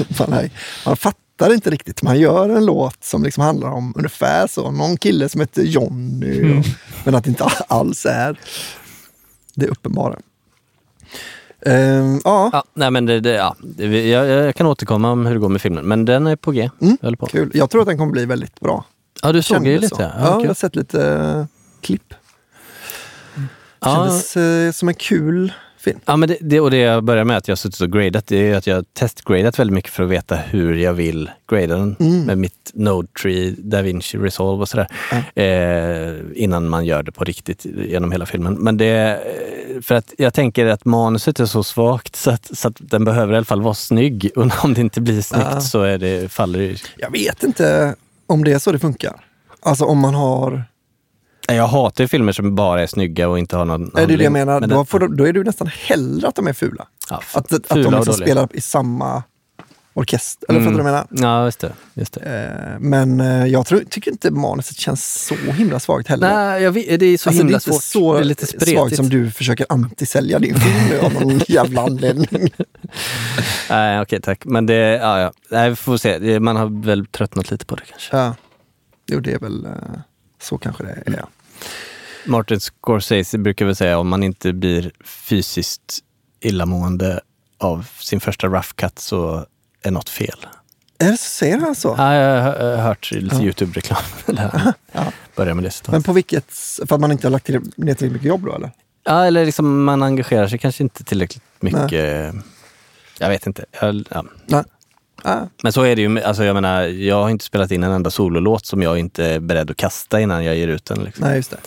Man, 0.19 0.33
är, 0.33 0.49
man 0.85 0.97
fattar 0.97 1.53
inte 1.53 1.69
riktigt. 1.69 2.01
Man 2.03 2.19
gör 2.19 2.49
en 2.49 2.65
låt 2.65 3.03
som 3.03 3.23
liksom 3.23 3.43
handlar 3.43 3.69
om 3.69 3.93
ungefär 3.97 4.47
så. 4.47 4.71
Någon 4.71 4.97
kille 4.97 5.29
som 5.29 5.41
heter 5.41 5.63
Johnny. 5.63 6.39
Mm. 6.39 6.63
Men 7.03 7.15
att 7.15 7.23
det 7.23 7.29
inte 7.29 7.43
alls 7.67 8.05
är 8.05 8.39
det 9.55 9.67
uppenbara. 9.67 10.15
Ehm, 11.65 12.19
ja, 12.23 12.49
Ja, 12.53 12.63
nej 12.73 12.91
men 12.91 13.05
det, 13.05 13.19
det, 13.19 13.31
ja, 13.31 13.55
jag, 13.77 14.27
jag 14.27 14.55
kan 14.55 14.67
återkomma 14.67 15.11
om 15.11 15.25
hur 15.25 15.33
det 15.33 15.39
går 15.39 15.49
med 15.49 15.61
filmen, 15.61 15.85
men 15.85 16.05
den 16.05 16.27
är 16.27 16.35
på 16.35 16.51
G. 16.51 16.69
Mm. 16.81 16.97
Jag 17.01 17.19
på. 17.19 17.25
kul. 17.25 17.51
Jag 17.53 17.69
tror 17.69 17.81
att 17.81 17.87
den 17.87 17.97
kommer 17.97 18.11
bli 18.11 18.25
väldigt 18.25 18.59
bra. 18.59 18.85
Ja, 19.21 19.31
du 19.31 19.41
såg 19.41 19.67
ju 19.67 19.79
lite. 19.79 19.95
så. 19.95 20.01
Ja, 20.01 20.11
Ja, 20.19 20.39
jag 20.41 20.47
har 20.47 20.53
sett 20.53 20.75
lite 20.75 21.07
eh, 21.07 21.45
klipp. 21.81 22.13
Ja. 23.79 23.95
Kändes 23.95 24.37
eh, 24.37 24.71
som 24.71 24.87
en 24.87 24.95
kul 24.95 25.53
film. 25.79 25.99
Ja, 26.05 26.15
men 26.17 26.29
det, 26.29 26.37
det, 26.41 26.59
och 26.59 26.71
det 26.71 26.77
jag 26.77 27.03
börjar 27.03 27.23
med 27.23 27.37
att 27.37 27.47
jag 27.47 27.51
har 27.51 27.57
suttit 27.57 27.81
och 27.81 27.91
gradat, 27.91 28.27
det 28.27 28.51
är 28.51 28.55
att 28.57 28.67
jag 28.67 28.75
har 28.75 28.85
testgradat 28.93 29.59
väldigt 29.59 29.73
mycket 29.73 29.91
för 29.91 30.03
att 30.03 30.09
veta 30.09 30.35
hur 30.35 30.75
jag 30.75 30.93
vill 30.93 31.29
grada 31.49 31.67
den 31.77 31.95
Mm. 31.99 32.21
med 32.23 32.37
mitt 32.37 32.71
Node 32.73 33.07
Tree, 33.21 33.55
DaVinci 33.57 34.17
Resolve 34.17 34.61
och 34.61 34.69
sådär. 34.69 34.87
Eh, 35.35 36.15
innan 36.43 36.69
man 36.69 36.85
gör 36.85 37.03
det 37.03 37.11
på 37.11 37.23
riktigt 37.23 37.65
genom 37.65 38.11
hela 38.11 38.25
filmen. 38.25 38.53
Men 38.53 38.77
det, 38.77 38.87
eh, 39.75 39.81
för 39.81 39.95
att 39.95 40.13
jag 40.17 40.33
tänker 40.33 40.65
att 40.65 40.85
manuset 40.85 41.39
är 41.39 41.45
så 41.45 41.63
svagt 41.63 42.15
så 42.15 42.31
att, 42.31 42.57
så 42.57 42.67
att 42.67 42.75
den 42.79 43.05
behöver 43.05 43.33
i 43.33 43.35
alla 43.37 43.45
fall 43.45 43.61
vara 43.61 43.73
snygg. 43.73 44.31
Och 44.35 44.63
om 44.63 44.73
det 44.73 44.81
inte 44.81 45.01
blir 45.01 45.21
snyggt 45.21 45.45
Ja. 45.51 45.61
så 45.61 45.81
är 45.81 45.97
det, 45.97 46.31
faller 46.31 46.59
det 46.59 46.81
Jag 46.97 47.11
vet 47.11 47.43
inte 47.43 47.95
om 48.27 48.43
det 48.43 48.51
är 48.51 48.59
så 48.59 48.71
det 48.71 48.79
funkar. 48.79 49.13
Alltså 49.61 49.85
om 49.85 49.97
man 49.99 50.13
har... 50.13 50.63
Jag 51.55 51.67
hatar 51.67 52.07
filmer 52.07 52.31
som 52.31 52.55
bara 52.55 52.81
är 52.81 52.87
snygga 52.87 53.29
och 53.29 53.39
inte 53.39 53.57
har 53.57 53.65
någon 53.65 53.81
Är 53.81 53.87
det 53.87 53.91
det 53.93 54.01
jag 54.01 54.07
handling. 54.09 54.31
menar? 54.33 54.59
Men 54.59 54.69
Då, 54.69 54.85
får, 54.85 54.99
de- 54.99 55.17
då 55.17 55.27
är 55.27 55.33
det 55.33 55.39
ju 55.39 55.43
nästan 55.45 55.67
hellre 55.67 56.27
att 56.27 56.35
de 56.35 56.47
är 56.47 56.53
fula. 56.53 56.87
ja, 57.09 57.21
Att, 57.33 57.53
att 57.53 57.67
fula 57.67 57.83
de 57.83 57.87
och 57.87 57.93
liksom 58.05 58.13
spelar 58.13 58.47
i 58.53 58.61
samma 58.61 59.23
orkester. 59.93 60.45
Eller 60.49 60.59
Mm. 60.59 60.71
fattar 60.73 60.83
du 60.85 60.91
vad 60.91 60.99
jag 60.99 61.07
menar? 61.19 61.37
Ja, 61.39 61.45
just 61.45 61.59
det. 61.59 61.71
Just 61.93 62.13
det. 62.13 62.21
Eh, 62.73 62.79
Men 62.79 63.19
eh, 63.21 63.45
jag 63.45 63.65
tror, 63.65 63.79
tycker 63.89 64.11
inte 64.11 64.31
manuset 64.31 64.77
känns 64.77 65.23
så 65.27 65.35
himla 65.51 65.79
svagt 65.79 66.07
heller. 66.07 66.35
Nej, 66.35 66.63
jag 66.63 66.71
vet, 66.71 66.99
det 66.99 67.05
är 67.05 67.17
så 67.17 67.29
alltså, 67.29 67.43
det 67.43 67.45
är 67.45 67.47
himla 67.47 67.59
svårt. 67.59 67.83
så 67.83 68.13
det 68.13 68.19
är 68.19 68.23
lite 68.23 68.45
svagt 68.47 68.61
spretigt. 68.63 68.95
som 68.95 69.09
du 69.09 69.31
försöker 69.31 69.65
antisälja 69.69 70.39
din 70.39 70.55
film 70.59 70.87
nu 70.89 70.99
av 70.99 71.13
någon 71.13 71.39
jävla 71.47 71.81
anledning. 71.81 72.49
Nej, 73.69 74.01
okej 74.01 74.21
tack. 74.21 74.45
Men 74.45 74.65
det, 74.65 74.75
ja, 74.75 75.19
ja. 75.19 75.31
Nej, 75.49 75.69
vi 75.69 75.75
får 75.75 75.97
se. 75.97 76.39
Man 76.39 76.55
har 76.55 76.83
väl 76.85 77.05
tröttnat 77.05 77.51
lite 77.51 77.65
på 77.65 77.75
det 77.75 77.83
kanske. 77.89 78.17
Ja. 78.17 78.35
Jo, 79.11 79.19
det 79.19 79.33
är 79.33 79.39
väl 79.39 79.65
eh, 79.65 79.71
så 80.41 80.57
kanske 80.57 80.83
det 80.83 80.89
är. 80.89 81.03
Ja. 81.17 81.27
Martin 82.25 82.59
Scorsese 82.59 83.37
brukar 83.37 83.65
väl 83.65 83.75
säga 83.75 83.97
om 83.99 84.07
man 84.09 84.23
inte 84.23 84.53
blir 84.53 84.91
fysiskt 85.05 85.99
illamående 86.41 87.19
av 87.57 87.87
sin 87.99 88.19
första 88.19 88.47
rough 88.47 88.69
cut 88.75 88.99
så 88.99 89.45
är 89.83 89.91
något 89.91 90.09
fel. 90.09 90.45
Är 90.97 91.11
det 91.11 91.17
så? 91.17 91.23
Säger 91.29 91.57
han 91.57 91.75
så? 91.75 91.95
Ja, 91.97 92.13
jag 92.13 92.41
har 92.43 92.75
hört 92.77 93.11
lite 93.11 93.35
Ja. 93.35 93.41
Youtube-reklam 93.41 94.01
Ja. 94.91 95.11
börjar 95.35 95.53
med 95.53 95.63
det 95.63 95.71
citatet. 95.71 95.91
Men 95.91 96.03
på 96.03 96.13
vilket... 96.13 96.45
För 96.87 96.95
att 96.95 97.01
man 97.01 97.11
inte 97.11 97.27
har 97.27 97.31
lagt 97.31 97.47
ner 97.47 97.61
tillräckligt 97.75 98.11
mycket 98.11 98.27
jobb 98.27 98.45
då 98.45 98.55
eller? 98.55 98.71
Ja, 99.03 99.25
eller 99.25 99.45
liksom 99.45 99.83
man 99.83 100.03
engagerar 100.03 100.47
sig 100.47 100.59
kanske 100.59 100.83
inte 100.83 101.03
tillräckligt 101.03 101.43
mycket. 101.59 102.33
Jag 103.19 103.29
vet 103.29 103.47
inte. 103.47 103.65
Jag, 103.81 104.03
ja. 104.09 104.25
Nej. 104.45 104.63
Ah, 105.23 105.41
Men 105.63 105.73
så 105.73 105.81
är 105.81 105.95
det 105.95 106.01
ju. 106.01 106.19
Alltså 106.21 106.43
jag 106.43 106.53
menar, 106.53 106.81
jag 106.83 107.21
har 107.21 107.29
inte 107.29 107.45
spelat 107.45 107.71
in 107.71 107.83
en 107.83 107.91
enda 107.91 108.09
sololåt 108.11 108.65
som 108.65 108.81
jag 108.81 108.97
inte 108.99 109.25
är 109.25 109.39
beredd 109.39 109.71
att 109.71 109.77
kasta 109.77 110.19
innan 110.21 110.43
jag 110.45 110.55
ger 110.55 110.67
ut 110.67 110.85
den. 110.85 111.03
Liksom. 111.03 111.27
nej, 111.27 111.35
just 111.35 111.51
det. 111.51 111.57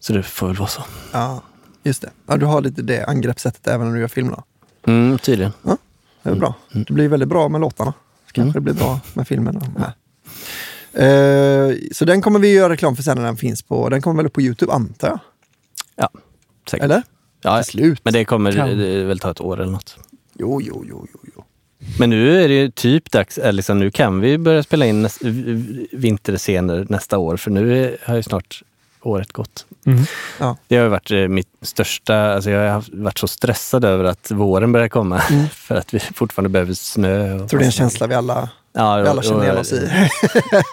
Så 0.00 0.12
det 0.12 0.22
får 0.22 0.46
väl 0.46 0.56
vara 0.56 0.68
så. 0.68 0.82
Ja, 1.12 1.42
just 1.82 2.02
det. 2.02 2.10
Ja, 2.26 2.36
du 2.36 2.46
har 2.46 2.60
lite 2.60 2.82
det 2.82 3.04
angreppssättet 3.04 3.66
även 3.66 3.86
när 3.86 3.94
du 3.94 4.00
gör 4.00 4.08
film 4.08 4.28
då. 4.30 4.44
Mm, 4.92 5.18
tydligen. 5.18 5.52
Det 5.62 5.70
är 6.22 6.28
Mm. 6.32 6.38
bra. 6.40 6.54
Det 6.72 6.90
blir 6.92 7.08
väldigt 7.08 7.28
bra 7.28 7.48
med 7.48 7.60
låtarna. 7.60 7.92
Kanske 8.32 8.56
det 8.58 8.60
blir 8.62 8.74
bra 8.74 9.00
med 9.14 9.28
filmen. 9.28 9.54
då. 9.58 9.66
Nej. 9.78 9.90
Eh, 10.94 11.74
så 11.92 12.04
den 12.04 12.22
kommer 12.22 12.38
vi 12.38 12.52
göra 12.54 12.72
reklam 12.72 12.96
för 12.96 13.02
sen 13.02 13.16
när 13.18 13.24
den 13.24 13.36
finns 13.36 13.62
på, 13.62 13.88
den 13.88 14.02
kommer 14.02 14.16
väl 14.16 14.26
upp 14.26 14.32
på 14.32 14.42
Youtube 14.42 14.72
antar 14.72 15.08
jag? 15.08 15.18
Ja, 15.96 16.08
säkert. 16.70 16.84
Eller? 16.84 17.02
Ja, 17.42 17.56
Till 17.62 17.70
slut. 17.72 18.00
men 18.04 18.12
det 18.12 18.24
kommer 18.24 18.52
Kan. 18.52 18.78
det 18.78 19.04
väl 19.04 19.18
ta 19.18 19.30
ett 19.30 19.40
år 19.40 19.60
eller 19.60 19.72
något. 19.72 19.96
Jo, 20.38 20.60
jo, 20.62 20.84
jo, 20.88 21.06
jo. 21.12 21.20
jo. 21.22 21.31
Men 21.98 22.10
nu 22.10 22.42
är 22.44 22.48
det 22.48 22.54
ju 22.54 22.70
typ 22.70 23.10
dags, 23.10 23.38
liksom, 23.42 23.78
nu 23.78 23.90
kan 23.90 24.20
vi 24.20 24.38
börja 24.38 24.62
spela 24.62 24.86
in 24.86 25.02
näs, 25.02 25.18
v- 25.20 25.30
v- 25.52 25.86
vinterscener 25.92 26.86
nästa 26.88 27.18
år 27.18 27.36
för 27.36 27.50
nu 27.50 27.84
är, 27.84 27.96
har 28.06 28.16
ju 28.16 28.22
snart 28.22 28.62
året 29.02 29.32
gått. 29.32 29.66
Mm. 29.86 30.04
Ja. 30.38 30.56
Det 30.68 30.76
har 30.76 30.82
ju 30.84 30.88
varit 30.88 31.10
eh, 31.10 31.16
mitt 31.18 31.48
största, 31.62 32.16
alltså 32.34 32.50
jag 32.50 32.72
har 32.72 32.84
varit 32.92 33.18
så 33.18 33.28
stressad 33.28 33.84
över 33.84 34.04
att 34.04 34.30
våren 34.30 34.72
börjar 34.72 34.88
komma 34.88 35.22
Mm. 35.30 35.48
för 35.54 35.74
att 35.74 35.94
vi 35.94 35.98
fortfarande 36.00 36.48
behöver 36.48 36.74
snö. 36.74 37.34
Och 37.34 37.40
Jag 37.40 37.48
tror 37.48 37.58
det 37.60 37.64
är 37.64 37.66
en 37.66 37.72
känsla 37.72 38.06
vi 38.06 38.14
alla, 38.14 38.48
Ja, 38.72 38.96
vi 38.96 39.08
alla 39.08 39.18
och- 39.18 39.24
känner 39.24 39.42
igen 39.44 39.58
oss 39.58 39.72
i. 39.72 39.88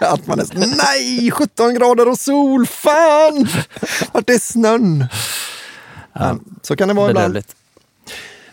att 0.00 0.26
man 0.26 0.40
är 0.40 0.44
så, 0.44 0.52
nej, 0.58 1.30
17 1.30 1.74
grader 1.74 2.08
och 2.08 2.18
sol, 2.18 2.66
fan! 2.66 3.48
Vart 4.12 4.30
är 4.30 4.38
snön? 4.38 5.04
Men, 6.12 6.40
så 6.62 6.76
kan 6.76 6.88
det 6.88 6.94
vara 6.94 7.10
ibland. 7.10 7.38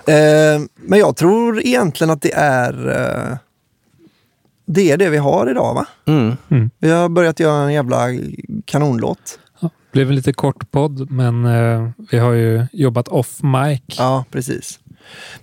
Eh, 0.07 0.61
men 0.75 0.99
jag 0.99 1.15
tror 1.15 1.65
egentligen 1.65 2.11
att 2.11 2.21
det 2.21 2.33
är 2.33 2.87
eh, 2.87 3.37
det 4.65 4.91
är 4.91 4.97
det 4.97 5.09
vi 5.09 5.17
har 5.17 5.51
idag 5.51 5.73
va? 5.73 5.85
Mm. 6.05 6.69
Vi 6.79 6.89
har 6.89 7.09
börjat 7.09 7.39
göra 7.39 7.63
en 7.63 7.73
jävla 7.73 8.07
kanonlåt. 8.65 9.39
Blev 9.91 10.09
en 10.09 10.15
lite 10.15 10.33
kort 10.33 10.71
podd, 10.71 11.11
men 11.11 11.45
eh, 11.45 11.89
vi 12.11 12.17
har 12.17 12.31
ju 12.31 12.65
jobbat 12.71 13.07
off 13.07 13.43
mic. 13.43 13.81
Ja, 13.97 14.25
precis. 14.31 14.79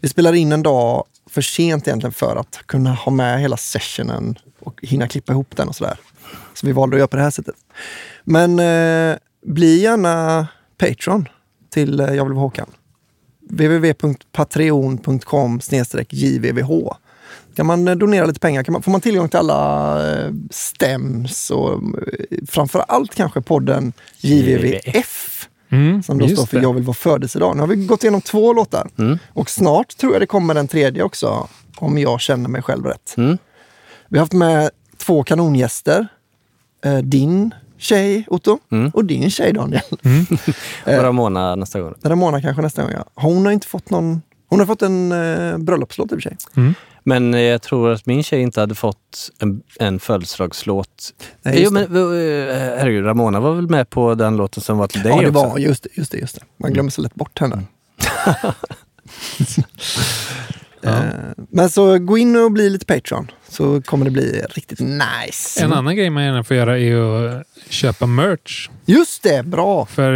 Vi 0.00 0.08
spelar 0.08 0.32
in 0.32 0.52
en 0.52 0.62
dag 0.62 1.04
för 1.30 1.42
sent 1.42 1.88
egentligen 1.88 2.12
för 2.12 2.36
att 2.36 2.60
kunna 2.66 2.90
ha 2.94 3.12
med 3.12 3.40
hela 3.40 3.56
sessionen 3.56 4.38
och 4.60 4.80
hinna 4.82 5.08
klippa 5.08 5.32
ihop 5.32 5.56
den 5.56 5.68
och 5.68 5.76
sådär. 5.76 5.98
Så 6.54 6.66
vi 6.66 6.72
valde 6.72 6.96
att 6.96 6.98
göra 6.98 7.08
på 7.08 7.16
det 7.16 7.22
här 7.22 7.30
sättet. 7.30 7.56
Men 8.24 8.58
eh, 8.58 9.16
bli 9.46 9.80
gärna 9.82 10.46
Patreon 10.78 11.28
till 11.70 12.00
eh, 12.00 12.06
Jag 12.06 12.24
vill 12.24 12.32
vara 12.32 12.42
Håkan. 12.42 12.70
www.patreon.com 13.50 15.60
jvvh 16.10 16.92
kan 17.56 17.66
man 17.66 17.88
eh, 17.88 17.94
donera 17.94 18.26
lite 18.26 18.40
pengar 18.40 18.62
kan 18.62 18.72
man, 18.72 18.82
får 18.82 18.92
man 18.92 19.00
tillgång 19.00 19.28
till 19.28 19.38
alla 19.38 20.12
eh, 20.12 20.30
stems 20.50 21.50
och 21.50 21.72
eh, 21.72 21.78
framför 22.48 22.84
allt 22.88 23.14
kanske 23.14 23.40
podden 23.40 23.92
JVVF 24.20 25.30
Mm, 25.70 26.02
som 26.02 26.18
då 26.18 26.28
står 26.28 26.46
för 26.46 26.56
det. 26.56 26.62
Jag 26.62 26.72
vill 26.74 26.82
vara 26.82 26.94
födelsedag. 26.94 27.56
Nu 27.56 27.60
har 27.60 27.66
vi 27.66 27.76
gått 27.76 28.04
igenom 28.04 28.20
två 28.20 28.52
låtar 28.52 28.88
Mm. 28.98 29.18
och 29.28 29.50
snart 29.50 29.96
tror 29.96 30.12
jag 30.12 30.22
det 30.22 30.26
kommer 30.26 30.54
en 30.54 30.68
tredje 30.68 31.02
också 31.02 31.48
om 31.76 31.98
jag 31.98 32.20
känner 32.20 32.48
mig 32.48 32.62
själv 32.62 32.86
rätt. 32.86 33.14
Mm. 33.16 33.38
Vi 34.08 34.18
har 34.18 34.22
haft 34.22 34.32
med 34.32 34.70
två 34.96 35.22
kanongäster. 35.22 36.06
Eh, 36.84 36.98
din 36.98 37.54
tjej 37.84 38.24
Otto 38.28 38.58
Mm. 38.72 38.90
och 38.94 39.04
din 39.04 39.30
tjej 39.30 39.52
Daniel. 39.52 39.82
Och 39.90 39.98
Ramona 41.02 41.54
nästa 41.56 41.80
gång. 41.80 41.94
Ramona 42.02 42.40
kanske 42.40 42.62
nästa 42.62 42.82
gång. 42.82 42.92
Ja. 42.92 43.04
Hon 43.14 43.44
har 43.46 43.52
inte 43.52 43.66
fått 43.66 43.90
någon 43.90 44.22
hon 44.48 44.58
har 44.58 44.66
fått 44.66 44.82
en 44.82 45.12
eh, 45.12 45.58
bröllopslåt 45.58 46.12
i 46.12 46.14
och 46.14 46.22
för 46.22 46.28
sig. 46.30 46.36
Men 47.04 47.34
eh, 47.34 47.40
jag 47.40 47.62
tror 47.62 47.90
att 47.92 48.06
min 48.06 48.22
tjej 48.22 48.40
inte 48.40 48.60
hade 48.60 48.74
fått 48.74 49.30
en, 49.38 49.62
en 49.80 49.98
födelsedagslåt. 49.98 51.14
Nej, 51.42 51.62
jo, 51.64 51.70
men 51.70 51.82
eh, 51.82 51.88
herregud, 52.78 53.04
Ramona 53.06 53.40
var 53.40 53.54
väl 53.54 53.68
med 53.70 53.90
på 53.90 54.14
den 54.14 54.36
låten 54.36 54.62
som 54.62 54.78
var 54.78 54.86
till 54.86 55.02
dig 55.02 55.12
Ja, 55.12 55.20
det 55.20 55.28
också? 55.28 55.48
var 55.48 55.58
just 55.58 55.82
det. 55.82 55.88
Just 55.94 56.12
det, 56.12 56.18
just 56.18 56.34
det. 56.34 56.40
Man 56.56 56.72
glömmer 56.72 56.90
så 56.90 57.02
lätt 57.02 57.14
bort 57.14 57.38
henne. 57.40 57.62
Eh, 60.84 61.04
Men 61.50 61.70
så 61.70 61.98
gå 61.98 62.18
in 62.18 62.36
och 62.36 62.52
bli 62.52 62.70
lite 62.70 62.86
Patreon 62.86 63.30
så 63.48 63.82
kommer 63.82 64.04
det 64.04 64.10
bli 64.10 64.42
riktigt 64.50 64.80
nice. 64.80 65.64
En 65.64 65.72
annan 65.72 65.96
grej 65.96 66.10
man 66.10 66.24
gärna 66.24 66.44
får 66.44 66.56
göra 66.56 66.78
är 66.78 66.94
att 67.40 67.46
köpa 67.68 68.06
merch. 68.06 68.68
Just 68.84 69.22
det, 69.22 69.46
bra! 69.46 69.86
För 69.86 70.10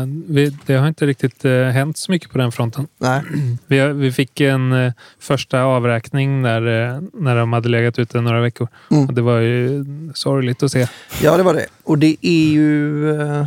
eh, 0.00 0.06
vi, 0.26 0.56
det 0.66 0.74
har 0.74 0.88
inte 0.88 1.06
riktigt 1.06 1.44
eh, 1.44 1.62
hänt 1.64 1.98
så 1.98 2.12
mycket 2.12 2.30
på 2.30 2.38
den 2.38 2.52
fronten. 2.52 2.86
Nej. 2.98 3.22
Vi, 3.66 3.80
vi 3.92 4.12
fick 4.12 4.40
en 4.40 4.72
eh, 4.72 4.92
första 5.20 5.62
avräkning 5.62 6.42
när, 6.42 6.92
eh, 6.94 7.00
när 7.12 7.36
de 7.36 7.52
hade 7.52 7.68
legat 7.68 7.98
ute 7.98 8.20
några 8.20 8.40
veckor. 8.40 8.68
Mm. 8.90 9.06
Och 9.06 9.14
det 9.14 9.22
var 9.22 9.38
ju 9.38 9.84
sorgligt 10.14 10.62
att 10.62 10.72
se. 10.72 10.86
Ja, 11.22 11.36
det 11.36 11.42
var 11.42 11.54
det. 11.54 11.66
Och 11.84 11.98
det 11.98 12.16
är 12.20 12.50
ju... 12.52 13.10
eh, 13.20 13.46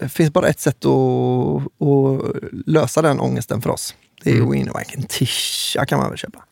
Det 0.00 0.08
finns 0.08 0.32
bara 0.32 0.46
ett 0.48 0.60
sätt 0.60 0.84
att, 0.84 1.62
att 1.88 2.36
lösa 2.66 3.02
den 3.02 3.20
ångesten 3.20 3.62
för 3.62 3.70
oss. 3.70 3.94
Det 4.24 4.30
är 4.30 4.54
in 4.54 4.68
och 4.70 4.94
en 4.96 5.02
tisha 5.02 5.86
kan 5.86 5.98
man 5.98 6.08
väl 6.08 6.18
köpa. 6.18 6.44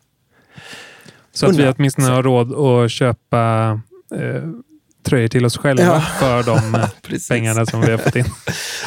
Så 1.33 1.45
att 1.45 1.51
vi 1.51 1.55
Undra. 1.61 1.73
åtminstone 1.77 2.07
har 2.07 2.23
råd 2.23 2.53
att 2.85 2.91
köpa 2.91 3.71
eh, 4.15 4.43
tröjor 5.05 5.27
till 5.27 5.45
oss 5.45 5.57
själva 5.57 5.83
Ja. 5.83 6.01
för 6.19 6.43
de 6.43 6.75
eh, 6.75 6.89
pengarna 7.29 7.65
som 7.65 7.81
vi 7.81 7.91
har 7.91 7.97
fått 7.97 8.15
in. 8.15 8.25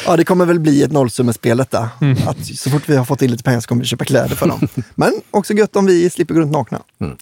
Ja, 0.07 0.17
det 0.17 0.25
kommer 0.25 0.47
väl 0.47 0.61
bli 0.61 0.83
ett 0.83 0.93
nollsummespel 0.93 1.57
detta. 1.57 1.91
Mm. 2.01 2.17
Att 2.27 2.47
så 2.47 2.71
fort 2.71 2.89
vi 2.89 2.97
har 2.97 3.05
fått 3.05 3.23
in 3.23 3.31
lite 3.31 3.43
pengar 3.45 3.61
så 3.61 3.69
kommer 3.69 3.83
vi 3.83 3.87
köpa 3.89 4.05
kläder 4.05 4.37
för 4.37 4.49
dem. 4.49 4.69
Men 4.95 5.13
också 5.31 5.53
gött 5.55 5.77
om 5.77 5.87
vi 5.87 6.11
slipper 6.11 6.35
gå 6.35 6.41
runt 6.41 6.53
nakna. 6.53 6.83
Mm. 7.01 7.17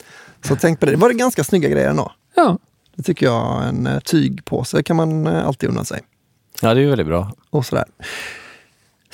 Så 0.45 0.57
tänk 0.57 0.81
på 0.81 0.87
det. 0.87 0.93
Det 0.93 0.99
var 0.99 1.09
det 1.09 1.15
ganska 1.15 1.45
snygga 1.45 1.69
grejer 1.69 1.91
ändå. 1.91 2.13
Ja, 2.35 2.59
Det 2.97 3.03
tycker 3.03 3.27
jag. 3.27 3.69
En 3.69 3.87
eh, 3.87 4.01
tygpåse 4.01 4.83
kan 4.83 4.97
man 4.97 5.27
eh, 5.27 5.47
alltid 5.47 5.69
unna 5.69 5.85
sig. 5.85 6.01
Ja, 6.63 6.75
det 6.75 6.81
är 6.81 6.83
ju 6.83 6.89
väldigt 6.89 7.07
bra. 7.07 7.33
och 7.51 7.67
sådär. 7.67 7.85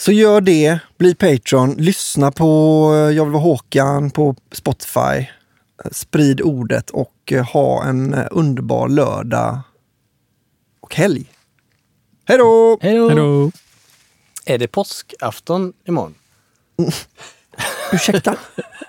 Så 0.00 0.12
gör 0.12 0.40
det, 0.40 0.78
bli 0.98 1.14
Patreon, 1.14 1.74
lyssna 1.74 2.32
på 2.32 2.46
eh, 2.94 3.16
Jag 3.16 3.24
vill 3.24 3.32
vara 3.32 3.42
Håkan 3.42 4.10
på 4.10 4.36
Spotify. 4.52 5.00
Eh, 5.84 5.90
Sprid 5.92 6.40
ordet 6.40 6.90
och 6.90 7.32
eh, 7.32 7.44
ha 7.44 7.84
en 7.84 8.14
underbar 8.14 8.88
lördag 8.88 9.60
och 10.80 10.94
helg. 10.94 11.24
Hej 12.24 12.38
då! 12.38 12.78
Hej 12.82 12.98
då! 12.98 13.50
Är 14.44 14.58
det 14.58 14.68
påskafton 14.68 15.72
imorgon? 15.84 16.14
Ursäkta? 17.92 18.36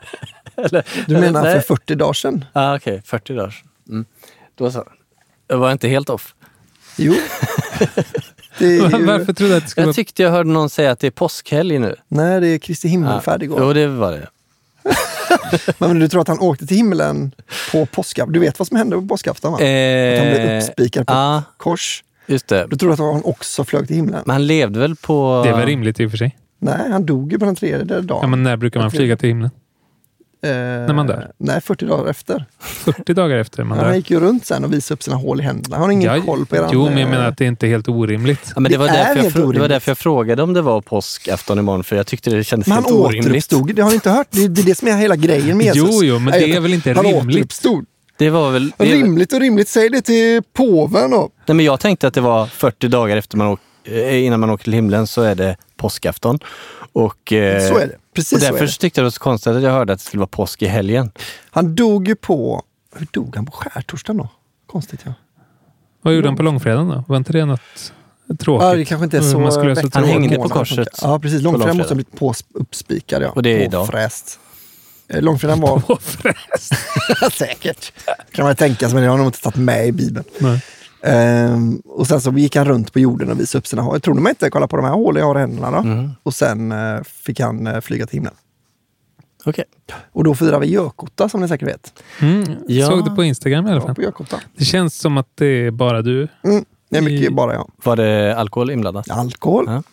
Eller, 0.55 0.87
Du 1.07 1.17
menar 1.17 1.43
nej. 1.43 1.53
för 1.61 1.75
40 1.75 1.95
dagar 1.95 2.13
sedan? 2.13 2.45
Ah, 2.53 2.75
Okej, 2.75 3.01
40 3.05 3.33
dagar. 3.33 3.63
Mm. 3.89 4.05
Då 4.55 4.71
så. 4.71 4.87
Jag 5.47 5.57
var 5.57 5.71
inte 5.71 5.87
helt 5.87 6.09
off. 6.09 6.35
Jo. 6.97 7.15
Ju... 8.61 8.79
Varför 9.05 9.33
trodde 9.33 9.53
du 9.53 9.57
att 9.57 9.63
det 9.63 9.69
skulle 9.69 9.81
Jag 9.81 9.87
vara... 9.87 9.93
tyckte 9.93 10.23
jag 10.23 10.31
hörde 10.31 10.49
någon 10.49 10.69
säga 10.69 10.91
att 10.91 10.99
det 10.99 11.07
är 11.07 11.11
påskhelg 11.11 11.79
nu. 11.79 11.95
Nej, 12.07 12.41
det 12.41 12.47
är 12.47 12.57
Kristi 12.57 12.87
himmelfärd 12.87 13.43
igår. 13.43 13.59
Jo, 13.61 13.73
det 13.73 13.87
var 13.87 14.11
det. 14.11 14.27
Men 15.77 15.99
du 15.99 16.07
tror 16.07 16.21
att 16.21 16.27
han 16.27 16.39
åkte 16.39 16.67
till 16.67 16.77
himlen 16.77 17.31
på 17.71 17.85
påskafton? 17.85 18.33
Du 18.33 18.39
vet 18.39 18.59
vad 18.59 18.67
som 18.67 18.77
hände 18.77 18.95
på 18.95 19.07
påskafton 19.07 19.51
va? 19.51 19.55
Att 19.57 19.63
han 20.19 20.27
blev 20.29 20.39
Eh, 20.49 20.57
uppspikad 20.57 21.07
på 21.07 21.13
ett 21.13 21.43
kors. 21.57 22.03
just 22.27 22.47
det. 22.47 22.67
Du 22.69 22.75
tror 22.75 22.93
att 22.93 22.99
han 22.99 23.23
också 23.23 23.63
flög 23.65 23.87
till 23.87 23.95
himlen? 23.95 24.21
Men 24.25 24.33
han 24.33 24.47
levde 24.47 24.79
väl 24.79 24.95
på... 24.95 25.41
Det 25.43 25.49
är 25.49 25.57
väl 25.57 25.65
rimligt 25.65 25.99
i 25.99 26.05
och 26.05 26.11
för 26.11 26.17
sig. 26.17 26.37
Nej, 26.59 26.91
han 26.91 27.05
dog 27.05 27.31
ju 27.31 27.39
på 27.39 27.45
den 27.45 27.55
tredje 27.55 27.83
dagen. 28.01 28.19
Ja, 28.21 28.27
men 28.27 28.43
när 28.43 28.57
brukar 28.57 28.79
man 28.79 28.91
flyga 28.91 29.17
till 29.17 29.29
himlen? 29.29 29.49
När 30.43 30.93
man 30.93 31.07
dör? 31.07 31.31
Nej, 31.37 31.61
40 31.61 31.85
dagar 31.85 32.09
efter. 32.09 32.45
40 32.59 33.13
dagar 33.13 33.37
efter 33.37 33.63
man 33.63 33.77
Han 33.77 33.87
dör. 33.87 33.95
gick 33.95 34.11
ju 34.11 34.19
runt 34.19 34.45
sen 34.45 34.63
och 34.63 34.73
visade 34.73 34.93
upp 34.93 35.03
sina 35.03 35.15
hål 35.15 35.39
i 35.39 35.43
händerna. 35.43 35.77
Har 35.77 35.87
ni 35.87 35.93
ingen 35.93 36.15
Ja, 36.15 36.21
koll 36.21 36.45
på 36.45 36.55
eran... 36.55 36.69
Jo, 36.73 36.83
men 36.85 36.93
jag 36.97 37.01
eh, 37.01 37.09
menar 37.09 37.27
att 37.27 37.37
det 37.37 37.45
inte 37.45 37.65
är 37.65 37.69
helt 37.69 37.87
orimligt. 37.89 38.39
Ja, 38.55 38.59
men 38.59 38.63
det, 38.63 38.69
Det 38.69 38.77
var 38.77 38.87
är 38.87 38.91
därför 38.93 39.15
jag 39.15 39.23
helt 39.23 39.35
frå- 39.35 39.37
det 39.37 39.41
var 39.41 39.47
orimligt. 39.47 39.69
därför 39.69 39.91
jag 39.91 39.97
frågade 39.97 40.43
om 40.43 40.53
det 40.53 40.61
var 40.61 40.81
påskafton 40.81 41.59
imorgon, 41.59 41.83
för 41.83 41.95
jag 41.95 42.07
tyckte 42.07 42.29
det 42.29 42.43
kändes 42.43 42.67
Men 42.67 42.75
han 42.75 42.83
helt 42.83 42.95
orimligt. 42.95 43.25
återuppstod. 43.27 43.75
Det 43.75 43.81
har 43.81 43.89
ni 43.89 43.95
inte 43.95 44.09
hört? 44.09 44.27
Det 44.29 44.43
är 44.43 44.49
det, 44.49 44.61
är 44.61 44.65
det 44.65 44.75
som 44.75 44.87
är 44.87 44.97
hela 44.97 45.15
grejen 45.15 45.57
med 45.57 45.65
Jesus. 45.75 45.89
Jo, 45.93 46.03
jo, 46.03 46.19
men 46.19 46.31
det 46.33 46.51
är 46.55 46.59
väl 46.59 46.73
inte 46.73 46.93
han 46.93 47.05
rimligt? 47.05 47.35
återuppstod. 47.35 47.85
Det 48.17 48.29
var 48.29 48.51
väl... 48.51 48.71
Det, 48.77 48.85
Rimligt 48.85 49.33
och 49.33 49.39
rimligt. 49.39 49.67
Säg 49.69 49.89
det 49.89 50.01
till 50.01 50.41
påven 50.53 51.11
då. 51.11 51.29
nej, 51.45 51.55
men 51.55 51.65
jag 51.65 51.79
tänkte 51.79 52.07
att 52.07 52.13
det 52.13 52.21
var 52.21 52.45
40 52.45 52.87
dagar 52.87 53.17
efter 53.17 53.37
man 53.37 53.47
åk, 53.47 53.59
eh, 53.83 54.23
innan 54.25 54.39
man 54.39 54.49
åker 54.49 54.63
till 54.63 54.73
himlen 54.73 55.07
så 55.07 55.21
är 55.21 55.35
det 55.35 55.55
påskafton. 55.77 56.39
Och, 56.93 57.33
eh, 57.33 57.69
Så 57.69 57.77
är 57.77 57.87
det. 57.87 57.95
Precis 58.13 58.33
och 58.33 58.39
därför 58.39 58.65
det. 58.65 58.71
så 58.71 58.77
tyckte 58.77 58.99
jag 58.99 59.03
det 59.03 59.05
var 59.05 59.11
så 59.11 59.19
konstigt 59.19 59.53
att 59.53 59.63
jag 59.63 59.71
hörde 59.71 59.93
att 59.93 59.99
det 59.99 60.05
skulle 60.05 60.19
vara 60.19 60.27
påsk 60.27 60.61
i 60.61 60.67
helgen. 60.67 61.11
Han 61.51 61.75
dog 61.75 62.07
ju 62.07 62.15
på... 62.15 62.63
Hur 62.95 63.07
dog 63.11 63.35
han 63.35 63.45
på 63.45 63.51
skärtorsdagen 63.51 64.17
då? 64.17 64.29
Konstigt 64.67 65.01
ja. 65.05 65.13
Vad 66.01 66.13
gjorde 66.13 66.27
han 66.27 66.37
på 66.37 66.43
långfredagen 66.43 66.89
då? 66.89 67.03
Var 67.07 67.17
inte 67.17 67.33
det 67.33 67.45
något 67.45 67.93
tråkigt? 68.39 68.65
Ja, 68.65 68.75
det 68.75 68.85
kanske 68.85 69.03
inte 69.03 69.17
är 69.17 69.21
så... 69.21 69.39
Man 69.39 69.51
skulle 69.51 69.75
så 69.75 69.89
Han 69.93 70.03
hängde 70.03 70.35
på 70.35 70.49
korset. 70.49 70.87
Ja, 71.01 71.19
precis. 71.19 71.41
Långfredagen 71.41 71.77
måste 71.77 71.91
ha 71.91 71.95
blivit 71.95 72.19
på 72.19 72.33
uppspikad. 72.53 73.21
Ja. 73.23 73.29
Och 73.29 73.43
det 73.43 73.49
är 73.49 73.65
idag. 73.65 73.85
Påfräst. 73.85 74.39
Eh, 75.07 75.21
Långfredagen 75.21 75.61
var... 75.61 75.79
Påfräst. 75.87 76.73
Säkert. 77.37 77.93
Kan 78.31 78.45
man 78.45 78.55
tänka 78.55 78.85
sig, 78.85 78.95
men 78.95 79.03
jag 79.03 79.11
har 79.11 79.17
nog 79.17 79.27
inte 79.27 79.41
tagit 79.41 79.55
med 79.57 79.87
i 79.87 79.91
Bibeln. 79.91 80.25
Nej. 80.39 80.61
Ehm, 81.03 81.81
och 81.85 82.07
sen 82.07 82.21
så 82.21 82.31
gick 82.31 82.55
han 82.55 82.65
runt 82.65 82.93
på 82.93 82.99
jorden 82.99 83.31
och 83.31 83.39
visade 83.39 83.59
upp 83.59 83.67
sina 83.67 83.81
hål. 83.81 84.01
Tror 84.01 84.13
ni 84.15 84.21
mig 84.21 84.29
inte? 84.29 84.49
Kolla 84.49 84.67
på 84.67 84.75
de 84.77 84.85
här 84.85 84.93
hålen 84.93 85.19
jag 85.21 85.27
har 85.27 85.35
i 85.35 85.39
händerna. 85.39 85.71
Då. 85.71 85.77
Mm. 85.77 86.09
Och 86.23 86.33
sen 86.33 86.71
eh, 86.71 87.01
fick 87.03 87.39
han 87.39 87.67
eh, 87.67 87.81
flyga 87.81 88.05
till 88.05 88.15
himlen. 88.15 88.33
Okej. 89.45 89.63
Och 90.11 90.23
då 90.23 90.35
firar 90.35 90.59
vi 90.59 90.67
Gökotta 90.67 91.29
som 91.29 91.41
ni 91.41 91.47
säkert 91.47 91.67
vet. 91.67 91.93
Mm, 92.19 92.45
Ja. 92.67 92.87
Såg 92.87 93.05
det 93.05 93.15
på 93.15 93.23
Instagram 93.23 93.67
i 93.67 93.69
alla 93.69 93.79
Ja, 93.81 93.85
fall. 93.85 93.95
på 93.95 94.01
Gökotta. 94.01 94.39
Det 94.57 94.65
känns 94.65 94.95
som 94.99 95.17
att 95.17 95.27
det 95.35 95.45
är 95.45 95.71
bara 95.71 96.01
du. 96.01 96.27
Mm. 96.43 96.65
Det 96.89 96.97
är 96.97 97.01
mycket 97.01 97.29
I- 97.31 97.33
bara 97.33 97.53
jag. 97.53 97.71
Var 97.83 97.95
det 97.95 98.35
alkohol 98.37 98.71
inblandat? 98.71 99.09
Alkohol. 99.11 99.65
Ja. 99.67 99.83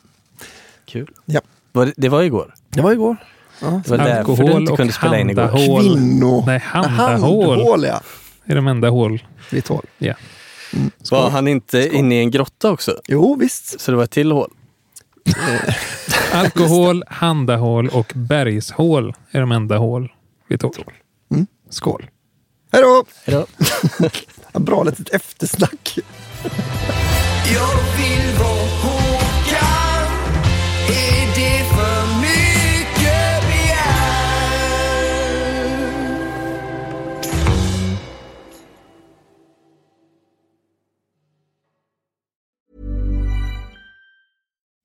Kul. 0.85 1.11
Ja. 1.25 1.41
Var 1.73 1.87
det, 1.87 1.93
det 1.97 2.09
var 2.09 2.23
igår. 2.23 2.55
Det 2.71 2.81
var 2.81 2.93
igår. 2.93 3.17
Ja. 3.63 3.81
Det 3.85 3.91
var 3.91 3.99
därför 3.99 4.13
du 4.13 4.19
Alkohol 4.19 4.61
inte 4.61 4.73
och 4.73 4.79
kunde 4.79 4.93
spela 4.93 5.19
in 5.19 5.31
igår. 5.31 5.43
handahål. 5.43 5.83
Kvinno... 5.83 6.45
Nej, 6.47 6.59
handahål. 6.59 7.49
Handhål, 7.59 7.85
ja. 7.85 8.01
är 8.45 8.55
de 8.57 8.67
enda 8.69 8.89
hål. 8.89 9.23
Vitt 9.51 9.69
hål. 9.69 9.85
Ja. 9.99 10.15
Mm. 10.73 10.91
Var 11.11 11.31
han 11.31 11.49
inte 11.49 11.83
Skål. 11.83 11.95
inne 11.97 12.15
i 12.15 12.19
en 12.19 12.31
grotta 12.31 12.71
också? 12.71 13.01
Jo, 13.07 13.35
visst. 13.35 13.81
Så 13.81 13.91
det 13.91 13.97
var 13.97 14.05
ett 14.05 14.11
till 14.11 14.33
hål? 14.33 14.51
Alkohol, 16.33 17.05
handahål 17.09 17.89
och 17.89 18.13
bergshål 18.15 19.15
är 19.31 19.41
de 19.41 19.53
enda 19.53 19.77
hål 19.79 20.13
vi 20.49 20.59
tog. 20.59 20.75
Mm. 21.31 21.47
Skål. 21.71 22.11
Hej 22.73 22.83
då! 22.83 23.05
Hej 23.25 23.47
då. 24.53 24.59
Bra 24.61 24.83
litet 24.83 25.09
eftersnack. 25.09 25.99
Jag 27.55 27.77
vill 27.99 28.39
vara 28.39 28.69
Håkan. 28.83 30.13
Är 30.89 31.35
det 31.37 31.58